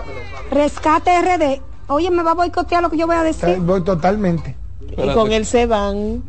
Rescate 0.51 1.11
RD, 1.21 1.61
oye, 1.87 2.11
me 2.11 2.23
va 2.23 2.31
a 2.31 2.35
boicotear 2.35 2.81
lo 2.81 2.89
que 2.89 2.97
yo 2.97 3.07
voy 3.07 3.15
a 3.15 3.21
Eh, 3.21 3.25
decir. 3.25 3.57
Voy 3.59 3.83
totalmente. 3.83 4.55
Y 4.97 5.13
con 5.13 5.31
él 5.31 5.45
se 5.45 5.65
van. 5.65 6.23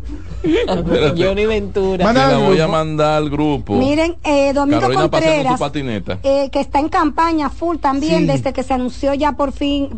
Espérate. 0.47 1.22
Johnny 1.24 1.47
Ventura. 1.47 2.07
Te 2.07 2.12
la 2.14 2.38
voy 2.38 2.61
a 2.61 2.68
mandar 2.68 3.14
al 3.18 3.30
grupo. 3.30 3.74
Miren, 3.74 4.16
eh, 4.24 4.53
Domingo 4.53 4.80
Carolina 4.80 5.09
Contreras, 5.09 5.61
patineta. 5.61 6.18
eh, 6.22 6.49
que 6.51 6.61
está 6.61 6.78
en 6.80 6.88
campaña 6.88 7.51
full 7.51 7.76
también 7.78 8.20
Sí. 8.20 8.26
desde 8.26 8.53
que 8.53 8.62
se 8.62 8.74
anunció 8.74 9.14
ya 9.14 9.32
por 9.32 9.53
fin, 9.53 9.90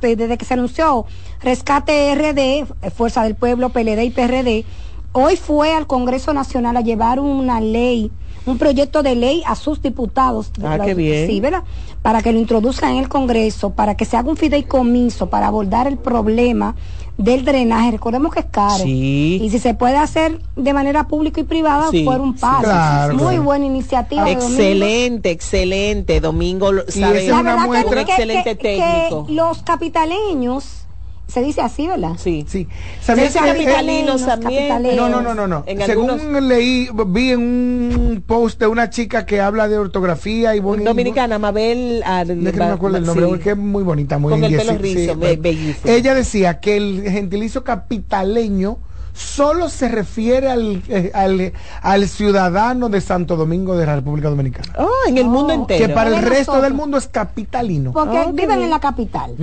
desde 0.00 0.38
que 0.38 0.44
se 0.44 0.54
anunció 0.54 1.06
Rescate 1.42 2.12
RD, 2.14 2.66
Fuerza 2.90 3.22
del 3.22 3.34
Pueblo, 3.34 3.70
PLD 3.70 4.04
y 4.04 4.10
PRD, 4.10 4.64
hoy 5.12 5.36
fue 5.36 5.74
al 5.74 5.86
Congreso 5.86 6.32
Nacional 6.32 6.76
a 6.76 6.80
llevar 6.82 7.18
una 7.18 7.60
ley, 7.60 8.10
un 8.46 8.58
proyecto 8.58 9.02
de 9.02 9.14
ley 9.16 9.42
a 9.46 9.54
sus 9.54 9.80
diputados. 9.82 10.50
Ah, 10.62 10.76
La- 10.76 10.84
qué 10.84 10.94
bien. 10.94 11.26
Sí, 11.26 11.40
¿verdad? 11.40 11.62
Para 12.02 12.22
que 12.22 12.32
lo 12.32 12.38
introduzcan 12.38 12.92
en 12.92 12.98
el 12.98 13.08
Congreso, 13.08 13.70
para 13.70 13.94
que 13.96 14.04
se 14.04 14.16
haga 14.16 14.30
un 14.30 14.36
fideicomiso 14.36 15.28
para 15.28 15.46
abordar 15.48 15.86
el 15.86 15.98
problema 15.98 16.74
del 17.22 17.44
drenaje. 17.44 17.90
Recordemos 17.92 18.32
que 18.32 18.40
es 18.40 18.46
caro. 18.50 18.82
Sí. 18.84 19.38
Y 19.42 19.50
si 19.50 19.58
se 19.58 19.74
puede 19.74 19.96
hacer 19.96 20.40
de 20.56 20.72
manera 20.72 21.04
pública 21.06 21.40
y 21.40 21.44
privada, 21.44 21.90
Sí, 21.90 22.04
fuera 22.04 22.20
un 22.22 22.34
sí, 22.34 22.40
paso. 22.40 22.62
claro, 22.62 23.14
Muy 23.14 23.22
claro. 23.28 23.42
buena 23.42 23.66
iniciativa. 23.66 24.24
de 24.24 24.34
Domingo. 24.34 24.50
Excelente, 24.52 25.30
excelente. 25.30 26.20
Domingo 26.20 26.70
sabe 26.88 27.24
esa 27.26 27.34
es 27.36 27.40
una 27.40 27.56
un 27.56 27.62
muestra- 27.66 28.00
excelente 28.02 28.56
que- 28.56 28.58
que- 28.58 28.78
técnico. 28.78 29.26
que 29.26 29.32
los 29.32 29.62
capitaleños, 29.62 30.86
se 31.30 31.42
dice 31.42 31.60
así, 31.60 31.86
¿verdad? 31.86 32.12
Sí. 32.18 32.44
Sí. 32.48 32.66
Se 33.00 33.06
¿Sabías 33.06 33.32
dice 33.32 33.44
que- 33.44 33.52
capitalinos 33.52 34.26
también. 34.26 34.68
No, 34.96 35.08
no, 35.08 35.20
no, 35.22 35.34
no, 35.34 35.46
no. 35.46 35.64
Según 35.86 36.10
algunos- 36.10 36.42
leí, 36.42 36.88
vi 37.06 37.30
en 37.30 37.40
un 37.40 38.22
post 38.26 38.60
de 38.60 38.66
una 38.66 38.90
chica 38.90 39.24
que 39.26 39.40
habla 39.40 39.68
de 39.68 39.78
ortografía 39.78 40.54
y 40.56 40.60
bonito. 40.60 40.90
Dominicana, 40.90 41.38
Mabel. 41.38 42.02
Ar- 42.04 42.30
Es 42.30 42.36
que 42.36 42.58
no 42.58 42.66
me 42.66 42.72
acuerdo 42.72 42.96
el 42.98 43.06
nombre, 43.06 43.24
sí. 43.26 43.30
porque 43.30 43.50
es 43.50 43.56
muy 43.56 43.82
bonita, 43.82 44.18
muy 44.18 44.30
Con 44.32 44.44
el 44.44 44.56
pelo 44.56 44.76
rizo, 44.78 45.16
be- 45.16 45.36
bellísima. 45.36 45.92
Ella 45.92 46.14
decía 46.14 46.60
que 46.60 46.76
el 46.76 47.02
gentilicio 47.08 47.64
capitaleño 47.64 48.78
solo 49.20 49.68
se 49.68 49.88
refiere 49.88 50.50
al, 50.50 50.82
eh, 50.88 51.10
al, 51.14 51.52
al 51.82 52.08
ciudadano 52.08 52.88
de 52.88 53.00
Santo 53.00 53.36
Domingo 53.36 53.76
de 53.76 53.86
la 53.86 53.96
República 53.96 54.30
Dominicana. 54.30 54.72
Oh, 54.78 55.08
en 55.08 55.18
el 55.18 55.26
mundo 55.26 55.52
entero. 55.52 55.86
Que 55.86 55.92
para 55.92 56.10
el 56.10 56.22
resto 56.22 56.52
nosotros. 56.52 56.62
del 56.62 56.74
mundo 56.74 56.96
es 56.96 57.06
capitalino. 57.06 57.92
Porque 57.92 58.18
viven 58.32 58.48
bien. 58.48 58.62
en 58.62 58.70
la 58.70 58.80
capital. 58.80 59.34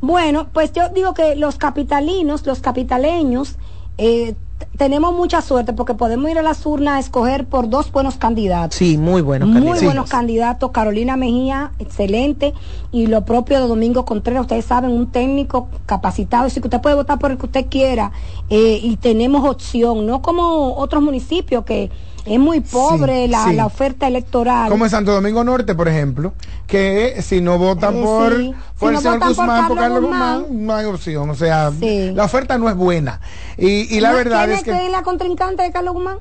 Bueno, 0.00 0.48
pues 0.52 0.72
yo 0.72 0.88
digo 0.88 1.14
que 1.14 1.36
los 1.36 1.56
capitalinos, 1.56 2.44
los 2.44 2.60
capitaleños, 2.60 3.56
eh, 3.98 4.34
tenemos 4.76 5.14
mucha 5.14 5.42
suerte 5.42 5.72
porque 5.72 5.94
podemos 5.94 6.30
ir 6.30 6.38
a 6.38 6.42
las 6.42 6.64
urnas 6.66 6.94
a 6.96 6.98
escoger 7.00 7.46
por 7.46 7.68
dos 7.68 7.90
buenos 7.92 8.16
candidatos. 8.16 8.76
Sí, 8.76 8.96
muy 8.98 9.22
buenos 9.22 9.48
Muy 9.48 9.56
candidatos. 9.58 9.84
buenos 9.84 10.10
candidatos. 10.10 10.70
Carolina 10.70 11.16
Mejía, 11.16 11.72
excelente. 11.78 12.54
Y 12.92 13.06
lo 13.06 13.24
propio 13.24 13.60
de 13.60 13.68
Domingo 13.68 14.04
Contreras, 14.04 14.42
ustedes 14.42 14.64
saben, 14.64 14.90
un 14.90 15.06
técnico 15.10 15.68
capacitado. 15.86 16.46
Así 16.46 16.60
que 16.60 16.68
usted 16.68 16.80
puede 16.80 16.96
votar 16.96 17.18
por 17.18 17.30
el 17.30 17.38
que 17.38 17.46
usted 17.46 17.66
quiera. 17.68 18.12
eh, 18.48 18.80
y 18.82 18.96
tenemos 18.96 19.48
opción, 19.48 20.06
no 20.06 20.22
como 20.22 20.74
otros 20.76 21.02
municipios 21.02 21.64
que 21.64 21.90
es 22.26 22.38
muy 22.38 22.60
pobre 22.60 23.28
la, 23.28 23.44
sí. 23.44 23.54
la 23.54 23.66
oferta 23.66 24.06
electoral. 24.06 24.70
Como 24.70 24.84
en 24.84 24.90
Santo 24.90 25.12
Domingo 25.12 25.42
Norte, 25.44 25.74
por 25.74 25.88
ejemplo, 25.88 26.34
que 26.66 27.20
si 27.22 27.40
no 27.40 27.58
votan 27.58 27.96
Eh, 27.96 28.02
por, 28.02 28.36
sí. 28.36 28.54
por 28.78 28.80
Si 28.80 28.86
el 28.86 28.92
no 28.94 29.00
señor 29.00 29.14
votan 29.18 29.20
por 29.20 29.28
Guzmán, 29.46 29.68
por 29.68 29.76
Carlos 29.78 30.00
Guzmán, 30.02 30.40
Guzmán, 30.42 30.66
no 30.66 30.74
hay 30.74 30.84
opción. 30.86 31.30
O 31.30 31.34
sea, 31.34 31.72
la 31.80 32.24
oferta 32.24 32.58
no 32.58 32.68
es 32.68 32.76
buena. 32.76 33.20
Y, 33.58 33.94
y 33.96 34.00
la 34.00 34.10
¿No? 34.10 34.16
verdad 34.16 34.44
¿Quién 34.46 34.56
es 34.58 34.64
que 34.64 34.86
es 34.86 34.92
la 34.92 35.02
contrincante 35.02 35.62
de 35.62 35.70
Carlos 35.72 35.94
Guzmán? 35.94 36.18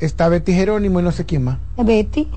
está 0.00 0.28
Betty 0.28 0.52
Jerónimo 0.52 1.00
y 1.00 1.02
no 1.02 1.10
sé 1.12 1.26
quién 1.26 1.42
más. 1.44 1.58
Betty. 1.76 2.28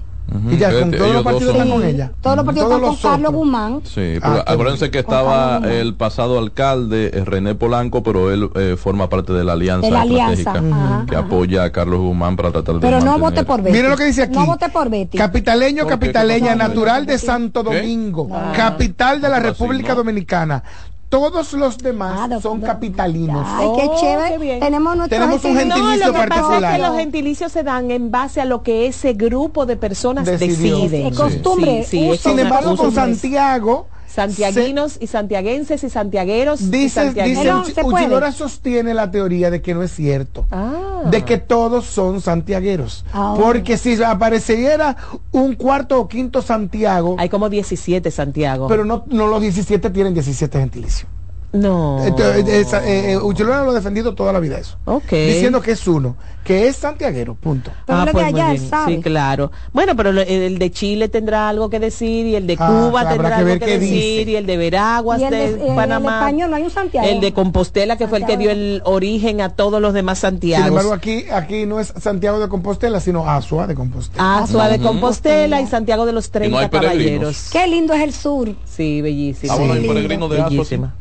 Y 0.49 0.57
ya 0.57 0.71
con 0.71 0.91
todos 0.91 1.13
los 1.13 1.23
partidos 1.23 1.53
están 1.55 1.69
con 1.69 1.83
ella. 1.83 2.11
Todos 2.21 2.35
los 2.37 2.45
partidos 2.45 2.67
están 2.69 2.81
con 2.81 2.89
los 2.91 3.01
Carlos. 3.01 3.31
Guzmán. 3.33 3.81
Sí, 3.83 4.13
Ah, 4.21 4.43
acuérdense 4.47 4.89
que 4.89 5.03
Con 5.03 5.13
estaba 5.13 5.57
el 5.69 5.93
pasado 5.95 6.39
alcalde 6.39 7.11
eh, 7.13 7.25
René 7.25 7.55
Polanco, 7.55 8.01
pero 8.03 8.31
él 8.31 8.49
eh, 8.55 8.75
forma 8.77 9.09
parte 9.09 9.33
de 9.33 9.43
la 9.43 9.53
alianza 9.53 9.87
De 9.87 9.91
la 9.93 10.01
alianza, 10.01 10.33
estratégica 10.33 11.05
que 11.09 11.15
apoya 11.15 11.63
a 11.63 11.71
Carlos 11.71 11.99
Guzmán 11.99 12.35
para 12.35 12.51
tratar 12.51 12.75
de 12.75 12.81
Pero 12.81 13.01
no 13.01 13.19
vote 13.19 13.43
por 13.43 13.61
Betty. 13.61 13.75
Mira 13.75 13.89
lo 13.89 13.97
que 13.97 14.05
dice 14.05 14.23
aquí. 14.23 14.35
No 14.37 14.45
vote 14.45 14.69
por 14.69 14.89
Betty. 14.89 15.17
Capitaleño, 15.17 15.85
capitaleña, 15.85 16.55
natural 16.55 17.05
de 17.05 17.17
Santo. 17.17 17.63
Domingo, 17.63 18.29
Ah. 18.33 18.53
capital 18.55 19.19
de 19.21 19.27
la 19.29 19.37
¿Cómo 19.37 19.49
así, 19.51 19.61
República? 19.61 19.95
Dominicana. 19.95 20.63
Todos 21.11 21.51
los 21.51 21.77
demás 21.77 22.29
Ah, 22.31 22.39
son 22.41 22.61
capitalinos. 22.61 23.45
Ay, 23.45 23.67
qué 23.75 23.85
Oh, 23.89 23.99
chévere. 23.99 24.29
qué 24.31 24.37
bien. 24.37 24.59
Tenemos 24.61 24.95
nuestro 24.95 25.19
Tenemos 25.19 25.43
un 25.43 25.57
gentilicio. 25.57 26.07
No, 26.07 26.07
lo 26.07 26.13
que 26.21 26.27
pasa 26.29 26.57
es 26.69 26.75
que 26.77 26.81
los 26.87 26.95
gentilicios 26.95 27.51
se 27.51 27.63
dan 27.63 27.91
en 27.91 28.11
base 28.11 28.39
a 28.39 28.45
lo 28.45 28.63
que 28.63 28.87
ese 28.87 29.11
grupo 29.11 29.65
de 29.65 29.75
personas 29.75 30.25
Decidió. 30.25 30.77
deciden. 30.79 31.07
Es 31.07 31.17
costumbre, 31.17 31.83
Sí, 31.83 32.11
sí, 32.13 32.17
Sin 32.29 32.39
embargo, 32.39 32.77
con. 32.77 32.93
Santiago, 32.93 33.87
Santiaguinos 34.13 34.97
y 34.99 35.07
santiaguenses 35.07 35.83
y 35.83 35.89
santiagueros 35.89 36.61
y 36.61 36.69
dice, 36.69 37.05
santiagueros. 37.05 37.67
dice. 37.67 37.81
Uchilora 37.83 38.31
sostiene 38.31 38.93
la 38.93 39.09
teoría 39.09 39.49
de 39.49 39.61
que 39.61 39.73
no 39.73 39.83
es 39.83 39.91
cierto. 39.91 40.45
Ah. 40.51 41.03
De 41.09 41.23
que 41.23 41.37
todos 41.37 41.85
son 41.85 42.19
santiagueros. 42.21 43.05
Ah. 43.13 43.35
Porque 43.39 43.77
si 43.77 44.01
apareciera 44.03 44.97
un 45.31 45.55
cuarto 45.55 45.99
o 45.99 46.07
quinto 46.07 46.41
Santiago, 46.41 47.15
Hay 47.19 47.29
como 47.29 47.49
17 47.49 48.11
Santiago. 48.11 48.67
pero 48.67 48.83
no, 48.85 49.03
no 49.07 49.27
los 49.27 49.41
17 49.41 49.89
tienen 49.91 50.13
17 50.13 50.59
gentilicios. 50.59 51.09
No. 51.53 52.03
Entonces, 52.05 52.47
eh, 52.47 52.77
eh, 52.85 53.11
eh, 53.13 53.17
Uchilora 53.17 53.63
lo 53.63 53.71
ha 53.71 53.73
defendido 53.73 54.13
toda 54.15 54.31
la 54.33 54.39
vida 54.39 54.57
eso. 54.57 54.77
Ok. 54.85 55.11
Diciendo 55.11 55.61
que 55.61 55.71
es 55.71 55.87
uno, 55.87 56.15
que 56.43 56.67
es 56.67 56.77
santiaguero, 56.77 57.35
punto. 57.35 57.71
Pero 57.85 57.99
Ah, 57.99 58.01
lo 58.01 58.05
de 58.07 58.11
pues 58.13 58.31
muy 58.31 58.41
allá, 58.41 58.57
sabe. 58.69 58.95
Sí, 58.95 59.01
claro. 59.01 59.51
Bueno, 59.73 59.95
pero 59.95 60.09
el 60.11 60.57
de 60.57 60.71
Chile 60.71 61.07
tendrá 61.09 61.49
algo 61.49 61.69
que 61.69 61.79
decir 61.79 62.25
y 62.25 62.35
el 62.35 62.47
de 62.47 62.55
Ah, 62.59 62.67
Cuba 62.89 63.07
tendrá 63.09 63.29
que 63.29 63.35
algo 63.35 63.59
que 63.65 63.77
decir 63.79 63.89
dice. 64.25 64.31
y 64.31 64.35
el 64.35 64.45
de 64.45 64.57
Veraguas 64.57 65.19
Y 65.21 65.25
el 65.25 65.31
de, 65.31 65.55
de- 65.57 65.65
eh, 65.67 65.73
Panamá. 65.75 66.09
el 66.09 66.15
español, 66.15 66.49
no 66.49 66.55
hay 66.55 66.63
un 66.63 66.71
Santiago. 66.71 67.07
El 67.07 67.19
de 67.21 67.33
Compostela 67.33 67.97
que 67.97 68.07
fue 68.07 68.19
el 68.19 68.25
que 68.25 68.37
dio 68.37 68.49
el 68.49 68.81
origen 68.85 69.41
a 69.41 69.49
todos 69.49 69.81
los 69.81 69.93
demás 69.93 70.17
Sin 70.19 70.29
Santiago. 70.29 70.67
embargo, 70.67 70.93
aquí, 70.93 71.25
aquí 71.31 71.65
no 71.65 71.79
es 71.79 71.93
Santiago 71.99 72.39
de 72.39 72.47
Compostela, 72.49 72.99
sino 73.01 73.27
Asua 73.29 73.67
de 73.67 73.75
Compostela. 73.75 74.37
Asua 74.39 74.67
de 74.69 74.75
Ujú. 74.77 74.85
Compostela 74.87 75.61
y 75.61 75.67
Santiago 75.67 76.05
de 76.05 76.13
los 76.13 76.27
Y 76.27 76.31
30 76.31 76.55
no 76.57 76.57
hay 76.63 76.69
peregrinos. 76.69 76.99
caballeros. 77.01 77.49
Qué 77.51 77.67
lindo 77.67 77.93
es 77.93 78.01
el 78.01 78.13
sur. 78.13 78.49
Sí, 78.65 79.01
bellísimo. 79.01 79.53
Ah, 79.53 79.57
bueno, 79.57 79.73
lindo. 79.75 79.93
peregrino 79.93 80.27
de 80.29 80.37
sí. 80.37 80.43
Bellísima. 80.43 80.95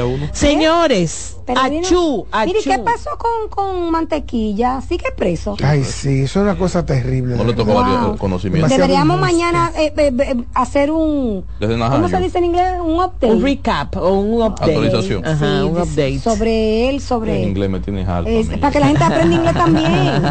Había 0.00 0.06
uno. 0.06 0.28
Señores, 0.32 1.36
Peregrino. 1.46 1.86
achú, 1.86 2.26
achú. 2.32 2.46
Mire, 2.46 2.60
¿qué 2.64 2.78
pasó 2.80 3.10
con, 3.18 3.48
con 3.48 3.90
Mantequilla? 3.90 4.80
¿Sigue 4.80 5.04
preso? 5.16 5.56
Ay, 5.62 5.84
sí, 5.84 6.22
eso 6.22 6.40
es 6.40 6.44
una 6.44 6.56
cosa 6.56 6.84
terrible. 6.84 7.36
No 7.36 7.44
le 7.44 7.52
tocó 7.52 7.72
Wow. 7.72 7.82
varios 7.82 8.16
conocimientos. 8.18 8.70
Deberíamos 8.70 9.20
mañana 9.20 9.70
eh, 9.76 9.92
eh, 9.96 10.12
eh, 10.18 10.36
hacer 10.54 10.90
un... 10.90 11.44
Desde 11.60 11.78
¿Cómo 11.78 12.08
se 12.08 12.18
dice 12.18 12.38
en 12.38 12.44
inglés? 12.46 12.72
Un 12.82 12.94
update. 12.94 13.30
Un 13.32 13.42
recap 13.42 13.96
o 13.96 14.14
un 14.14 14.42
update. 14.42 14.72
Actualización. 14.74 15.24
Ajá, 15.26 15.38
Sí, 15.38 15.62
un 15.62 15.76
update. 15.80 16.18
Sobre 16.20 16.88
él, 16.88 16.94
En 16.96 17.00
sobre... 17.00 17.42
inglés 17.42 17.70
me 17.70 17.80
tienes 17.80 18.08
harto. 18.08 18.28
Es, 18.30 18.48
para 18.58 18.70
que 18.72 18.80
la 18.80 18.86
gente 18.88 19.04
aprenda 19.04 19.34
inglés 19.36 19.54
también. 19.54 20.22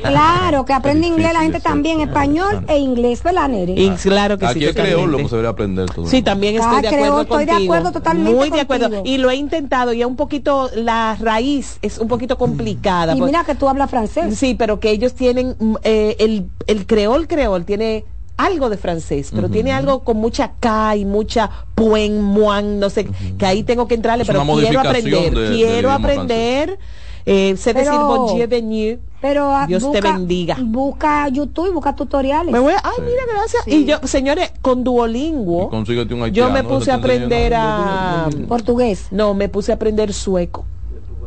Claro, 0.02 0.64
que 0.64 0.72
aprenda 0.72 1.00
Difícil 1.00 1.12
inglés 1.12 1.32
la 1.32 1.40
gente 1.40 1.60
también, 1.60 1.96
sí, 1.98 2.02
español 2.04 2.64
e 2.68 2.78
inglés, 2.78 3.22
¿verdad, 3.22 3.48
Nere? 3.48 3.72
Y 3.76 3.90
claro 3.90 4.38
que 4.38 4.46
Aquí 4.46 4.60
sí. 4.60 4.64
es 4.66 4.72
creol 4.74 5.10
totalmente. 5.10 5.10
lo 5.10 5.18
que 5.18 5.24
se 5.24 5.30
debería 5.36 5.50
aprender 5.50 5.90
todo. 5.90 6.04
el 6.04 6.10
Sí, 6.10 6.22
también 6.22 6.56
Ah, 6.60 6.60
estoy 6.60 6.82
de 6.82 6.88
creo, 6.88 7.04
acuerdo 7.04 7.20
estoy 7.22 7.44
de 7.44 7.52
contigo. 7.52 7.74
acuerdo 7.74 7.92
totalmente 7.92 8.34
Muy 8.34 8.50
de 8.50 8.60
acuerdo. 8.60 8.99
Y 9.04 9.18
lo 9.18 9.30
he 9.30 9.36
intentado 9.36 9.92
y 9.92 10.00
es 10.00 10.06
un 10.06 10.16
poquito, 10.16 10.70
la 10.74 11.16
raíz 11.20 11.78
es 11.82 11.98
un 11.98 12.08
poquito 12.08 12.36
complicada. 12.38 13.14
Y 13.14 13.18
pues- 13.18 13.30
mira 13.30 13.44
que 13.44 13.54
tú 13.54 13.68
hablas 13.68 13.90
francés. 13.90 14.38
Sí, 14.38 14.54
pero 14.54 14.80
que 14.80 14.90
ellos 14.90 15.14
tienen, 15.14 15.56
mm, 15.58 15.74
eh, 15.82 16.16
el, 16.18 16.48
el 16.66 16.86
creol 16.86 17.26
creol 17.28 17.64
tiene 17.64 18.04
algo 18.36 18.70
de 18.70 18.78
francés, 18.78 19.30
pero 19.34 19.50
tiene 19.50 19.70
algo 19.70 20.02
con 20.02 20.16
mucha 20.16 20.52
K 20.60 20.96
y 20.96 21.04
mucha 21.04 21.50
puen, 21.74 22.22
muan, 22.22 22.78
no 22.80 22.88
sé, 22.88 23.06
que 23.38 23.44
ahí 23.44 23.62
tengo 23.64 23.86
que 23.86 23.94
entrarle, 23.94 24.22
Es 24.22 24.28
pero 24.28 24.42
quiero 24.46 24.80
aprender, 24.80 25.34
de- 25.34 25.54
quiero 25.56 25.90
aprender, 25.90 26.78
eh, 27.26 27.56
sé 27.56 27.74
decir 27.74 27.90
Pero- 27.92 28.06
bon 28.06 28.34
Dieu 28.34 28.48
venu. 28.48 28.98
Pero 29.20 29.50
ah, 29.54 29.66
Dios 29.66 29.90
te 29.92 30.00
bendiga. 30.00 30.56
Busca 30.60 31.28
YouTube 31.28 31.68
y 31.68 31.72
busca 31.72 31.94
tutoriales. 31.94 32.50
Me 32.52 32.58
voy 32.58 32.72
a- 32.72 32.80
ay, 32.82 33.04
mira, 33.04 33.22
gracias. 33.30 33.68
Y 33.68 33.84
yo, 33.84 33.98
señores, 34.04 34.50
con 34.62 34.82
Duolingo, 34.82 35.68
Consíguete 35.68 36.14
un 36.14 36.30
yo 36.30 36.48
me 36.50 36.64
puse 36.64 36.90
a 36.90 36.94
aprender 36.94 37.52
a... 37.54 38.28
Portugués. 38.48 39.08
No, 39.10 39.34
me 39.34 39.50
puse 39.50 39.72
a 39.72 39.74
aprender 39.74 40.14
sueco. 40.14 40.64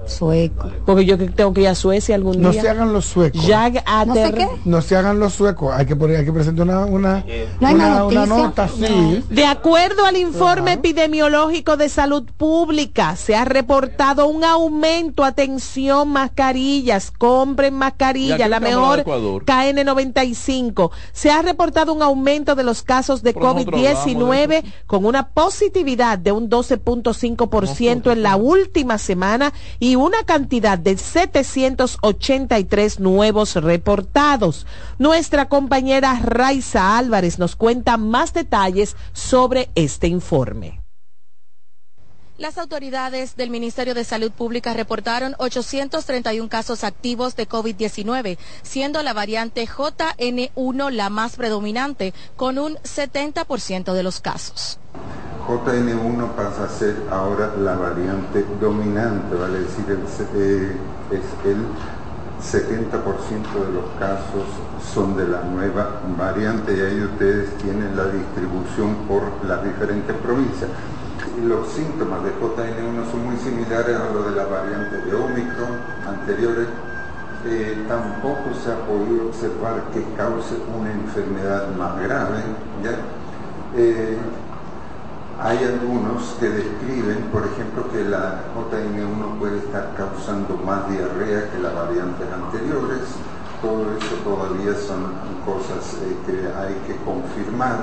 Sueco. 0.05 0.71
Porque 0.85 1.05
yo 1.05 1.17
que 1.17 1.27
tengo 1.27 1.53
que 1.53 1.61
ir 1.61 1.67
a 1.67 1.75
Suecia 1.75 2.15
algún 2.15 2.41
No 2.41 2.51
día. 2.51 2.61
se 2.61 2.69
hagan 2.69 2.93
los 2.93 3.05
suecos. 3.05 3.45
Ya 3.45 3.69
No 4.05 4.13
sé. 4.13 4.47
No 4.65 4.81
se 4.81 4.95
hagan 4.95 5.19
los 5.19 5.33
suecos. 5.33 5.73
Hay 5.73 5.85
que 5.85 5.95
poner, 5.95 6.17
hay 6.17 6.25
que 6.25 6.33
presentar 6.33 6.65
una, 6.65 6.85
una, 6.85 7.25
No 7.59 8.07
una, 8.07 8.25
nota, 8.25 8.67
sí. 8.67 9.23
De 9.29 9.45
acuerdo 9.45 10.05
al 10.05 10.17
informe 10.17 10.73
epidemiológico 10.73 11.77
de 11.77 11.89
salud 11.89 12.23
pública, 12.37 13.15
se 13.15 13.35
ha 13.35 13.45
reportado 13.45 14.27
un 14.27 14.43
aumento, 14.43 15.23
atención, 15.23 16.09
mascarillas, 16.09 17.11
compren 17.11 17.73
¿Y 17.73 17.77
a 17.77 17.79
mascarillas, 17.79 18.49
la 18.49 18.59
mejor 18.59 18.99
en 18.99 19.01
Ecuador? 19.01 19.45
KN95. 19.45 20.91
Se 21.11 21.31
ha 21.31 21.41
reportado 21.41 21.93
un 21.93 22.01
aumento 22.01 22.55
de 22.55 22.63
los 22.63 22.83
casos 22.83 23.23
de 23.23 23.33
Pero 23.33 23.53
nosotros 23.53 23.75
COVID-19 23.75 24.63
con 24.87 25.05
una 25.05 25.29
positividad 25.29 26.17
de 26.17 26.31
un 26.31 26.49
12.5% 26.49 28.11
en 28.11 28.23
la 28.23 28.35
última 28.35 28.97
semana 28.97 29.53
y 29.79 29.92
una 29.95 30.23
cantidad 30.23 30.77
de 30.77 30.97
783 30.97 32.99
nuevos 32.99 33.55
reportados. 33.55 34.67
Nuestra 34.99 35.49
compañera 35.49 36.19
Raiza 36.21 36.97
Álvarez 36.97 37.39
nos 37.39 37.55
cuenta 37.55 37.97
más 37.97 38.33
detalles 38.33 38.95
sobre 39.13 39.69
este 39.75 40.07
informe. 40.07 40.82
Las 42.43 42.57
autoridades 42.57 43.37
del 43.37 43.49
Ministerio 43.49 43.93
de 43.93 44.03
Salud 44.03 44.29
Pública 44.29 44.73
reportaron 44.73 45.33
831 45.37 46.49
casos 46.49 46.83
activos 46.83 47.37
de 47.37 47.47
COVID-19, 47.47 48.37
siendo 48.63 49.01
la 49.01 49.13
variante 49.13 49.65
JN1 49.65 50.91
la 50.91 51.09
más 51.09 51.37
predominante, 51.37 52.13
con 52.35 52.59
un 52.59 52.75
70% 52.79 53.93
de 53.93 54.03
los 54.03 54.19
casos. 54.19 54.77
JN1 55.47 56.35
pasa 56.35 56.65
a 56.65 56.69
ser 56.69 56.97
ahora 57.09 57.55
la 57.55 57.75
variante 57.75 58.45
dominante, 58.59 59.35
vale 59.35 59.59
decir, 59.59 59.85
el, 59.87 60.01
eh, 60.35 60.75
es 61.11 61.45
el 61.45 61.65
70% 62.43 63.53
de 63.53 63.71
los 63.71 63.85
casos 63.97 64.43
son 64.93 65.15
de 65.15 65.29
la 65.29 65.43
nueva 65.43 66.01
variante 66.17 66.75
y 66.75 66.81
ahí 66.81 67.05
ustedes 67.05 67.57
tienen 67.59 67.95
la 67.95 68.07
distribución 68.07 68.95
por 69.07 69.23
las 69.45 69.63
diferentes 69.63 70.13
provincias 70.17 70.69
los 71.41 71.67
síntomas 71.69 72.23
de 72.23 72.31
JN1 72.35 73.11
son 73.11 73.25
muy 73.25 73.37
similares 73.37 73.95
a 73.95 74.13
los 74.13 74.25
de 74.25 74.35
las 74.35 74.49
variantes 74.49 75.05
de 75.05 75.15
Omicron 75.15 75.77
anteriores. 76.07 76.67
Eh, 77.45 77.85
tampoco 77.89 78.53
se 78.63 78.71
ha 78.71 78.77
podido 78.85 79.27
observar 79.27 79.83
que 79.93 80.01
cause 80.15 80.55
una 80.77 80.91
enfermedad 80.91 81.75
más 81.75 81.99
grave. 82.01 82.39
Eh, 83.75 84.17
hay 85.41 85.57
algunos 85.57 86.35
que 86.39 86.47
describen, 86.47 87.23
por 87.31 87.45
ejemplo, 87.45 87.91
que 87.91 88.03
la 88.05 88.43
JN1 88.55 89.39
puede 89.39 89.57
estar 89.57 89.93
causando 89.97 90.55
más 90.57 90.89
diarrea 90.89 91.51
que 91.51 91.59
las 91.59 91.73
variantes 91.73 92.27
anteriores. 92.31 93.01
Todo 93.61 93.97
eso 93.97 94.15
todavía 94.23 94.75
son 94.75 95.11
cosas 95.45 95.97
eh, 96.03 96.15
que 96.25 96.47
hay 96.55 96.75
que 96.87 96.95
confirmar. 97.03 97.79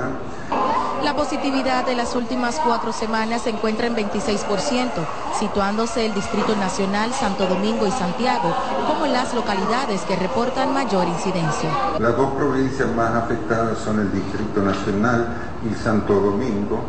La 1.05 1.17
positividad 1.17 1.87
de 1.87 1.97
las 1.97 2.15
últimas 2.15 2.61
cuatro 2.61 2.93
semanas 2.93 3.43
se 3.43 3.51
encuentra 3.51 3.87
en 3.87 3.97
26%, 3.97 4.91
situándose 5.39 6.05
el 6.05 6.15
Distrito 6.15 6.55
Nacional, 6.57 7.11
Santo 7.13 7.47
Domingo 7.47 7.87
y 7.87 7.91
Santiago 7.91 8.55
como 8.87 9.07
las 9.07 9.33
localidades 9.33 10.03
que 10.03 10.17
reportan 10.17 10.75
mayor 10.75 11.09
incidencia. 11.09 11.71
Las 11.99 12.17
dos 12.17 12.33
provincias 12.33 12.95
más 12.95 13.15
afectadas 13.15 13.79
son 13.79 14.01
el 14.01 14.13
Distrito 14.13 14.61
Nacional 14.61 15.29
y 15.71 15.75
Santo 15.75 16.21
Domingo 16.21 16.81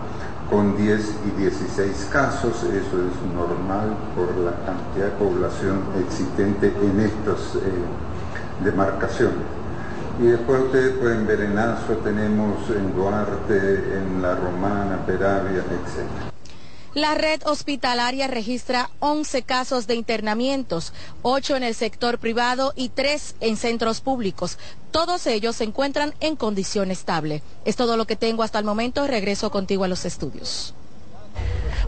con 0.49 0.75
10 0.75 1.15
y 1.27 1.41
16 1.41 2.09
casos, 2.11 2.63
eso 2.63 2.73
es 2.73 3.33
normal 3.33 3.95
por 4.13 4.35
la 4.43 4.51
cantidad 4.65 5.05
de 5.05 5.11
población 5.11 5.79
existente 6.05 6.67
en 6.81 6.99
estas 6.99 7.55
eh, 7.55 7.71
demarcaciones. 8.61 9.60
Y 10.21 10.25
después 10.25 10.61
ustedes 10.61 11.39
en 11.39 11.57
Azo, 11.57 11.97
tenemos 12.03 12.69
en 12.69 12.95
Duarte, 12.95 13.55
en 13.55 14.21
La 14.21 14.35
Romana, 14.35 15.03
Peravia, 15.03 15.61
etc. 15.61 16.31
La 16.93 17.15
red 17.15 17.41
hospitalaria 17.43 18.27
registra 18.27 18.91
11 18.99 19.41
casos 19.41 19.87
de 19.87 19.95
internamientos, 19.95 20.93
8 21.23 21.55
en 21.55 21.63
el 21.63 21.73
sector 21.73 22.19
privado 22.19 22.73
y 22.75 22.89
3 22.89 23.37
en 23.39 23.57
centros 23.57 24.01
públicos. 24.01 24.59
Todos 24.91 25.25
ellos 25.25 25.55
se 25.55 25.63
encuentran 25.63 26.13
en 26.19 26.35
condición 26.35 26.91
estable. 26.91 27.41
Es 27.65 27.75
todo 27.75 27.97
lo 27.97 28.05
que 28.05 28.15
tengo 28.15 28.43
hasta 28.43 28.59
el 28.59 28.65
momento. 28.65 29.07
Regreso 29.07 29.49
contigo 29.49 29.85
a 29.85 29.87
los 29.87 30.05
estudios. 30.05 30.75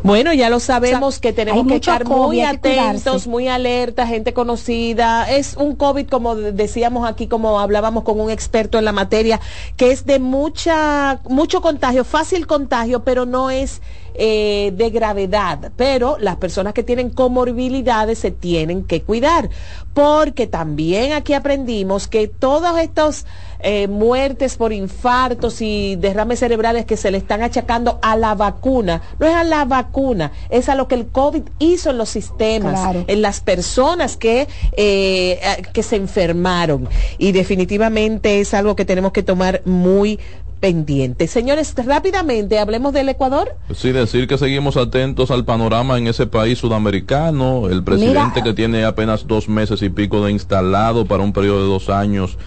Bueno, 0.04 0.34
ya 0.34 0.50
lo 0.50 0.60
sabemos 0.60 1.20
que 1.20 1.32
tenemos 1.32 1.66
que 1.66 1.76
estar 1.76 2.06
muy 2.06 2.42
atentos, 2.42 3.26
muy 3.26 3.48
alerta, 3.48 4.06
gente 4.06 4.34
conocida. 4.34 5.32
Es 5.32 5.56
un 5.56 5.78
COVID, 5.78 6.08
como 6.10 6.36
decíamos 6.36 7.08
aquí, 7.08 7.28
como 7.28 7.58
hablábamos 7.62 8.04
con 8.04 8.20
un 8.20 8.30
experto 8.30 8.78
en 8.78 8.84
la 8.84 8.92
materia, 8.92 9.40
que 9.78 9.92
es 9.92 10.06
de 10.06 10.20
mucha, 10.20 11.22
mucho 11.30 11.62
contagio, 11.62 12.04
fácil 12.04 12.48
contagio, 12.48 13.06
pero 13.06 13.26
no 13.26 13.50
es 13.50 13.82
eh, 14.16 14.74
de 14.76 14.90
gravedad. 14.90 15.72
Pero 15.78 16.18
las 16.20 16.36
personas 16.36 16.74
que 16.74 16.84
tienen 16.84 17.10
comorbilidades 17.10 18.20
se 18.20 18.32
tienen 18.32 18.84
que 18.84 19.04
cuidar, 19.04 19.50
porque 19.94 20.48
también 20.48 21.14
aquí 21.14 21.34
aprendimos 21.34 22.10
que 22.10 22.28
todos 22.28 22.78
estos 22.78 23.26
eh, 23.64 23.88
muertes 23.88 24.58
por 24.58 24.74
infartos 24.74 25.62
y 25.62 25.96
derrames 25.96 26.40
cerebrales 26.40 26.86
que 26.86 26.98
se 26.98 27.12
le 27.12 27.18
están 27.18 27.42
achacando 27.42 28.00
a 28.02 28.16
la 28.16 28.36
vacuna. 28.36 29.02
No 29.20 29.28
es 29.28 29.34
a 29.34 29.44
la 29.44 29.66
vacuna, 29.66 30.32
es 30.50 30.70
a 30.70 30.76
lo 30.76 30.88
que 30.88 30.96
el 30.96 31.08
COVID 31.08 31.44
hizo 31.60 31.90
en 31.90 31.98
los 31.98 32.10
sistemas, 32.10 32.96
en 33.08 33.22
las 33.22 33.40
personas 33.40 34.18
que, 34.18 34.48
eh, 34.76 35.40
que 35.74 35.84
se 35.84 35.96
enfermaron. 35.96 36.90
Y 37.18 37.32
definitivamente 37.32 38.40
es 38.42 38.54
algo 38.54 38.76
que 38.76 38.86
tenemos 38.86 39.12
que 39.14 39.24
tomar 39.24 39.62
muy 39.66 40.20
pendiente. 40.64 41.28
Señores, 41.28 41.76
rápidamente 41.76 42.58
hablemos 42.58 42.94
del 42.94 43.10
Ecuador. 43.10 43.58
Sí, 43.76 43.92
decir 43.92 44.30
que 44.30 44.38
seguimos 44.38 44.78
atentos 44.78 45.30
al 45.30 45.44
panorama 45.44 45.98
en 45.98 46.08
ese 46.08 46.26
país 46.26 46.60
sudamericano. 46.60 47.68
El 47.68 47.84
presidente 47.84 48.42
que 48.42 48.54
tiene 48.54 48.86
apenas 48.86 49.28
dos 49.28 49.50
meses 49.50 49.82
y 49.82 49.90
pico 49.90 50.24
de 50.24 50.32
instalado 50.32 51.06
para 51.06 51.22
un 51.22 51.34
periodo 51.34 51.64
de 51.64 51.68
dos 51.68 51.90
años 51.90 52.38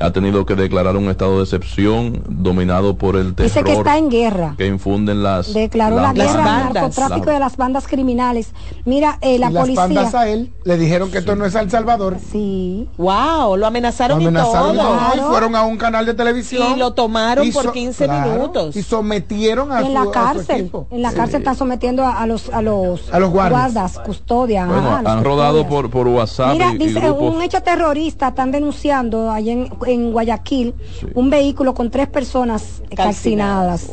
ha 0.00 0.12
tenido 0.12 0.44
que 0.44 0.54
declarar 0.54 0.96
un 0.96 1.08
estado 1.08 1.38
de 1.38 1.44
excepción 1.44 2.22
dominado 2.28 2.96
por 2.96 3.16
el 3.16 3.34
terror. 3.34 3.50
Dice 3.50 3.64
que 3.64 3.72
está 3.72 3.96
en 3.96 4.10
guerra. 4.10 4.54
Que 4.56 4.66
infunden 4.66 5.22
las. 5.22 5.54
Declaró 5.54 5.96
la 5.96 6.12
guerra 6.12 6.66
al 6.66 6.72
narcotráfico 6.74 7.30
de 7.30 7.38
las 7.38 7.56
bandas 7.56 7.86
criminales. 7.86 8.52
Mira, 8.84 9.18
eh, 9.20 9.38
la 9.38 9.50
policía. 9.50 9.86
Las 9.86 9.94
bandas 9.94 10.14
a 10.14 10.28
él 10.28 10.52
le 10.64 10.76
dijeron 10.76 11.10
que 11.10 11.18
esto 11.18 11.36
no 11.36 11.44
es 11.46 11.54
El 11.54 11.70
Salvador. 11.70 12.18
Sí. 12.30 12.88
Wow, 12.98 13.56
lo 13.56 13.66
amenazaron, 13.66 14.22
lo 14.22 14.28
amenazaron 14.28 14.74
y 14.74 14.78
todo. 14.78 15.16
Y 15.16 15.20
fueron 15.30 15.56
a 15.56 15.62
un 15.62 15.76
canal 15.76 16.04
de 16.06 16.14
televisión. 16.14 16.72
Y 16.74 16.78
lo 16.78 16.92
tomaron 16.92 17.50
por 17.52 17.72
15 17.72 18.08
minutos. 18.08 18.76
Y 18.76 18.82
sometieron 18.82 19.72
a, 19.72 19.80
en 19.80 19.86
su, 19.86 19.92
la 19.92 20.10
cárcel. 20.10 20.70
En 20.90 21.02
la 21.02 21.12
cárcel 21.12 21.40
están 21.40 21.56
sometiendo 21.56 22.06
a, 22.06 22.26
los 22.26 22.50
a 22.50 22.62
los, 22.62 23.12
a 23.12 23.18
los 23.18 23.30
guardas, 23.30 23.72
guardas 23.72 23.98
custodias. 24.00 24.68
Bueno, 24.68 24.96
han 25.04 25.24
rodado 25.24 25.66
por, 25.66 25.90
por 25.90 26.06
WhatsApp. 26.08 26.52
Mira, 26.52 26.72
y, 26.74 26.78
dice, 26.78 26.98
y 26.98 27.02
grupos. 27.02 27.34
un 27.34 27.42
hecho 27.42 27.62
terrorista 27.62 28.28
están 28.28 28.50
denunciando 28.50 29.30
allá 29.30 29.52
en, 29.52 29.70
en 29.88 30.12
Guayaquil 30.12 30.74
un 31.14 31.30
vehículo 31.30 31.74
con 31.74 31.90
tres 31.90 32.08
personas 32.08 32.82
calcinadas. 32.94 33.90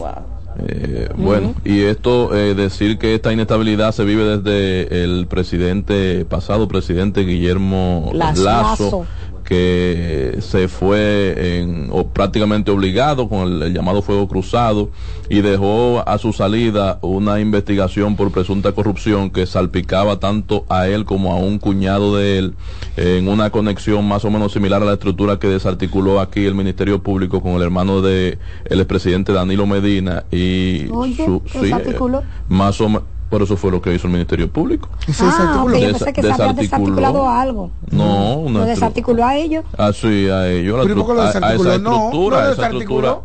Eh, 0.67 1.09
Bueno, 1.15 1.55
y 1.65 1.81
esto, 1.81 2.35
eh, 2.35 2.53
decir 2.53 2.99
que 2.99 3.15
esta 3.15 3.33
inestabilidad 3.33 3.91
se 3.91 4.03
vive 4.03 4.37
desde 4.37 5.03
el 5.03 5.25
presidente, 5.27 6.25
pasado 6.25 6.67
presidente 6.67 7.21
Guillermo 7.21 8.11
Lazo. 8.13 8.43
Lazo, 8.43 9.05
que 9.43 10.37
se 10.41 10.67
fue 10.67 11.59
en, 11.59 11.89
o 11.91 12.07
prácticamente 12.07 12.71
obligado 12.71 13.29
con 13.29 13.47
el, 13.47 13.61
el 13.63 13.73
llamado 13.73 14.01
fuego 14.01 14.27
cruzado 14.27 14.89
y 15.29 15.41
dejó 15.41 16.03
a 16.07 16.17
su 16.17 16.33
salida 16.33 16.99
una 17.01 17.39
investigación 17.39 18.15
por 18.15 18.31
presunta 18.31 18.71
corrupción 18.71 19.29
que 19.29 19.45
salpicaba 19.45 20.19
tanto 20.19 20.65
a 20.69 20.87
él 20.87 21.05
como 21.05 21.33
a 21.33 21.35
un 21.37 21.59
cuñado 21.59 22.15
de 22.17 22.37
él 22.39 22.53
en 22.97 23.27
una 23.27 23.49
conexión 23.49 24.07
más 24.07 24.25
o 24.25 24.31
menos 24.31 24.53
similar 24.53 24.81
a 24.81 24.85
la 24.85 24.93
estructura 24.93 25.39
que 25.39 25.47
desarticuló 25.47 26.19
aquí 26.19 26.45
el 26.45 26.55
Ministerio 26.55 27.01
Público 27.01 27.41
con 27.41 27.53
el 27.53 27.61
hermano 27.61 28.01
de 28.01 28.37
el 28.65 28.79
expresidente 28.79 29.33
Danilo 29.33 29.65
Medina 29.65 30.23
y 30.31 30.87
Oye, 30.91 31.25
su, 31.25 31.41
sí, 31.45 31.57
eh, 31.57 31.61
desarticuló. 31.63 32.23
más 32.49 32.79
o 32.81 32.89
menos 32.89 33.03
por 33.33 33.41
eso 33.41 33.57
fue 33.57 33.71
lo 33.71 33.81
que 33.81 33.91
hizo 33.95 34.05
el 34.05 34.13
Ministerio 34.13 34.47
Público. 34.47 34.87
Ah, 35.19 35.63
ok, 35.65 35.73
yo 35.73 35.79
pensé 35.87 36.13
que 36.13 36.21
se 36.21 36.31
había 36.31 36.53
desarticulado 36.53 37.27
algo. 37.27 37.71
No, 37.89 38.35
una 38.35 38.59
Lo 38.59 38.65
desarticuló 38.67 39.25
a 39.25 39.35
ellos. 39.35 39.65
Ah, 39.75 39.91
sí, 39.91 40.29
a 40.29 40.51
ellos. 40.51 40.77
La 40.77 40.83
Pero 40.83 40.99
¿y 40.99 41.03
por 41.03 41.15
qué 41.15 41.21
lo 41.23 41.27
estru- 41.27 41.43
a- 41.43 41.47
a, 41.47 41.53
esa? 41.55 41.63
No, 41.79 41.95
estructura, 41.95 42.37
no 42.37 42.43
lo 42.43 42.49
a 42.49 42.53
esa 42.53 42.63
estructura. 42.67 43.17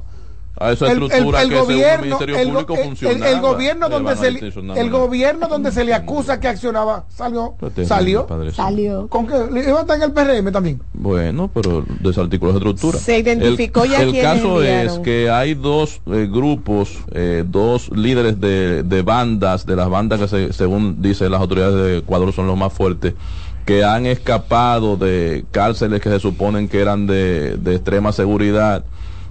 A 0.61 0.73
esa 0.73 0.87
El, 0.87 0.99
el- 0.99 1.03
estructura 1.05 1.43
el 1.43 1.49
que 1.51 1.55
según 1.55 1.71
el 1.71 1.77
gobierno, 1.79 2.05
Ministerio 2.05 2.37
el, 2.39 2.47
go- 2.49 2.53
Público 2.53 2.77
funcionaba. 2.77 3.31
el 3.31 3.41
gobierno 3.41 3.89
donde 3.89 4.17
se 4.17 4.31
le, 4.33 4.39
el 4.81 4.91
no. 4.91 4.99
gobierno 4.99 5.49
donde 5.49 5.71
se 5.73 5.85
le 5.85 5.95
acusa 5.95 6.41
que 6.41 6.49
accionaba 6.49 7.05
salió 7.09 7.55
salió 7.87 8.27
padre, 8.27 8.51
sí. 8.51 8.57
Salió. 8.57 9.07
con 9.09 9.27
que 9.27 9.35
le 9.53 9.69
iba 9.69 9.79
a 9.79 9.81
estar 9.83 9.97
en 9.97 10.03
el 10.03 10.13
PRM 10.13 10.51
también. 10.53 10.81
Bueno, 10.95 11.49
pero 11.55 11.85
desarticuló 12.01 12.51
esa 12.51 12.59
estructura. 12.59 12.99
Se 12.99 13.19
identificó 13.19 13.85
el, 13.85 13.91
ya 13.93 14.03
El 14.03 14.21
caso 14.21 14.63
es 14.63 14.99
que 14.99 15.31
hay 15.31 15.55
dos 15.55 16.01
eh, 16.07 16.29
grupos, 16.31 16.99
eh, 17.13 17.45
dos 17.47 17.91
líderes 17.95 18.41
de, 18.41 18.83
de 18.83 19.03
bandas, 19.03 19.65
de 19.65 19.77
las 19.77 19.89
bandas 19.89 20.19
que 20.21 20.29
se- 20.29 20.53
según 20.53 21.01
dicen 21.01 21.31
las 21.31 21.41
autoridades 21.41 21.75
de 21.77 21.99
Ecuador 21.99 22.33
son 22.33 22.47
los 22.49 22.57
más 22.57 22.73
fuertes, 22.73 23.15
que 23.65 23.85
han 23.85 24.07
escapado 24.07 24.97
de 24.97 25.45
cárceles 25.53 26.01
que 26.01 26.09
se 26.09 26.19
suponen 26.19 26.69
que 26.69 26.81
eran 26.81 27.07
de, 27.07 27.57
de 27.59 27.75
extrema 27.77 28.11
seguridad. 28.13 28.85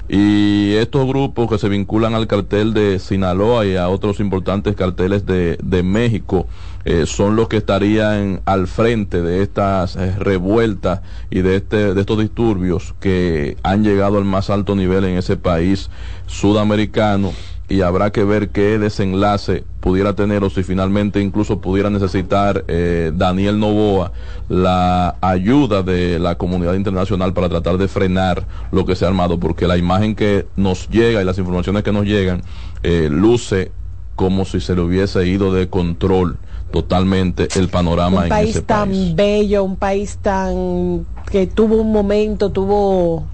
Y 0.09 0.73
estos 0.75 1.05
grupos 1.05 1.49
que 1.49 1.57
se 1.57 1.67
vinculan 1.67 2.13
al 2.13 2.27
cartel 2.27 2.73
de 2.73 2.99
Sinaloa 2.99 3.65
y 3.65 3.75
a 3.75 3.89
otros 3.89 4.19
importantes 4.21 4.75
carteles 4.75 5.25
de, 5.25 5.57
de 5.61 5.83
México 5.83 6.47
eh, 6.85 7.05
son 7.05 7.35
los 7.35 7.49
que 7.49 7.57
estarían 7.57 8.39
al 8.45 8.67
frente 8.67 9.21
de 9.21 9.43
estas 9.43 9.97
eh, 9.97 10.15
revueltas 10.17 11.01
y 11.29 11.41
de, 11.41 11.57
este, 11.57 11.93
de 11.93 11.99
estos 11.99 12.19
disturbios 12.19 12.95
que 13.01 13.57
han 13.63 13.83
llegado 13.83 14.17
al 14.17 14.23
más 14.23 14.49
alto 14.49 14.73
nivel 14.73 15.03
en 15.03 15.17
ese 15.17 15.35
país 15.35 15.89
sudamericano 16.27 17.33
y 17.69 17.81
habrá 17.81 18.11
que 18.11 18.23
ver 18.23 18.49
qué 18.49 18.79
desenlace 18.79 19.63
pudiera 19.81 20.13
tener 20.13 20.43
o 20.43 20.49
si 20.49 20.63
finalmente 20.63 21.21
incluso 21.21 21.59
pudiera 21.59 21.89
necesitar 21.89 22.63
eh, 22.67 23.11
Daniel 23.13 23.59
Novoa 23.59 24.13
la 24.47 25.17
ayuda 25.21 25.83
de 25.83 26.17
la 26.17 26.35
comunidad 26.35 26.75
internacional 26.75 27.33
para 27.33 27.49
tratar 27.49 27.77
de 27.77 27.87
frenar 27.89 28.45
lo 28.71 28.85
que 28.85 28.95
se 28.95 29.03
ha 29.03 29.09
armado 29.09 29.39
porque 29.39 29.67
la 29.67 29.77
imagen 29.77 30.15
que 30.15 30.45
nos 30.55 30.87
llega 30.89 31.21
y 31.21 31.25
las 31.25 31.37
informaciones 31.37 31.83
que 31.83 31.91
nos 31.91 32.05
llegan 32.05 32.41
eh, 32.83 33.09
luce 33.11 33.71
como 34.15 34.45
si 34.45 34.61
se 34.61 34.73
le 34.73 34.81
hubiese 34.81 35.27
ido 35.27 35.53
de 35.53 35.67
control 35.67 36.37
totalmente 36.71 37.47
el 37.55 37.67
panorama 37.67 38.17
un 38.17 38.23
en 38.23 38.29
país 38.29 38.49
ese 38.51 38.61
tan 38.61 39.15
bello, 39.15 39.63
un 39.63 39.75
país 39.75 40.17
tan 40.21 41.05
que 41.29 41.47
tuvo 41.47 41.75
un 41.75 41.91
momento, 41.91 42.49
tuvo 42.49 43.25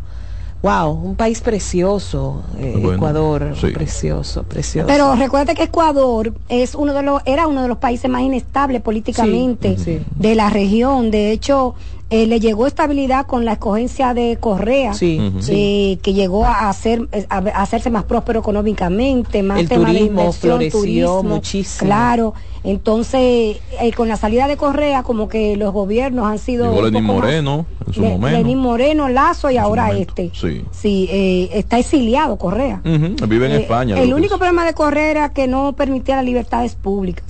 wow, 0.64 0.90
un 0.92 1.16
país 1.16 1.42
precioso, 1.42 2.42
eh, 2.58 2.72
Bueno, 2.80 2.94
Ecuador, 2.96 3.54
sí. 3.60 3.68
precioso, 3.68 4.44
precioso. 4.44 4.88
Pero 4.88 5.14
recuerde 5.16 5.56
que 5.56 5.64
Ecuador 5.64 6.34
es 6.48 6.74
uno 6.74 6.94
de 6.94 7.04
los, 7.04 7.22
era 7.26 7.48
uno 7.48 7.62
de 7.62 7.68
los 7.68 7.78
países 7.80 8.10
más 8.10 8.22
inestables 8.22 8.82
políticamente 8.82 9.78
Sí, 9.78 9.84
sí. 9.84 10.00
de 10.18 10.36
la 10.36 10.50
región. 10.50 11.12
De 11.12 11.32
hecho, 11.32 11.76
eh, 12.14 12.28
le 12.28 12.40
llegó 12.40 12.68
estabilidad 12.68 13.26
con 13.26 13.44
la 13.44 13.54
escogencia 13.54 14.14
de 14.14 14.38
Correa, 14.40 14.94
Sí, 14.94 15.18
eh, 15.20 15.32
sí. 15.40 16.00
que 16.04 16.14
llegó 16.14 16.46
a, 16.46 16.70
hacer, 16.70 17.08
a, 17.30 17.38
hacerse 17.38 17.90
más 17.90 18.04
próspero 18.04 18.40
económicamente, 18.42 19.42
más 19.42 19.60
El 19.60 19.68
tema 19.68 19.88
de 19.92 19.98
turismo 19.98 20.22
inversión, 20.22 20.52
floreció 20.58 20.80
turismo, 20.80 21.24
muchísimo. 21.24 21.88
Claro, 21.88 22.34
entonces 22.64 23.58
eh, 23.82 23.92
con 23.96 24.08
la 24.08 24.16
salida 24.18 24.48
de 24.48 24.58
Correa, 24.58 25.04
como 25.04 25.28
que 25.28 25.58
los 25.58 25.74
gobiernos 25.74 26.26
han 26.28 26.38
sido 26.40 26.70
Llegó 26.72 26.86
Lenín 26.86 27.04
más- 27.06 27.16
Moreno 27.16 27.66
en 27.88 27.94
su 27.94 28.02
Le- 28.02 28.10
momento. 28.12 28.38
Lenín 28.38 28.58
Moreno, 28.60 29.10
Lazo 29.10 29.50
y 29.50 29.58
ahora 29.58 29.92
este. 29.98 30.32
Sí. 30.34 30.64
Sí, 30.72 31.08
eh, 31.12 31.50
está 31.54 31.80
exiliado 31.80 32.38
Correa. 32.38 32.82
Vive 32.84 33.46
en 33.48 33.52
Eh, 33.54 33.62
España. 33.62 34.00
El 34.00 34.14
único 34.14 34.38
problema 34.38 34.66
de 34.66 34.74
Correa 34.74 35.10
era 35.12 35.30
que 35.30 35.48
no 35.48 35.74
permitía 35.74 36.16
las 36.18 36.26
libertades 36.26 36.76
públicas, 36.76 37.26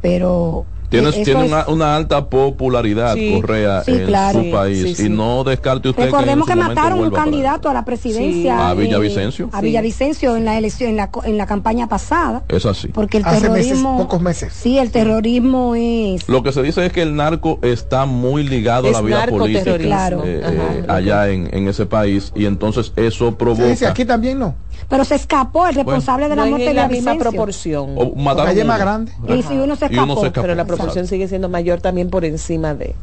pero 0.00 0.66
Tiene, 0.88 1.08
eh, 1.08 1.22
tiene 1.24 1.44
es- 1.46 1.48
una, 1.52 1.66
una 1.68 1.96
alta 1.96 2.28
popularidad 2.28 3.14
Sí, 3.14 3.32
Correa 3.40 3.82
sí, 3.84 3.92
en 3.92 4.06
claro. 4.06 4.38
su 4.38 4.44
Sí, 4.44 4.50
país 4.52 4.82
sí, 4.82 4.94
sí. 4.94 5.06
y 5.06 5.08
no 5.08 5.42
descarte 5.42 5.88
usted 5.88 6.04
recordemos 6.04 6.46
que, 6.46 6.52
que, 6.54 6.58
mataron 6.60 7.00
un 7.00 7.10
candidato 7.10 7.68
a 7.68 7.74
la 7.74 7.84
presidencia 7.84 8.54
Sí. 8.56 8.62
A 8.62 8.72
eh, 8.72 8.74
Villavicencio. 8.76 9.48
a 9.52 9.60
Sí. 9.60 9.66
Villavicencio 9.66 10.36
en 10.36 10.44
la 10.44 10.56
elección 10.58 10.90
en 10.90 10.96
la, 10.96 11.10
co- 11.10 11.24
en 11.24 11.36
la 11.36 11.46
campaña 11.46 11.88
pasada, 11.88 12.42
Es 12.48 12.64
así. 12.66 12.88
porque 12.88 13.18
el 13.18 13.24
Hace 13.24 13.48
meses, 13.48 13.50
terrorismo 13.68 13.98
pocos 13.98 14.20
meses. 14.20 14.52
Sí, 14.52 14.78
el 14.78 14.90
terrorismo 14.90 15.74
es 15.74 16.28
Lo 16.28 16.42
que 16.42 16.52
se 16.52 16.62
dice 16.62 16.84
es 16.86 16.92
que 16.92 17.02
el 17.02 17.16
narco 17.16 17.58
está 17.62 18.04
muy 18.06 18.44
ligado 18.44 18.88
a 18.88 18.92
la 18.92 18.98
Es 18.98 19.04
vida 19.04 19.26
política. 19.26 19.78
Claro. 19.78 20.22
eh, 20.24 20.42
Ajá. 20.44 20.52
eh, 20.74 20.84
allá 20.88 21.28
en, 21.30 21.48
en 21.52 21.66
ese 21.68 21.86
país 21.86 22.30
y 22.36 22.46
entonces 22.46 22.92
eso 22.96 23.36
provoca 23.36 23.68
Sí, 23.70 23.76
sí, 23.76 23.84
aquí 23.84 24.04
también 24.04 24.38
no. 24.38 24.54
Pero 24.88 25.04
se 25.04 25.14
escapó 25.14 25.66
el 25.66 25.74
responsable 25.74 26.28
de 26.28 26.36
la 26.36 26.44
No 26.44 26.50
muerte 26.50 26.70
en 26.70 26.76
de 26.76 26.82
la 26.82 26.88
misma 26.88 27.14
proporción. 27.16 27.94
O 27.96 28.14
mataron 28.14 28.46
calle 28.46 28.64
más 28.64 28.78
grande. 28.78 29.12
Y 29.28 29.42
si 29.42 29.54
uno 29.56 29.76
se 29.76 29.86
Y 29.86 29.94
uno 29.94 30.04
escapó. 30.04 30.20
se 30.20 30.26
escapó. 30.28 30.42
Pero 30.42 30.54
la 30.54 30.64
proporción 30.64 31.06
sigue 31.06 31.28
siendo 31.28 31.48
mayor 31.48 31.80
también 31.80 32.10
por 32.10 32.24
encima 32.24 32.74
de, 32.74 32.94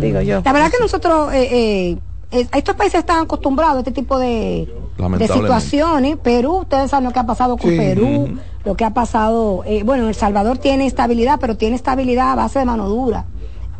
digo 0.00 0.20
yo. 0.20 0.42
La 0.44 0.52
verdad 0.52 0.70
que 0.70 0.78
nosotros, 0.80 1.32
eh, 1.32 1.96
eh, 2.30 2.46
estos 2.52 2.74
países 2.74 3.00
están 3.00 3.20
acostumbrados 3.24 3.76
a 3.76 3.78
este 3.80 3.92
tipo 3.92 4.18
de, 4.18 4.68
de 5.18 5.28
situaciones. 5.28 6.16
Perú, 6.16 6.58
ustedes 6.60 6.90
saben 6.90 7.04
lo 7.06 7.12
que 7.12 7.18
ha 7.18 7.26
pasado 7.26 7.56
con 7.56 7.70
Sí. 7.70 7.76
Perú, 7.76 8.38
lo 8.64 8.74
que 8.76 8.84
ha 8.84 8.90
pasado, 8.90 9.62
eh, 9.64 9.82
bueno, 9.84 10.08
El 10.08 10.14
Salvador 10.14 10.58
tiene 10.58 10.86
estabilidad, 10.86 11.38
pero 11.40 11.56
tiene 11.56 11.76
estabilidad 11.76 12.32
a 12.32 12.34
base 12.34 12.58
de 12.58 12.64
mano 12.64 12.88
dura. 12.88 13.24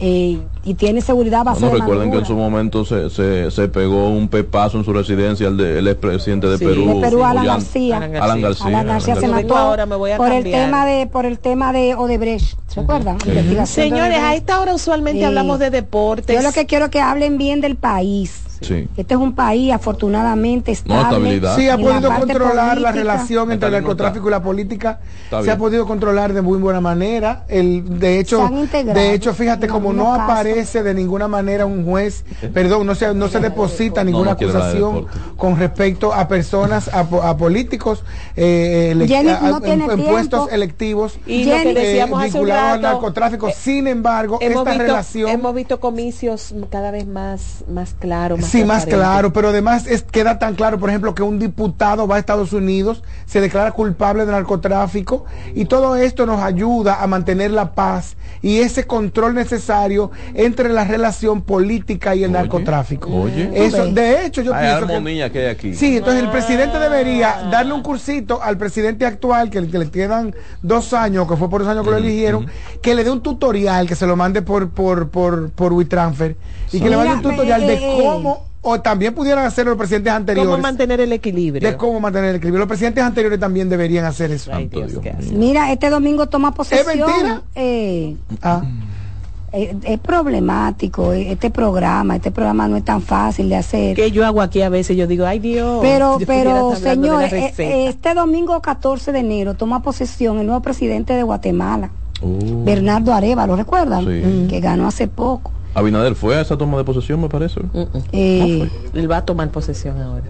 Eh, 0.00 0.38
y 0.64 0.74
tiene 0.74 1.00
seguridad 1.00 1.40
a 1.40 1.44
base 1.44 1.60
Bueno, 1.60 1.78
recuerden 1.78 2.10
que 2.12 2.18
en 2.18 2.24
su 2.24 2.36
momento 2.36 2.84
se, 2.84 3.10
se, 3.10 3.50
se 3.50 3.68
pegó 3.68 4.08
un 4.10 4.28
pepazo 4.28 4.78
en 4.78 4.84
su 4.84 4.92
residencia 4.92 5.48
el, 5.48 5.56
de, 5.56 5.78
el 5.80 5.88
expresidente 5.88 6.46
de 6.46 6.58
Sí. 6.58 6.64
Perú, 6.64 6.94
De 6.94 7.00
Perú, 7.00 7.24
Alan 7.24 7.44
García. 7.44 7.96
Alan 7.96 8.40
García. 8.40 8.66
Alan 8.66 8.86
García 8.86 9.16
se 9.16 9.26
Alan 9.26 9.42
mató 9.42 9.56
ahora, 9.56 9.86
me 9.86 9.96
voy 9.96 10.12
a 10.12 10.16
por 10.16 10.30
el 10.32 10.44
tema 10.44 10.86
de 10.86 11.06
por 11.06 11.26
el 11.26 11.38
tema 11.38 11.72
de 11.72 11.94
Odebrecht, 11.94 12.58
¿se 12.68 12.80
acuerdan? 12.80 13.18
Señores, 13.66 14.18
a 14.18 14.34
esta 14.34 14.60
hora 14.60 14.74
usualmente 14.74 15.24
hablamos 15.24 15.58
de 15.58 15.70
deportes. 15.70 16.36
Yo 16.36 16.42
lo 16.42 16.52
que 16.52 16.66
quiero 16.66 16.86
es 16.86 16.90
que 16.90 17.00
hablen 17.00 17.38
bien 17.38 17.60
del 17.60 17.76
país. 17.76 18.42
Sí. 18.60 18.88
Este 18.96 19.14
es 19.14 19.20
un 19.20 19.34
país 19.34 19.72
afortunadamente 19.72 20.72
estable. 20.72 21.02
estabilidad. 21.02 21.56
Sí, 21.56 21.68
ha 21.68 21.76
la 21.76 21.82
podido 21.82 22.14
controlar 22.14 22.80
la 22.80 22.92
relación 22.92 23.52
entre 23.52 23.68
el 23.68 23.74
narcotráfico 23.74 24.28
y 24.28 24.30
la 24.30 24.42
política. 24.42 25.00
Está 25.24 25.38
Se 25.38 25.42
bien. 25.44 25.54
ha 25.54 25.58
podido 25.58 25.86
controlar 25.86 26.32
de 26.32 26.42
muy 26.42 26.58
buena 26.58 26.80
manera. 26.80 27.44
El, 27.48 27.98
de 27.98 28.18
hecho, 28.18 28.48
de 28.84 29.14
hecho, 29.14 29.34
fíjate, 29.34 29.68
como 29.68 29.92
no 29.92 30.12
aparece 30.14 30.82
de 30.82 30.94
ninguna 30.94 31.28
manera 31.28 31.66
un 31.66 31.84
juez, 31.84 32.24
perdón, 32.52 32.86
no 32.86 32.94
se, 32.94 33.14
no 33.14 33.28
se 33.28 33.40
deposita 33.40 34.02
ninguna 34.04 34.26
no 34.26 34.30
acusación 34.32 35.06
con 35.36 35.56
respecto 35.58 36.12
a 36.12 36.26
personas, 36.28 36.88
a, 36.92 37.04
po- 37.04 37.22
a 37.22 37.36
políticos, 37.36 38.02
eh, 38.36 38.94
Jenny 39.06 39.30
a- 39.30 39.40
no 39.40 39.56
en- 39.58 39.62
tiene 39.62 39.84
en, 39.84 39.90
tiempo. 39.96 40.12
puestos 40.12 40.52
electivos 40.52 41.18
Y 41.26 41.44
lo 41.44 41.52
que 41.56 41.70
eh, 41.70 41.74
decíamos 41.74 42.22
vinculados 42.24 42.72
al 42.74 42.80
narcotráfico. 42.82 43.50
Sin 43.56 43.86
embargo, 43.86 44.38
esta 44.40 44.64
visto, 44.64 44.78
relación 44.78 45.30
hemos 45.30 45.54
visto 45.54 45.80
comicios 45.80 46.54
cada 46.70 46.90
vez 46.90 47.06
más, 47.06 47.64
más 47.68 47.94
claros. 47.98 48.40
Sí, 48.48 48.64
más 48.64 48.86
claro, 48.86 49.32
pero 49.32 49.48
además 49.48 49.86
es, 49.86 50.02
queda 50.02 50.38
tan 50.38 50.54
claro, 50.54 50.78
por 50.78 50.88
ejemplo, 50.88 51.14
que 51.14 51.22
un 51.22 51.38
diputado 51.38 52.06
va 52.06 52.16
a 52.16 52.18
Estados 52.18 52.52
Unidos, 52.52 53.02
se 53.26 53.40
declara 53.40 53.72
culpable 53.72 54.26
de 54.26 54.32
narcotráfico 54.32 55.24
y 55.54 55.66
todo 55.66 55.96
esto 55.96 56.26
nos 56.26 56.42
ayuda 56.42 57.02
a 57.02 57.06
mantener 57.06 57.50
la 57.50 57.72
paz 57.74 58.16
y 58.42 58.58
ese 58.58 58.86
control 58.86 59.34
necesario 59.34 60.10
entre 60.34 60.70
la 60.70 60.84
relación 60.84 61.42
política 61.42 62.14
y 62.14 62.24
el 62.24 62.32
narcotráfico. 62.32 63.10
Oye. 63.10 63.50
Eso, 63.54 63.86
de 63.86 64.24
hecho, 64.24 64.42
yo 64.42 64.54
Hay 64.54 64.66
pienso 64.66 64.86
que 64.86 64.94
armonía 64.94 65.30
que 65.30 65.40
hay 65.40 65.46
aquí. 65.46 65.74
Sí, 65.74 65.96
entonces 65.96 66.22
el 66.22 66.30
presidente 66.30 66.78
debería 66.78 67.48
darle 67.50 67.72
un 67.72 67.82
cursito 67.82 68.42
al 68.42 68.56
presidente 68.56 69.06
actual, 69.06 69.50
que, 69.50 69.66
que 69.68 69.78
le 69.78 69.90
quedan 69.90 70.34
dos 70.62 70.92
años, 70.92 71.28
que 71.28 71.36
fue 71.36 71.50
por 71.50 71.62
dos 71.62 71.70
años 71.70 71.84
que 71.84 71.90
lo 71.90 71.96
eligieron, 71.96 72.46
que 72.82 72.94
le 72.94 73.04
dé 73.04 73.10
un 73.10 73.22
tutorial, 73.22 73.86
que 73.86 73.94
se 73.94 74.06
lo 74.06 74.16
mande 74.16 74.42
por 74.42 74.70
por 74.70 75.08
por, 75.10 75.50
por 75.50 75.72
WeTransfer, 75.72 76.36
y 76.72 76.80
que 76.80 76.90
le 76.90 76.96
mande 76.96 77.14
un 77.14 77.22
tutorial 77.22 77.60
de 77.60 77.74
eh, 77.74 78.00
cómo, 78.02 78.44
o 78.62 78.80
también 78.80 79.14
pudieran 79.14 79.44
hacerlo 79.44 79.70
los 79.70 79.78
presidentes 79.78 80.12
anteriores, 80.12 80.50
¿Cómo 80.50 80.62
mantener 80.62 81.00
el 81.00 81.12
equilibrio? 81.12 81.68
de 81.70 81.76
cómo 81.76 82.00
mantener 82.00 82.30
el 82.30 82.36
equilibrio. 82.36 82.58
Los 82.60 82.68
presidentes 82.68 83.02
anteriores 83.04 83.38
también 83.38 83.68
deberían 83.68 84.04
hacer 84.04 84.30
eso. 84.32 84.50
Mira, 85.32 85.72
este 85.72 85.90
domingo 85.90 86.26
toma 86.28 86.52
posesión. 86.52 87.08
mentira? 87.08 87.42
eh, 87.54 88.16
Ah. 88.42 88.62
eh, 89.52 89.74
es 89.84 89.98
problemático 90.00 91.12
este 91.12 91.50
programa. 91.50 92.16
Este 92.16 92.30
programa 92.30 92.68
no 92.68 92.76
es 92.76 92.84
tan 92.84 93.00
fácil 93.00 93.48
de 93.48 93.56
hacer. 93.56 93.96
Que 93.96 94.10
yo 94.10 94.26
hago 94.26 94.42
aquí 94.42 94.60
a 94.60 94.68
veces, 94.68 94.96
yo 94.96 95.06
digo, 95.06 95.24
ay 95.24 95.38
Dios. 95.38 95.78
Pero, 95.80 96.18
pero, 96.26 96.74
eh, 96.74 97.86
este 97.88 98.14
domingo 98.14 98.60
14 98.60 99.12
de 99.12 99.20
enero 99.20 99.54
toma 99.54 99.82
posesión 99.82 100.38
el 100.40 100.46
nuevo 100.46 100.60
presidente 100.62 101.14
de 101.14 101.22
Guatemala, 101.22 101.90
Bernardo 102.20 103.14
Areva, 103.14 103.46
¿lo 103.46 103.54
recuerdan? 103.56 104.04
Sí. 104.04 104.46
Que 104.50 104.60
ganó 104.60 104.88
hace 104.88 105.06
poco. 105.06 105.52
Abinader 105.74 106.14
fue 106.14 106.36
a 106.36 106.40
esa 106.40 106.56
toma 106.56 106.76
de 106.78 106.84
posesión, 106.84 107.20
me 107.20 107.28
parece. 107.28 107.60
Eh, 108.12 108.68
Él 108.94 109.10
va 109.10 109.18
a 109.18 109.24
tomar 109.24 109.50
posesión 109.50 110.00
ahora. 110.00 110.24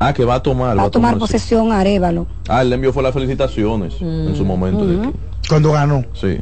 Ah, 0.00 0.12
que 0.12 0.24
va 0.24 0.36
a 0.36 0.42
tomar. 0.42 0.78
va 0.78 0.84
a 0.84 0.90
tomar 0.90 1.14
sí. 1.14 1.20
posesión 1.20 1.72
Arevalo. 1.72 2.26
Ah, 2.48 2.62
él 2.62 2.68
le 2.70 2.76
envió 2.76 2.92
fue 2.92 3.02
las 3.02 3.12
felicitaciones 3.12 4.00
en 4.00 4.34
su 4.36 4.44
momento. 4.44 4.86
de 4.86 4.96
Ujú. 4.96 5.12
que- 5.12 5.18
Cuando 5.48 5.72
ganó. 5.72 6.04
Sí. 6.14 6.38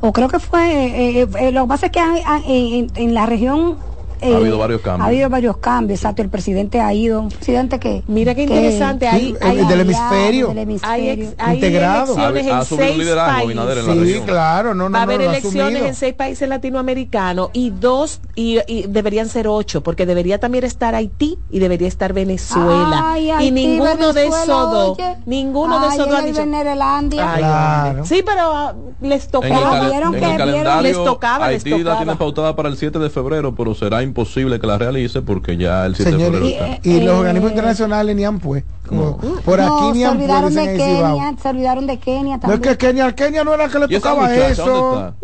O 0.00 0.12
creo 0.12 0.28
que 0.28 0.38
fue, 0.38 0.60
eh, 0.86 1.22
eh, 1.22 1.28
eh, 1.40 1.52
lo 1.52 1.62
que 1.64 1.68
pasa 1.68 1.86
es 1.86 1.92
que 1.92 2.00
hay- 2.00 2.22
hay- 2.26 2.42
en, 2.78 2.84
en- 2.84 2.90
en 3.08 3.14
la 3.14 3.26
región... 3.26 3.76
eh, 4.22 4.32
Ha 4.34 4.36
habido 4.36 4.58
varios 4.58 4.80
cambios. 4.80 5.04
Ha 5.04 5.08
habido 5.08 5.28
varios 5.30 5.56
cambios, 5.58 5.98
exacto. 6.00 6.22
El 6.22 6.28
presidente 6.28 6.80
ha 6.80 6.92
ido, 6.94 7.20
un 7.20 7.28
presidente 7.28 7.78
que... 7.78 8.02
Mira 8.06 8.34
qué 8.34 8.46
que- 8.46 8.54
interesante, 8.54 9.08
hay, 9.08 9.20
Sí, 9.20 9.34
hay, 9.40 9.58
el 9.58 9.68
del 9.68 9.80
hemisferio. 9.80 10.48
del 10.48 10.58
hay, 10.58 10.62
hemisferio. 10.64 11.12
ex- 11.12 11.34
hay 11.38 11.54
Integrado. 11.56 12.14
elecciones 12.14 12.46
Ha- 12.46 12.56
ha 12.56 12.60
en 12.60 12.64
subido 12.66 12.86
seis 12.86 12.98
liderazgo 12.98 13.44
Abinader 13.44 13.78
en 13.78 13.86
la 13.86 13.92
países. 13.94 14.14
Sí, 14.16 14.22
claro, 14.26 14.74
no, 14.74 14.88
no, 14.88 14.96
Va 14.96 15.02
a 15.02 15.06
no, 15.06 15.12
haber 15.12 15.20
ha 15.28 15.30
elecciones 15.32 15.62
asumido. 15.64 15.86
en 15.86 15.94
seis 15.94 16.14
países 16.14 16.48
latinoamericanos 16.48 17.50
y 17.52 17.70
dos, 17.70 18.20
y, 18.34 18.58
y 18.66 18.86
deberían 18.88 19.28
ser 19.28 19.48
ocho, 19.48 19.82
porque 19.82 20.06
debería 20.06 20.38
también 20.38 20.64
estar 20.64 20.94
Haití 20.94 21.38
y 21.50 21.58
debería 21.58 21.88
estar 21.88 22.12
Venezuela. 22.12 23.02
Ay, 23.12 23.26
y 23.26 23.30
Haití, 23.30 23.50
ninguno 23.50 24.12
de 24.12 24.24
Venezuela, 24.24 24.42
esos 24.44 24.70
dos, 24.70 24.98
ninguno 25.26 25.80
de 25.80 25.86
esos 25.94 26.08
dos 26.08 26.18
han 26.18 26.24
dicho. 26.26 27.22
Ay, 27.22 27.38
Claro. 27.40 28.04
Sí, 28.06 28.22
pero 28.24 28.40
ah, 28.54 28.74
les 29.00 29.10
En 29.10 29.12
el, 29.26 29.30
tocaba. 29.30 29.78
en 29.86 30.10
que- 30.12 30.18
el 30.30 30.36
calendario, 30.36 30.82
les 30.82 30.96
tocaba, 31.04 31.48
les 31.48 31.64
Haití 31.64 31.70
la 31.70 31.76
tocaba. 31.78 31.96
tiene 31.98 32.16
pautada 32.16 32.56
para 32.56 32.68
el 32.68 32.76
7 32.76 32.98
de 32.98 33.10
febrero, 33.10 33.54
pero 33.54 33.74
será 33.74 34.02
imposible 34.10 34.60
que 34.60 34.66
la 34.66 34.76
realice 34.78 35.22
porque 35.22 35.56
ya 35.56 35.86
el 35.86 35.96
7 35.96 36.10
de 36.10 36.16
Señores, 36.16 36.40
febrero 36.40 36.68
y, 36.72 36.74
está. 36.74 36.88
y 36.88 37.00
los 37.00 37.14
Eh, 37.14 37.18
organismos 37.18 37.50
internacionales 37.50 38.16
ni 38.16 38.24
han 38.24 38.38
pues. 38.38 38.64
Como, 38.86 39.16
Por 39.16 39.58
no, 39.60 39.78
aquí 39.78 39.92
ni 39.92 40.00
se 40.00 40.06
han 40.06 40.16
pues, 40.18 40.28
olvidaron 40.30 40.54
de. 40.54 40.76
Kenia, 40.76 41.34
se 41.40 41.48
olvidaron 41.48 41.86
de 41.86 41.98
Kenia 41.98 42.22
No 42.22 42.34
es 42.34 42.40
también. 42.40 42.60
que 42.62 42.76
Kenia, 42.76 43.14
Kenia 43.14 43.44
no 43.44 43.54
era 43.54 43.68
que 43.68 43.78
le 43.78 43.86
¿Y 43.88 43.94
esa 43.94 44.10
tocaba 44.10 44.28
muchacha 44.28 44.48
eso. 44.50 45.14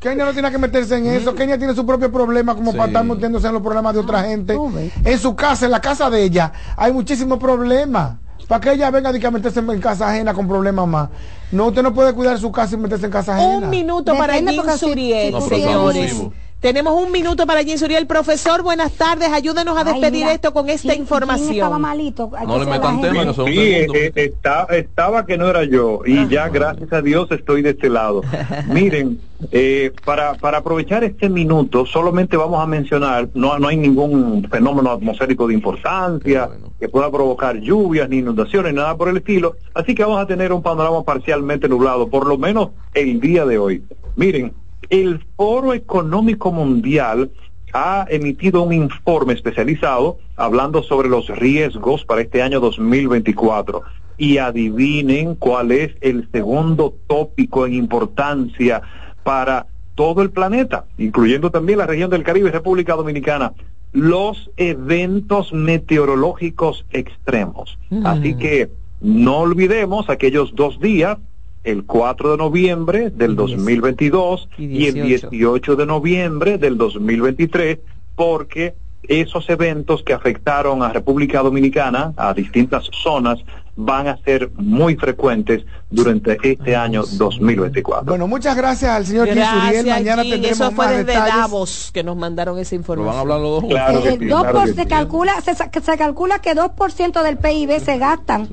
Kenia 0.00 0.24
no 0.24 0.32
tiene 0.32 0.50
que 0.50 0.58
meterse 0.58 0.96
en 0.96 1.06
eso. 1.06 1.34
Kenia 1.34 1.58
tiene 1.58 1.74
su 1.74 1.86
propio 1.86 2.10
problema 2.12 2.54
como 2.54 2.72
Sí. 2.72 2.76
para 2.76 2.88
estar 2.88 3.04
metiéndose 3.04 3.46
en 3.46 3.52
los 3.54 3.62
problemas 3.62 3.94
de 3.94 4.00
otra 4.00 4.22
gente. 4.24 4.54
tú 4.54 4.70
ves. 4.70 4.92
En 5.04 5.18
su 5.18 5.34
casa, 5.34 5.64
en 5.66 5.70
la 5.72 5.80
casa 5.80 6.10
de 6.10 6.22
ella, 6.22 6.52
hay 6.76 6.92
muchísimos 6.92 7.38
problemas. 7.38 8.16
Para 8.46 8.60
que 8.62 8.72
ella 8.72 8.90
venga 8.90 9.12
de 9.12 9.20
que 9.20 9.26
a 9.26 9.30
meterse 9.30 9.60
en 9.60 9.80
casa 9.80 10.08
ajena 10.08 10.32
con 10.32 10.48
problemas 10.48 10.88
más. 10.88 11.08
No, 11.52 11.66
usted 11.66 11.82
no 11.82 11.92
puede 11.92 12.14
cuidar 12.14 12.38
su 12.38 12.50
casa 12.50 12.74
y 12.74 12.78
meterse 12.78 13.06
en 13.06 13.12
casa 13.12 13.36
ajena. 13.36 13.58
Un 13.58 13.70
minuto 13.70 14.16
para 14.16 14.34
Jim 14.34 14.48
Suriel, 14.78 15.32
No, 15.32 15.40
señores. 15.42 16.16
Tenemos 16.60 17.00
un 17.00 17.12
minuto 17.12 17.46
para 17.46 17.62
Jim 17.62 17.78
Suriel. 17.78 18.08
Profesor, 18.08 18.64
buenas 18.64 18.90
tardes. 18.94 19.28
Ayúdenos 19.32 19.76
a 19.76 19.82
Ay, 19.82 19.86
despedir 19.92 20.24
mira, 20.24 20.32
esto 20.32 20.52
con 20.52 20.68
esta 20.68 20.92
Jim 20.92 21.02
estaba 21.04 21.20
información. 21.24 21.80
malito. 21.80 22.32
No 22.44 22.58
le 22.58 22.66
metan 22.66 23.00
tema, 23.00 23.22
Sí, 23.32 23.32
segundo. 23.32 23.94
eh, 23.94 24.12
está- 24.16 24.64
estaba 24.70 25.24
que 25.24 25.38
no 25.38 25.46
era 25.48 25.62
yo 25.62 26.00
y 26.04 26.26
ya 26.26 26.48
gracias 26.48 26.92
a 26.92 27.00
Dios 27.00 27.30
estoy 27.30 27.62
de 27.62 27.70
este 27.70 27.88
lado. 27.88 28.22
Miren, 28.72 29.20
eh, 29.52 29.92
para, 30.04 30.34
para 30.34 30.58
aprovechar 30.58 31.04
este 31.04 31.28
minuto 31.28 31.86
solamente 31.86 32.36
vamos 32.36 32.60
a 32.60 32.66
mencionar, 32.66 33.28
no, 33.34 33.56
no 33.60 33.68
hay 33.68 33.76
ningún 33.76 34.48
fenómeno 34.50 34.90
atmosférico 34.90 35.46
de 35.46 35.54
importancia, 35.54 36.48
que 36.80 36.88
pueda 36.88 37.08
provocar 37.08 37.56
lluvias, 37.60 38.08
ni 38.08 38.16
inundaciones, 38.18 38.74
nada 38.74 38.96
por 38.96 39.08
el 39.10 39.18
estilo. 39.18 39.54
Así 39.74 39.94
que 39.94 40.02
vamos 40.02 40.20
a 40.20 40.26
tener 40.26 40.52
un 40.52 40.62
panorama 40.62 41.04
parcialmente 41.04 41.68
nublado, 41.68 42.08
por 42.08 42.26
lo 42.26 42.36
menos 42.36 42.70
el 42.94 43.20
día 43.20 43.46
de 43.46 43.58
hoy. 43.58 43.84
Miren, 44.16 44.52
el 44.90 45.24
Foro 45.36 45.74
Económico 45.74 46.52
Mundial 46.52 47.30
ha 47.72 48.06
emitido 48.08 48.62
un 48.62 48.72
informe 48.72 49.34
especializado 49.34 50.18
hablando 50.36 50.82
sobre 50.82 51.08
los 51.08 51.28
riesgos 51.28 52.04
para 52.04 52.22
este 52.22 52.42
año 52.42 52.60
2024. 52.60 53.82
Y 54.16 54.38
adivinen 54.38 55.36
cuál 55.36 55.70
es 55.70 55.94
el 56.00 56.28
segundo 56.32 56.94
tópico 57.06 57.66
en 57.66 57.74
importancia 57.74 58.82
para 59.22 59.66
todo 59.94 60.22
el 60.22 60.30
planeta, 60.30 60.86
incluyendo 60.96 61.50
también 61.50 61.78
la 61.78 61.86
región 61.86 62.10
del 62.10 62.24
Caribe 62.24 62.48
y 62.48 62.52
República 62.52 62.94
Dominicana, 62.94 63.52
los 63.92 64.50
eventos 64.56 65.52
meteorológicos 65.52 66.84
extremos. 66.90 67.78
Mm. 67.90 68.06
Así 68.06 68.34
que 68.34 68.70
no 69.00 69.38
olvidemos 69.38 70.10
aquellos 70.10 70.54
dos 70.54 70.80
días, 70.80 71.18
el 71.64 71.84
4 71.84 72.32
de 72.32 72.36
noviembre 72.36 73.10
del 73.10 73.36
2022 73.36 74.48
y, 74.58 74.86
el 74.86 74.94
18 74.94 75.76
de 75.76 75.86
noviembre 75.86 76.58
del 76.58 76.78
2023, 76.78 77.78
porque 78.14 78.74
esos 79.02 79.48
eventos 79.48 80.02
que 80.02 80.12
afectaron 80.12 80.82
a 80.82 80.92
República 80.92 81.40
Dominicana, 81.42 82.12
a 82.16 82.34
distintas 82.34 82.90
zonas, 82.92 83.38
van 83.80 84.08
a 84.08 84.16
ser 84.24 84.50
muy 84.56 84.96
frecuentes 84.96 85.62
durante 85.88 86.36
este 86.42 86.74
año 86.74 87.04
2024. 87.12 88.04
Bueno, 88.10 88.26
muchas 88.26 88.56
gracias 88.56 88.90
al 88.90 89.06
señor 89.06 89.28
Gracias, 89.28 89.68
Uriel. 89.68 89.86
Mañana 89.86 90.22
tendremos 90.22 90.50
Eso 90.50 90.64
fue 90.66 90.74
más 90.74 90.90
desde 90.90 91.04
detalles. 91.04 91.34
Davos 91.36 91.90
que 91.94 92.02
nos 92.02 92.16
mandaron 92.16 92.58
esa 92.58 92.74
información. 92.74 93.06
Van 93.06 93.16
a 93.16 93.20
hablar 93.20 93.38
los 93.40 93.62
dos 93.62 93.70
Claro 93.70 94.02
que 94.02 94.10
2 94.10 94.18
claro 94.42 94.52
por- 94.58 94.66
que 94.66 94.74
se 94.74 94.82
sí. 94.82 94.88
calcula 94.88 95.40
se, 95.40 95.54
se 95.54 95.96
calcula 95.96 96.40
que 96.40 96.54
2% 96.56 97.22
del 97.22 97.38
PIB 97.38 97.80
se 97.80 97.98
gastan 97.98 98.48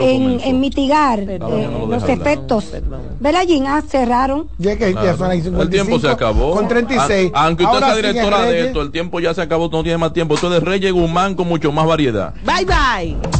en, 0.00 0.60
mitigar 0.60 1.20
eh, 1.20 1.38
no 1.38 1.48
lo 1.50 1.86
los 1.86 2.08
efectos. 2.08 2.72
¿Verdad, 3.20 3.42
Gin? 3.46 3.66
Ah, 3.66 3.82
cerraron. 3.86 4.48
Ya 4.56 4.76
que 4.78 4.94
ya 4.94 5.14
son 5.14 5.30
ahí 5.30 5.38
El 5.38 5.44
tiempo 5.68 5.98
55, 5.98 6.00
se 6.00 6.08
acabó. 6.08 6.52
Con 6.54 6.68
36. 6.68 7.32
A- 7.34 7.44
aunque 7.44 7.64
usted 7.64 7.74
Ahora 7.74 7.86
sea 7.94 7.96
directora 7.96 8.42
de 8.44 8.66
esto, 8.66 8.80
el 8.80 8.90
tiempo 8.90 9.20
ya 9.20 9.34
se 9.34 9.42
acabó, 9.42 9.68
no 9.70 9.82
tiene 9.82 9.98
más 9.98 10.14
tiempo. 10.14 10.34
Usted 10.34 10.52
es 10.54 10.62
Reyes 10.62 10.92
Guzmán 10.92 11.34
con 11.34 11.46
mucho 11.48 11.70
más 11.70 11.86
variedad. 11.86 12.32
Bye 12.44 12.64
bye. 12.64 13.39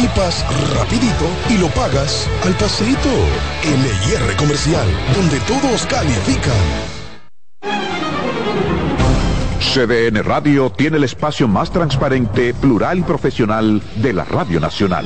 equipas 0.01 0.43
rapidito 0.75 1.29
y 1.49 1.57
lo 1.59 1.67
pagas 1.69 2.27
al 2.43 2.53
paseito. 2.53 3.09
LIR 3.63 4.35
Comercial, 4.35 4.87
donde 5.15 5.39
todos 5.41 5.85
califican. 5.85 6.53
CDN 9.59 10.23
Radio 10.23 10.71
tiene 10.71 10.97
el 10.97 11.03
espacio 11.03 11.47
más 11.47 11.71
transparente, 11.71 12.53
plural 12.53 12.99
y 12.99 13.03
profesional 13.03 13.81
de 13.97 14.13
la 14.13 14.25
Radio 14.25 14.59
Nacional. 14.59 15.05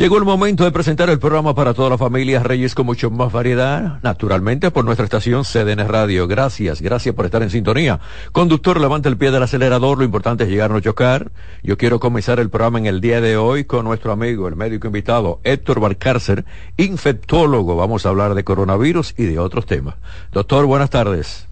Llegó 0.00 0.16
el 0.16 0.24
momento 0.24 0.64
de 0.64 0.72
presentar 0.72 1.10
el 1.10 1.18
programa 1.18 1.54
para 1.54 1.74
toda 1.74 1.90
la 1.90 1.98
familia 1.98 2.42
Reyes 2.42 2.74
con 2.74 2.86
mucho 2.86 3.10
más 3.10 3.30
variedad, 3.30 3.98
naturalmente 4.02 4.70
por 4.70 4.86
nuestra 4.86 5.04
estación 5.04 5.44
CDN 5.44 5.86
Radio. 5.86 6.26
Gracias, 6.26 6.80
gracias 6.80 7.14
por 7.14 7.26
estar 7.26 7.42
en 7.42 7.50
sintonía. 7.50 8.00
Conductor, 8.32 8.80
levanta 8.80 9.10
el 9.10 9.18
pie 9.18 9.30
del 9.30 9.42
acelerador, 9.42 9.98
lo 9.98 10.04
importante 10.04 10.44
es 10.44 10.48
llegar 10.48 10.70
a 10.70 10.72
no 10.72 10.80
chocar. 10.80 11.32
Yo 11.62 11.76
quiero 11.76 12.00
comenzar 12.00 12.40
el 12.40 12.48
programa 12.48 12.78
en 12.78 12.86
el 12.86 13.02
día 13.02 13.20
de 13.20 13.36
hoy 13.36 13.64
con 13.64 13.84
nuestro 13.84 14.10
amigo, 14.10 14.48
el 14.48 14.56
médico 14.56 14.86
invitado 14.86 15.38
Héctor 15.44 15.80
Barcárcer, 15.80 16.46
infectólogo. 16.78 17.76
Vamos 17.76 18.06
a 18.06 18.08
hablar 18.08 18.34
de 18.34 18.42
coronavirus 18.42 19.12
y 19.18 19.24
de 19.24 19.38
otros 19.38 19.66
temas. 19.66 19.96
Doctor, 20.32 20.64
buenas 20.64 20.88
tardes. 20.88 21.49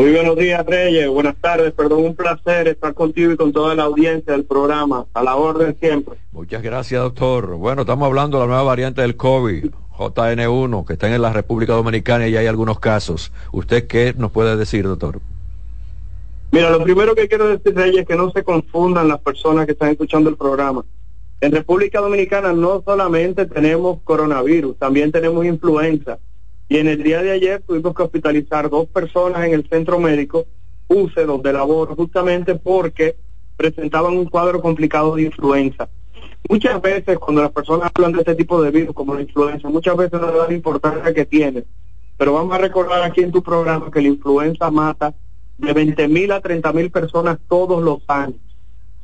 Muy 0.00 0.12
buenos 0.12 0.34
días, 0.34 0.64
Reyes. 0.64 1.10
Buenas 1.10 1.36
tardes. 1.36 1.74
Perdón, 1.74 2.06
un 2.06 2.16
placer 2.16 2.68
estar 2.68 2.94
contigo 2.94 3.32
y 3.32 3.36
con 3.36 3.52
toda 3.52 3.74
la 3.74 3.82
audiencia 3.82 4.32
del 4.32 4.46
programa. 4.46 5.04
A 5.12 5.22
la 5.22 5.36
orden 5.36 5.76
siempre. 5.78 6.14
Muchas 6.32 6.62
gracias, 6.62 7.02
doctor. 7.02 7.56
Bueno, 7.56 7.82
estamos 7.82 8.06
hablando 8.06 8.38
de 8.38 8.44
la 8.44 8.46
nueva 8.46 8.62
variante 8.62 9.02
del 9.02 9.16
COVID, 9.16 9.66
JN1, 9.98 10.86
que 10.86 10.94
está 10.94 11.14
en 11.14 11.20
la 11.20 11.34
República 11.34 11.74
Dominicana 11.74 12.26
y 12.28 12.34
hay 12.34 12.46
algunos 12.46 12.80
casos. 12.80 13.30
¿Usted 13.52 13.86
qué 13.88 14.14
nos 14.16 14.32
puede 14.32 14.56
decir, 14.56 14.84
doctor? 14.84 15.20
Mira, 16.50 16.70
lo 16.70 16.82
primero 16.82 17.14
que 17.14 17.28
quiero 17.28 17.48
decir, 17.48 17.76
Reyes, 17.76 18.00
es 18.00 18.08
que 18.08 18.16
no 18.16 18.30
se 18.30 18.42
confundan 18.42 19.06
las 19.06 19.20
personas 19.20 19.66
que 19.66 19.72
están 19.72 19.90
escuchando 19.90 20.30
el 20.30 20.36
programa. 20.36 20.82
En 21.42 21.52
República 21.52 22.00
Dominicana 22.00 22.54
no 22.54 22.82
solamente 22.86 23.44
tenemos 23.44 23.98
coronavirus, 24.04 24.78
también 24.78 25.12
tenemos 25.12 25.44
influenza. 25.44 26.18
Y 26.70 26.78
en 26.78 26.86
el 26.86 27.02
día 27.02 27.20
de 27.20 27.32
ayer 27.32 27.60
tuvimos 27.66 27.96
que 27.96 28.04
hospitalizar 28.04 28.70
dos 28.70 28.86
personas 28.86 29.44
en 29.44 29.54
el 29.54 29.68
centro 29.68 29.98
médico, 29.98 30.46
UCE, 30.86 31.24
donde 31.24 31.52
laboro, 31.52 31.96
justamente 31.96 32.54
porque 32.54 33.16
presentaban 33.56 34.16
un 34.16 34.26
cuadro 34.26 34.62
complicado 34.62 35.16
de 35.16 35.22
influenza. 35.22 35.88
Muchas 36.48 36.80
veces 36.80 37.18
cuando 37.18 37.42
las 37.42 37.50
personas 37.50 37.90
hablan 37.92 38.12
de 38.12 38.20
este 38.20 38.36
tipo 38.36 38.62
de 38.62 38.70
virus 38.70 38.94
como 38.94 39.16
la 39.16 39.22
influenza, 39.22 39.68
muchas 39.68 39.96
veces 39.96 40.20
no 40.20 40.30
le 40.30 40.38
dan 40.38 40.48
la 40.48 40.54
importancia 40.54 41.12
que 41.12 41.26
tiene. 41.26 41.64
Pero 42.16 42.34
vamos 42.34 42.54
a 42.54 42.58
recordar 42.58 43.02
aquí 43.02 43.20
en 43.20 43.32
tu 43.32 43.42
programa 43.42 43.90
que 43.90 44.00
la 44.00 44.08
influenza 44.08 44.70
mata 44.70 45.12
de 45.58 45.72
20 45.72 46.06
mil 46.06 46.30
a 46.30 46.40
30 46.40 46.72
mil 46.72 46.92
personas 46.92 47.38
todos 47.48 47.82
los 47.82 47.98
años. 48.06 48.38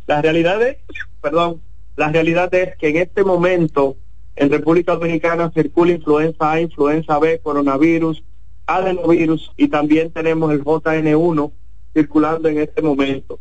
La 0.06 0.22
realidad 0.22 0.62
es, 0.62 0.76
perdón, 1.20 1.60
la 1.96 2.12
realidad 2.12 2.54
es 2.54 2.76
que 2.76 2.90
en 2.90 2.98
este 2.98 3.24
momento 3.24 3.96
en 4.36 4.50
República 4.50 4.94
Dominicana 4.94 5.50
circula 5.52 5.92
influenza 5.92 6.52
A, 6.52 6.60
influenza 6.60 7.18
B, 7.18 7.40
coronavirus, 7.42 8.22
adenovirus 8.66 9.50
y 9.56 9.68
también 9.68 10.10
tenemos 10.10 10.52
el 10.52 10.62
JN1 10.62 11.50
circulando 11.94 12.48
en 12.48 12.58
este 12.58 12.82
momento. 12.82 13.40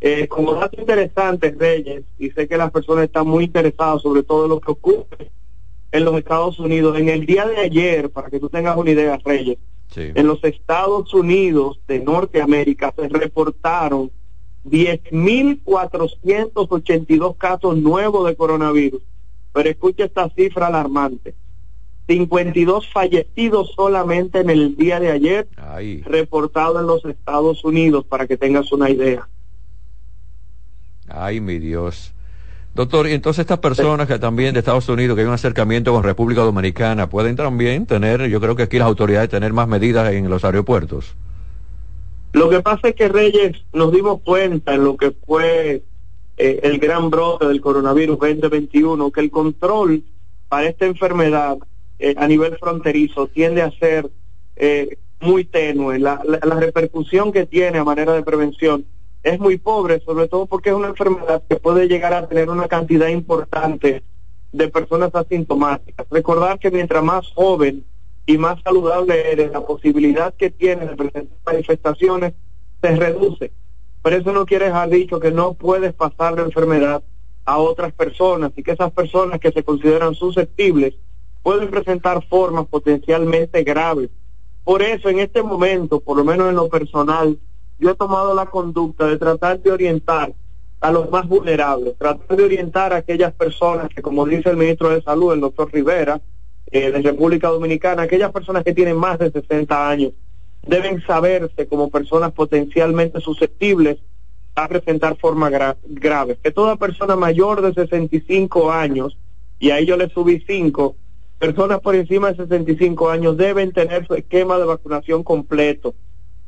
Eh, 0.00 0.26
como 0.28 0.54
dato 0.54 0.80
interesante, 0.80 1.54
Reyes, 1.56 2.04
y 2.18 2.30
sé 2.30 2.48
que 2.48 2.56
las 2.56 2.70
personas 2.70 3.04
están 3.04 3.26
muy 3.26 3.44
interesadas 3.44 4.00
sobre 4.00 4.22
todo 4.22 4.48
lo 4.48 4.58
que 4.58 4.72
ocurre 4.72 5.30
en 5.92 6.04
los 6.04 6.16
Estados 6.16 6.58
Unidos. 6.58 6.98
En 6.98 7.10
el 7.10 7.26
día 7.26 7.46
de 7.46 7.58
ayer, 7.58 8.08
para 8.08 8.30
que 8.30 8.40
tú 8.40 8.48
tengas 8.48 8.78
una 8.78 8.92
idea, 8.92 9.18
Reyes, 9.22 9.58
en 9.94 10.26
los 10.26 10.42
Estados 10.44 11.12
Unidos 11.12 11.80
de 11.86 12.00
Norteamérica 12.00 12.94
se 12.96 13.08
reportaron 13.08 14.10
10.482 14.64 17.36
casos 17.36 17.76
nuevos 17.76 18.26
de 18.26 18.36
coronavirus 18.36 19.02
pero 19.52 19.68
escucha 19.68 20.04
esta 20.04 20.28
cifra 20.30 20.68
alarmante. 20.68 21.34
52 22.06 22.88
fallecidos 22.88 23.72
solamente 23.74 24.40
en 24.40 24.50
el 24.50 24.76
día 24.76 24.98
de 24.98 25.12
ayer, 25.12 25.48
reportado 26.04 26.80
en 26.80 26.86
los 26.86 27.04
Estados 27.04 27.64
Unidos, 27.64 28.04
para 28.04 28.26
que 28.26 28.36
tengas 28.36 28.72
una 28.72 28.90
idea. 28.90 29.28
Ay, 31.08 31.40
mi 31.40 31.58
Dios. 31.58 32.12
Doctor, 32.74 33.08
y 33.08 33.12
entonces 33.12 33.40
estas 33.40 33.58
personas 33.58 34.06
que 34.06 34.18
también 34.18 34.54
de 34.54 34.60
Estados 34.60 34.88
Unidos, 34.88 35.16
que 35.16 35.22
hay 35.22 35.28
un 35.28 35.34
acercamiento 35.34 35.92
con 35.92 36.02
República 36.02 36.42
Dominicana, 36.42 37.08
pueden 37.08 37.36
también 37.36 37.86
tener, 37.86 38.28
yo 38.28 38.40
creo 38.40 38.54
que 38.56 38.64
aquí 38.64 38.78
las 38.78 38.86
autoridades 38.86 39.28
tener 39.28 39.52
más 39.52 39.66
medidas 39.66 40.12
en 40.12 40.28
los 40.30 40.44
aeropuertos. 40.44 41.16
Lo 42.32 42.48
que 42.48 42.60
pasa 42.60 42.88
es 42.88 42.94
que 42.94 43.08
Reyes 43.08 43.56
nos 43.72 43.92
dimos 43.92 44.20
cuenta 44.22 44.74
en 44.74 44.84
lo 44.84 44.96
que 44.96 45.10
fue 45.10 45.82
eh, 46.42 46.60
el 46.62 46.78
gran 46.78 47.10
brote 47.10 47.46
del 47.46 47.60
coronavirus 47.60 48.18
2021, 48.18 49.10
que 49.10 49.20
el 49.20 49.30
control 49.30 50.02
para 50.48 50.68
esta 50.68 50.86
enfermedad 50.86 51.58
eh, 51.98 52.14
a 52.16 52.26
nivel 52.26 52.56
fronterizo 52.56 53.26
tiende 53.26 53.60
a 53.60 53.70
ser 53.72 54.10
eh, 54.56 54.96
muy 55.20 55.44
tenue. 55.44 55.98
La, 55.98 56.22
la, 56.24 56.56
repercusión 56.58 57.30
que 57.30 57.44
tiene 57.44 57.76
a 57.76 57.84
manera 57.84 58.14
de 58.14 58.22
prevención 58.22 58.86
es 59.22 59.38
muy 59.38 59.58
pobre, 59.58 60.00
sobre 60.00 60.28
todo 60.28 60.46
porque 60.46 60.70
es 60.70 60.76
una 60.76 60.88
enfermedad 60.88 61.42
que 61.46 61.56
puede 61.56 61.88
llegar 61.88 62.14
a 62.14 62.26
tener 62.26 62.48
una 62.48 62.68
cantidad 62.68 63.08
importante 63.08 64.02
de 64.50 64.68
personas 64.68 65.14
asintomáticas. 65.14 66.06
Recordar 66.10 66.58
que 66.58 66.70
mientras 66.70 67.04
más 67.04 67.30
joven 67.34 67.84
y 68.24 68.38
más 68.38 68.62
saludable 68.62 69.30
eres, 69.30 69.52
la 69.52 69.60
posibilidad 69.60 70.32
que 70.32 70.48
tienes 70.48 70.88
de 70.88 70.96
presentar 70.96 71.36
manifestaciones 71.44 72.32
se 72.80 72.96
reduce. 72.96 73.52
Pero 74.02 74.16
eso 74.16 74.32
no 74.32 74.46
quiere 74.46 74.66
dejar 74.66 74.88
dicho 74.88 75.20
que 75.20 75.30
no 75.30 75.54
puedes 75.54 75.92
pasar 75.92 76.34
la 76.34 76.42
enfermedad 76.42 77.02
a 77.44 77.58
otras 77.58 77.92
personas 77.92 78.52
y 78.56 78.62
que 78.62 78.72
esas 78.72 78.92
personas 78.92 79.40
que 79.40 79.52
se 79.52 79.64
consideran 79.64 80.14
susceptibles 80.14 80.94
pueden 81.42 81.70
presentar 81.70 82.24
formas 82.28 82.66
potencialmente 82.66 83.62
graves. 83.62 84.10
Por 84.64 84.82
eso 84.82 85.08
en 85.08 85.20
este 85.20 85.42
momento, 85.42 86.00
por 86.00 86.16
lo 86.16 86.24
menos 86.24 86.48
en 86.48 86.56
lo 86.56 86.68
personal, 86.68 87.38
yo 87.78 87.90
he 87.90 87.94
tomado 87.94 88.34
la 88.34 88.46
conducta 88.46 89.06
de 89.06 89.16
tratar 89.16 89.60
de 89.60 89.72
orientar 89.72 90.32
a 90.80 90.92
los 90.92 91.10
más 91.10 91.26
vulnerables, 91.26 91.96
tratar 91.98 92.36
de 92.36 92.44
orientar 92.44 92.92
a 92.92 92.96
aquellas 92.96 93.32
personas 93.32 93.88
que, 93.88 94.02
como 94.02 94.24
dice 94.26 94.50
el 94.50 94.56
ministro 94.56 94.90
de 94.90 95.02
Salud, 95.02 95.32
el 95.32 95.40
doctor 95.40 95.70
Rivera, 95.72 96.20
eh, 96.70 96.90
de 96.90 97.02
República 97.02 97.48
Dominicana, 97.48 98.02
aquellas 98.02 98.32
personas 98.32 98.64
que 98.64 98.72
tienen 98.72 98.96
más 98.96 99.18
de 99.18 99.30
60 99.30 99.88
años, 99.88 100.12
deben 100.66 101.02
saberse 101.02 101.66
como 101.66 101.90
personas 101.90 102.32
potencialmente 102.32 103.20
susceptibles 103.20 103.98
a 104.54 104.68
presentar 104.68 105.16
formas 105.16 105.52
graves. 105.84 106.38
Que 106.42 106.50
toda 106.50 106.76
persona 106.76 107.16
mayor 107.16 107.62
de 107.62 107.72
65 107.72 108.70
años, 108.70 109.16
y 109.58 109.70
ahí 109.70 109.86
yo 109.86 109.96
le 109.96 110.08
subí 110.10 110.42
5, 110.46 110.96
personas 111.38 111.80
por 111.80 111.94
encima 111.94 112.28
de 112.28 112.36
65 112.36 113.10
años 113.10 113.36
deben 113.36 113.72
tener 113.72 114.06
su 114.06 114.14
esquema 114.14 114.58
de 114.58 114.64
vacunación 114.64 115.22
completo, 115.22 115.94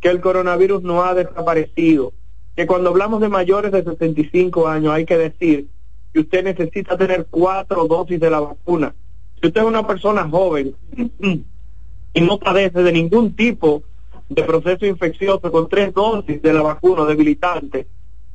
que 0.01 0.09
el 0.09 0.21
coronavirus 0.21 0.83
no 0.83 1.03
ha 1.03 1.15
desaparecido, 1.15 2.13
que 2.57 2.67
cuando 2.67 2.91
hablamos 2.91 3.21
de 3.21 3.29
mayores 3.29 3.73
de 3.73 3.85
65 3.85 4.69
años 4.69 4.93
hay 4.93 5.07
que 5.07 5.17
decir 5.17 5.69
que 6.13 6.21
usted 6.21 6.45
necesita 6.45 6.99
tener 6.99 7.27
cuatro 7.31 7.87
dosis 7.87 8.21
de 8.21 8.31
la 8.31 8.41
vacuna. 8.41 8.95
Si 9.41 9.49
usted 9.49 9.63
es 9.63 9.67
una 9.67 9.87
persona 9.87 10.29
joven 10.29 10.75
y 12.15 12.21
no 12.21 12.39
padece 12.39 12.83
de 12.83 12.93
ningún 12.93 13.35
tipo 13.35 13.83
de 14.35 14.43
proceso 14.45 14.87
infeccioso 14.87 15.53
con 15.53 15.69
tres 15.69 15.93
dosis 15.93 16.41
de 16.41 16.53
la 16.53 16.63
vacuna 16.63 17.05
debilitante, 17.05 17.87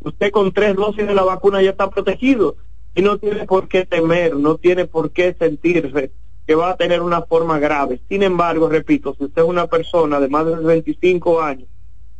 usted 0.02 0.32
con 0.32 0.52
tres 0.52 0.76
dosis 0.76 1.08
de 1.08 1.16
la 1.16 1.24
vacuna 1.24 1.62
ya 1.62 1.72
está 1.72 1.89
protegido 1.89 2.58
y 2.95 3.02
no 3.02 3.18
tiene 3.18 3.45
por 3.45 3.68
qué 3.68 3.86
temer, 3.86 4.36
no 4.36 4.58
tiene 4.58 4.86
por 4.86 5.12
qué 5.12 5.36
sentirse 5.38 6.12
que 6.45 6.56
va 6.56 6.72
a 6.72 6.78
tener 6.78 7.02
una 7.02 7.24
forma 7.24 7.60
grave. 7.60 8.00
Sin 8.08 8.24
embargo, 8.24 8.70
repito, 8.70 9.16
si 9.18 9.26
usted 9.26 9.41
es 9.41 9.48
una 9.48 9.68
persona 9.68 10.20
de 10.20 10.30
más 10.30 10.45
de 10.45 10.56
25 10.56 11.41
años, 11.41 11.68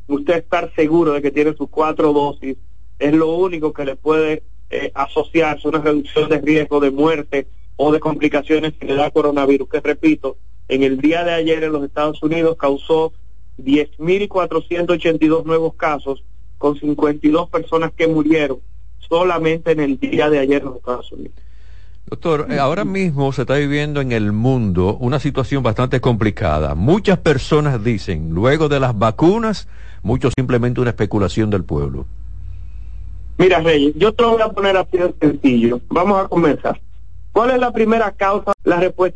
usted 0.08 0.38
estar 0.38 0.74
seguro 0.76 1.14
de 1.14 1.22
que 1.22 1.32
tiene 1.32 1.54
sus 1.54 1.70
cuatro 1.70 2.14
dosis 2.14 2.58
es 3.00 3.14
lo 3.14 3.36
único 3.36 3.74
que 3.74 3.86
le 3.86 3.96
puede 3.96 4.44
eh, 4.70 4.92
asociarse 4.96 5.68
una 5.68 5.80
reducción 5.80 6.30
de 6.30 6.42
riesgo 6.42 6.80
de 6.80 6.92
muerte 6.92 7.48
o 7.76 7.92
de 7.92 8.00
complicaciones 8.00 8.74
que 8.74 8.88
le 8.88 8.96
da 8.96 9.12
coronavirus, 9.12 9.70
que 9.70 9.80
repito, 9.80 10.38
en 10.68 10.84
el 10.84 11.00
día 11.00 11.24
de 11.24 11.34
ayer 11.34 11.64
en 11.64 11.72
los 11.72 11.84
Estados 11.84 12.22
Unidos 12.24 12.58
causó 12.58 13.14
10.482 13.58 15.46
nuevos 15.46 15.74
casos 15.76 16.24
con 16.58 16.80
52 16.80 17.50
personas 17.50 17.92
que 17.96 18.08
murieron 18.08 18.60
solamente 19.00 19.72
en 19.72 19.80
el 19.80 20.00
día 20.00 20.30
de 20.30 20.40
ayer 20.40 20.62
en 20.62 20.68
los 20.68 20.78
Estados 20.78 21.12
Unidos. 21.12 21.36
Doctor, 22.10 22.48
eh, 22.50 22.58
ahora 22.58 22.86
mismo 22.86 23.34
se 23.34 23.42
está 23.42 23.56
viviendo 23.56 24.00
en 24.00 24.14
el 24.14 24.32
mundo 24.32 24.96
una 25.02 25.20
situación 25.20 25.62
bastante 25.62 26.00
complicada. 26.00 26.74
Muchas 26.74 27.18
personas 27.18 27.84
dicen, 27.84 28.30
luego 28.34 28.70
de 28.70 28.80
las 28.80 28.98
vacunas, 28.98 29.68
mucho 30.04 30.30
simplemente 30.32 30.80
una 30.80 30.92
especulación 30.92 31.50
del 31.50 31.66
pueblo. 31.66 32.06
Mira, 33.38 33.60
Reyes, 33.60 33.94
yo 33.98 34.14
te 34.14 34.24
lo 34.24 34.32
voy 34.32 34.42
a 34.42 34.50
poner 34.50 34.78
así 34.78 34.98
de 34.98 35.14
sencillo. 35.20 35.82
Vamos 35.90 36.24
a 36.24 36.28
comenzar. 36.30 36.80
¿Cuál 37.34 37.52
es 37.52 37.60
la 37.60 37.72
primera 37.72 38.12
causa? 38.14 38.54
La 38.64 38.80
respuesta 38.80 39.16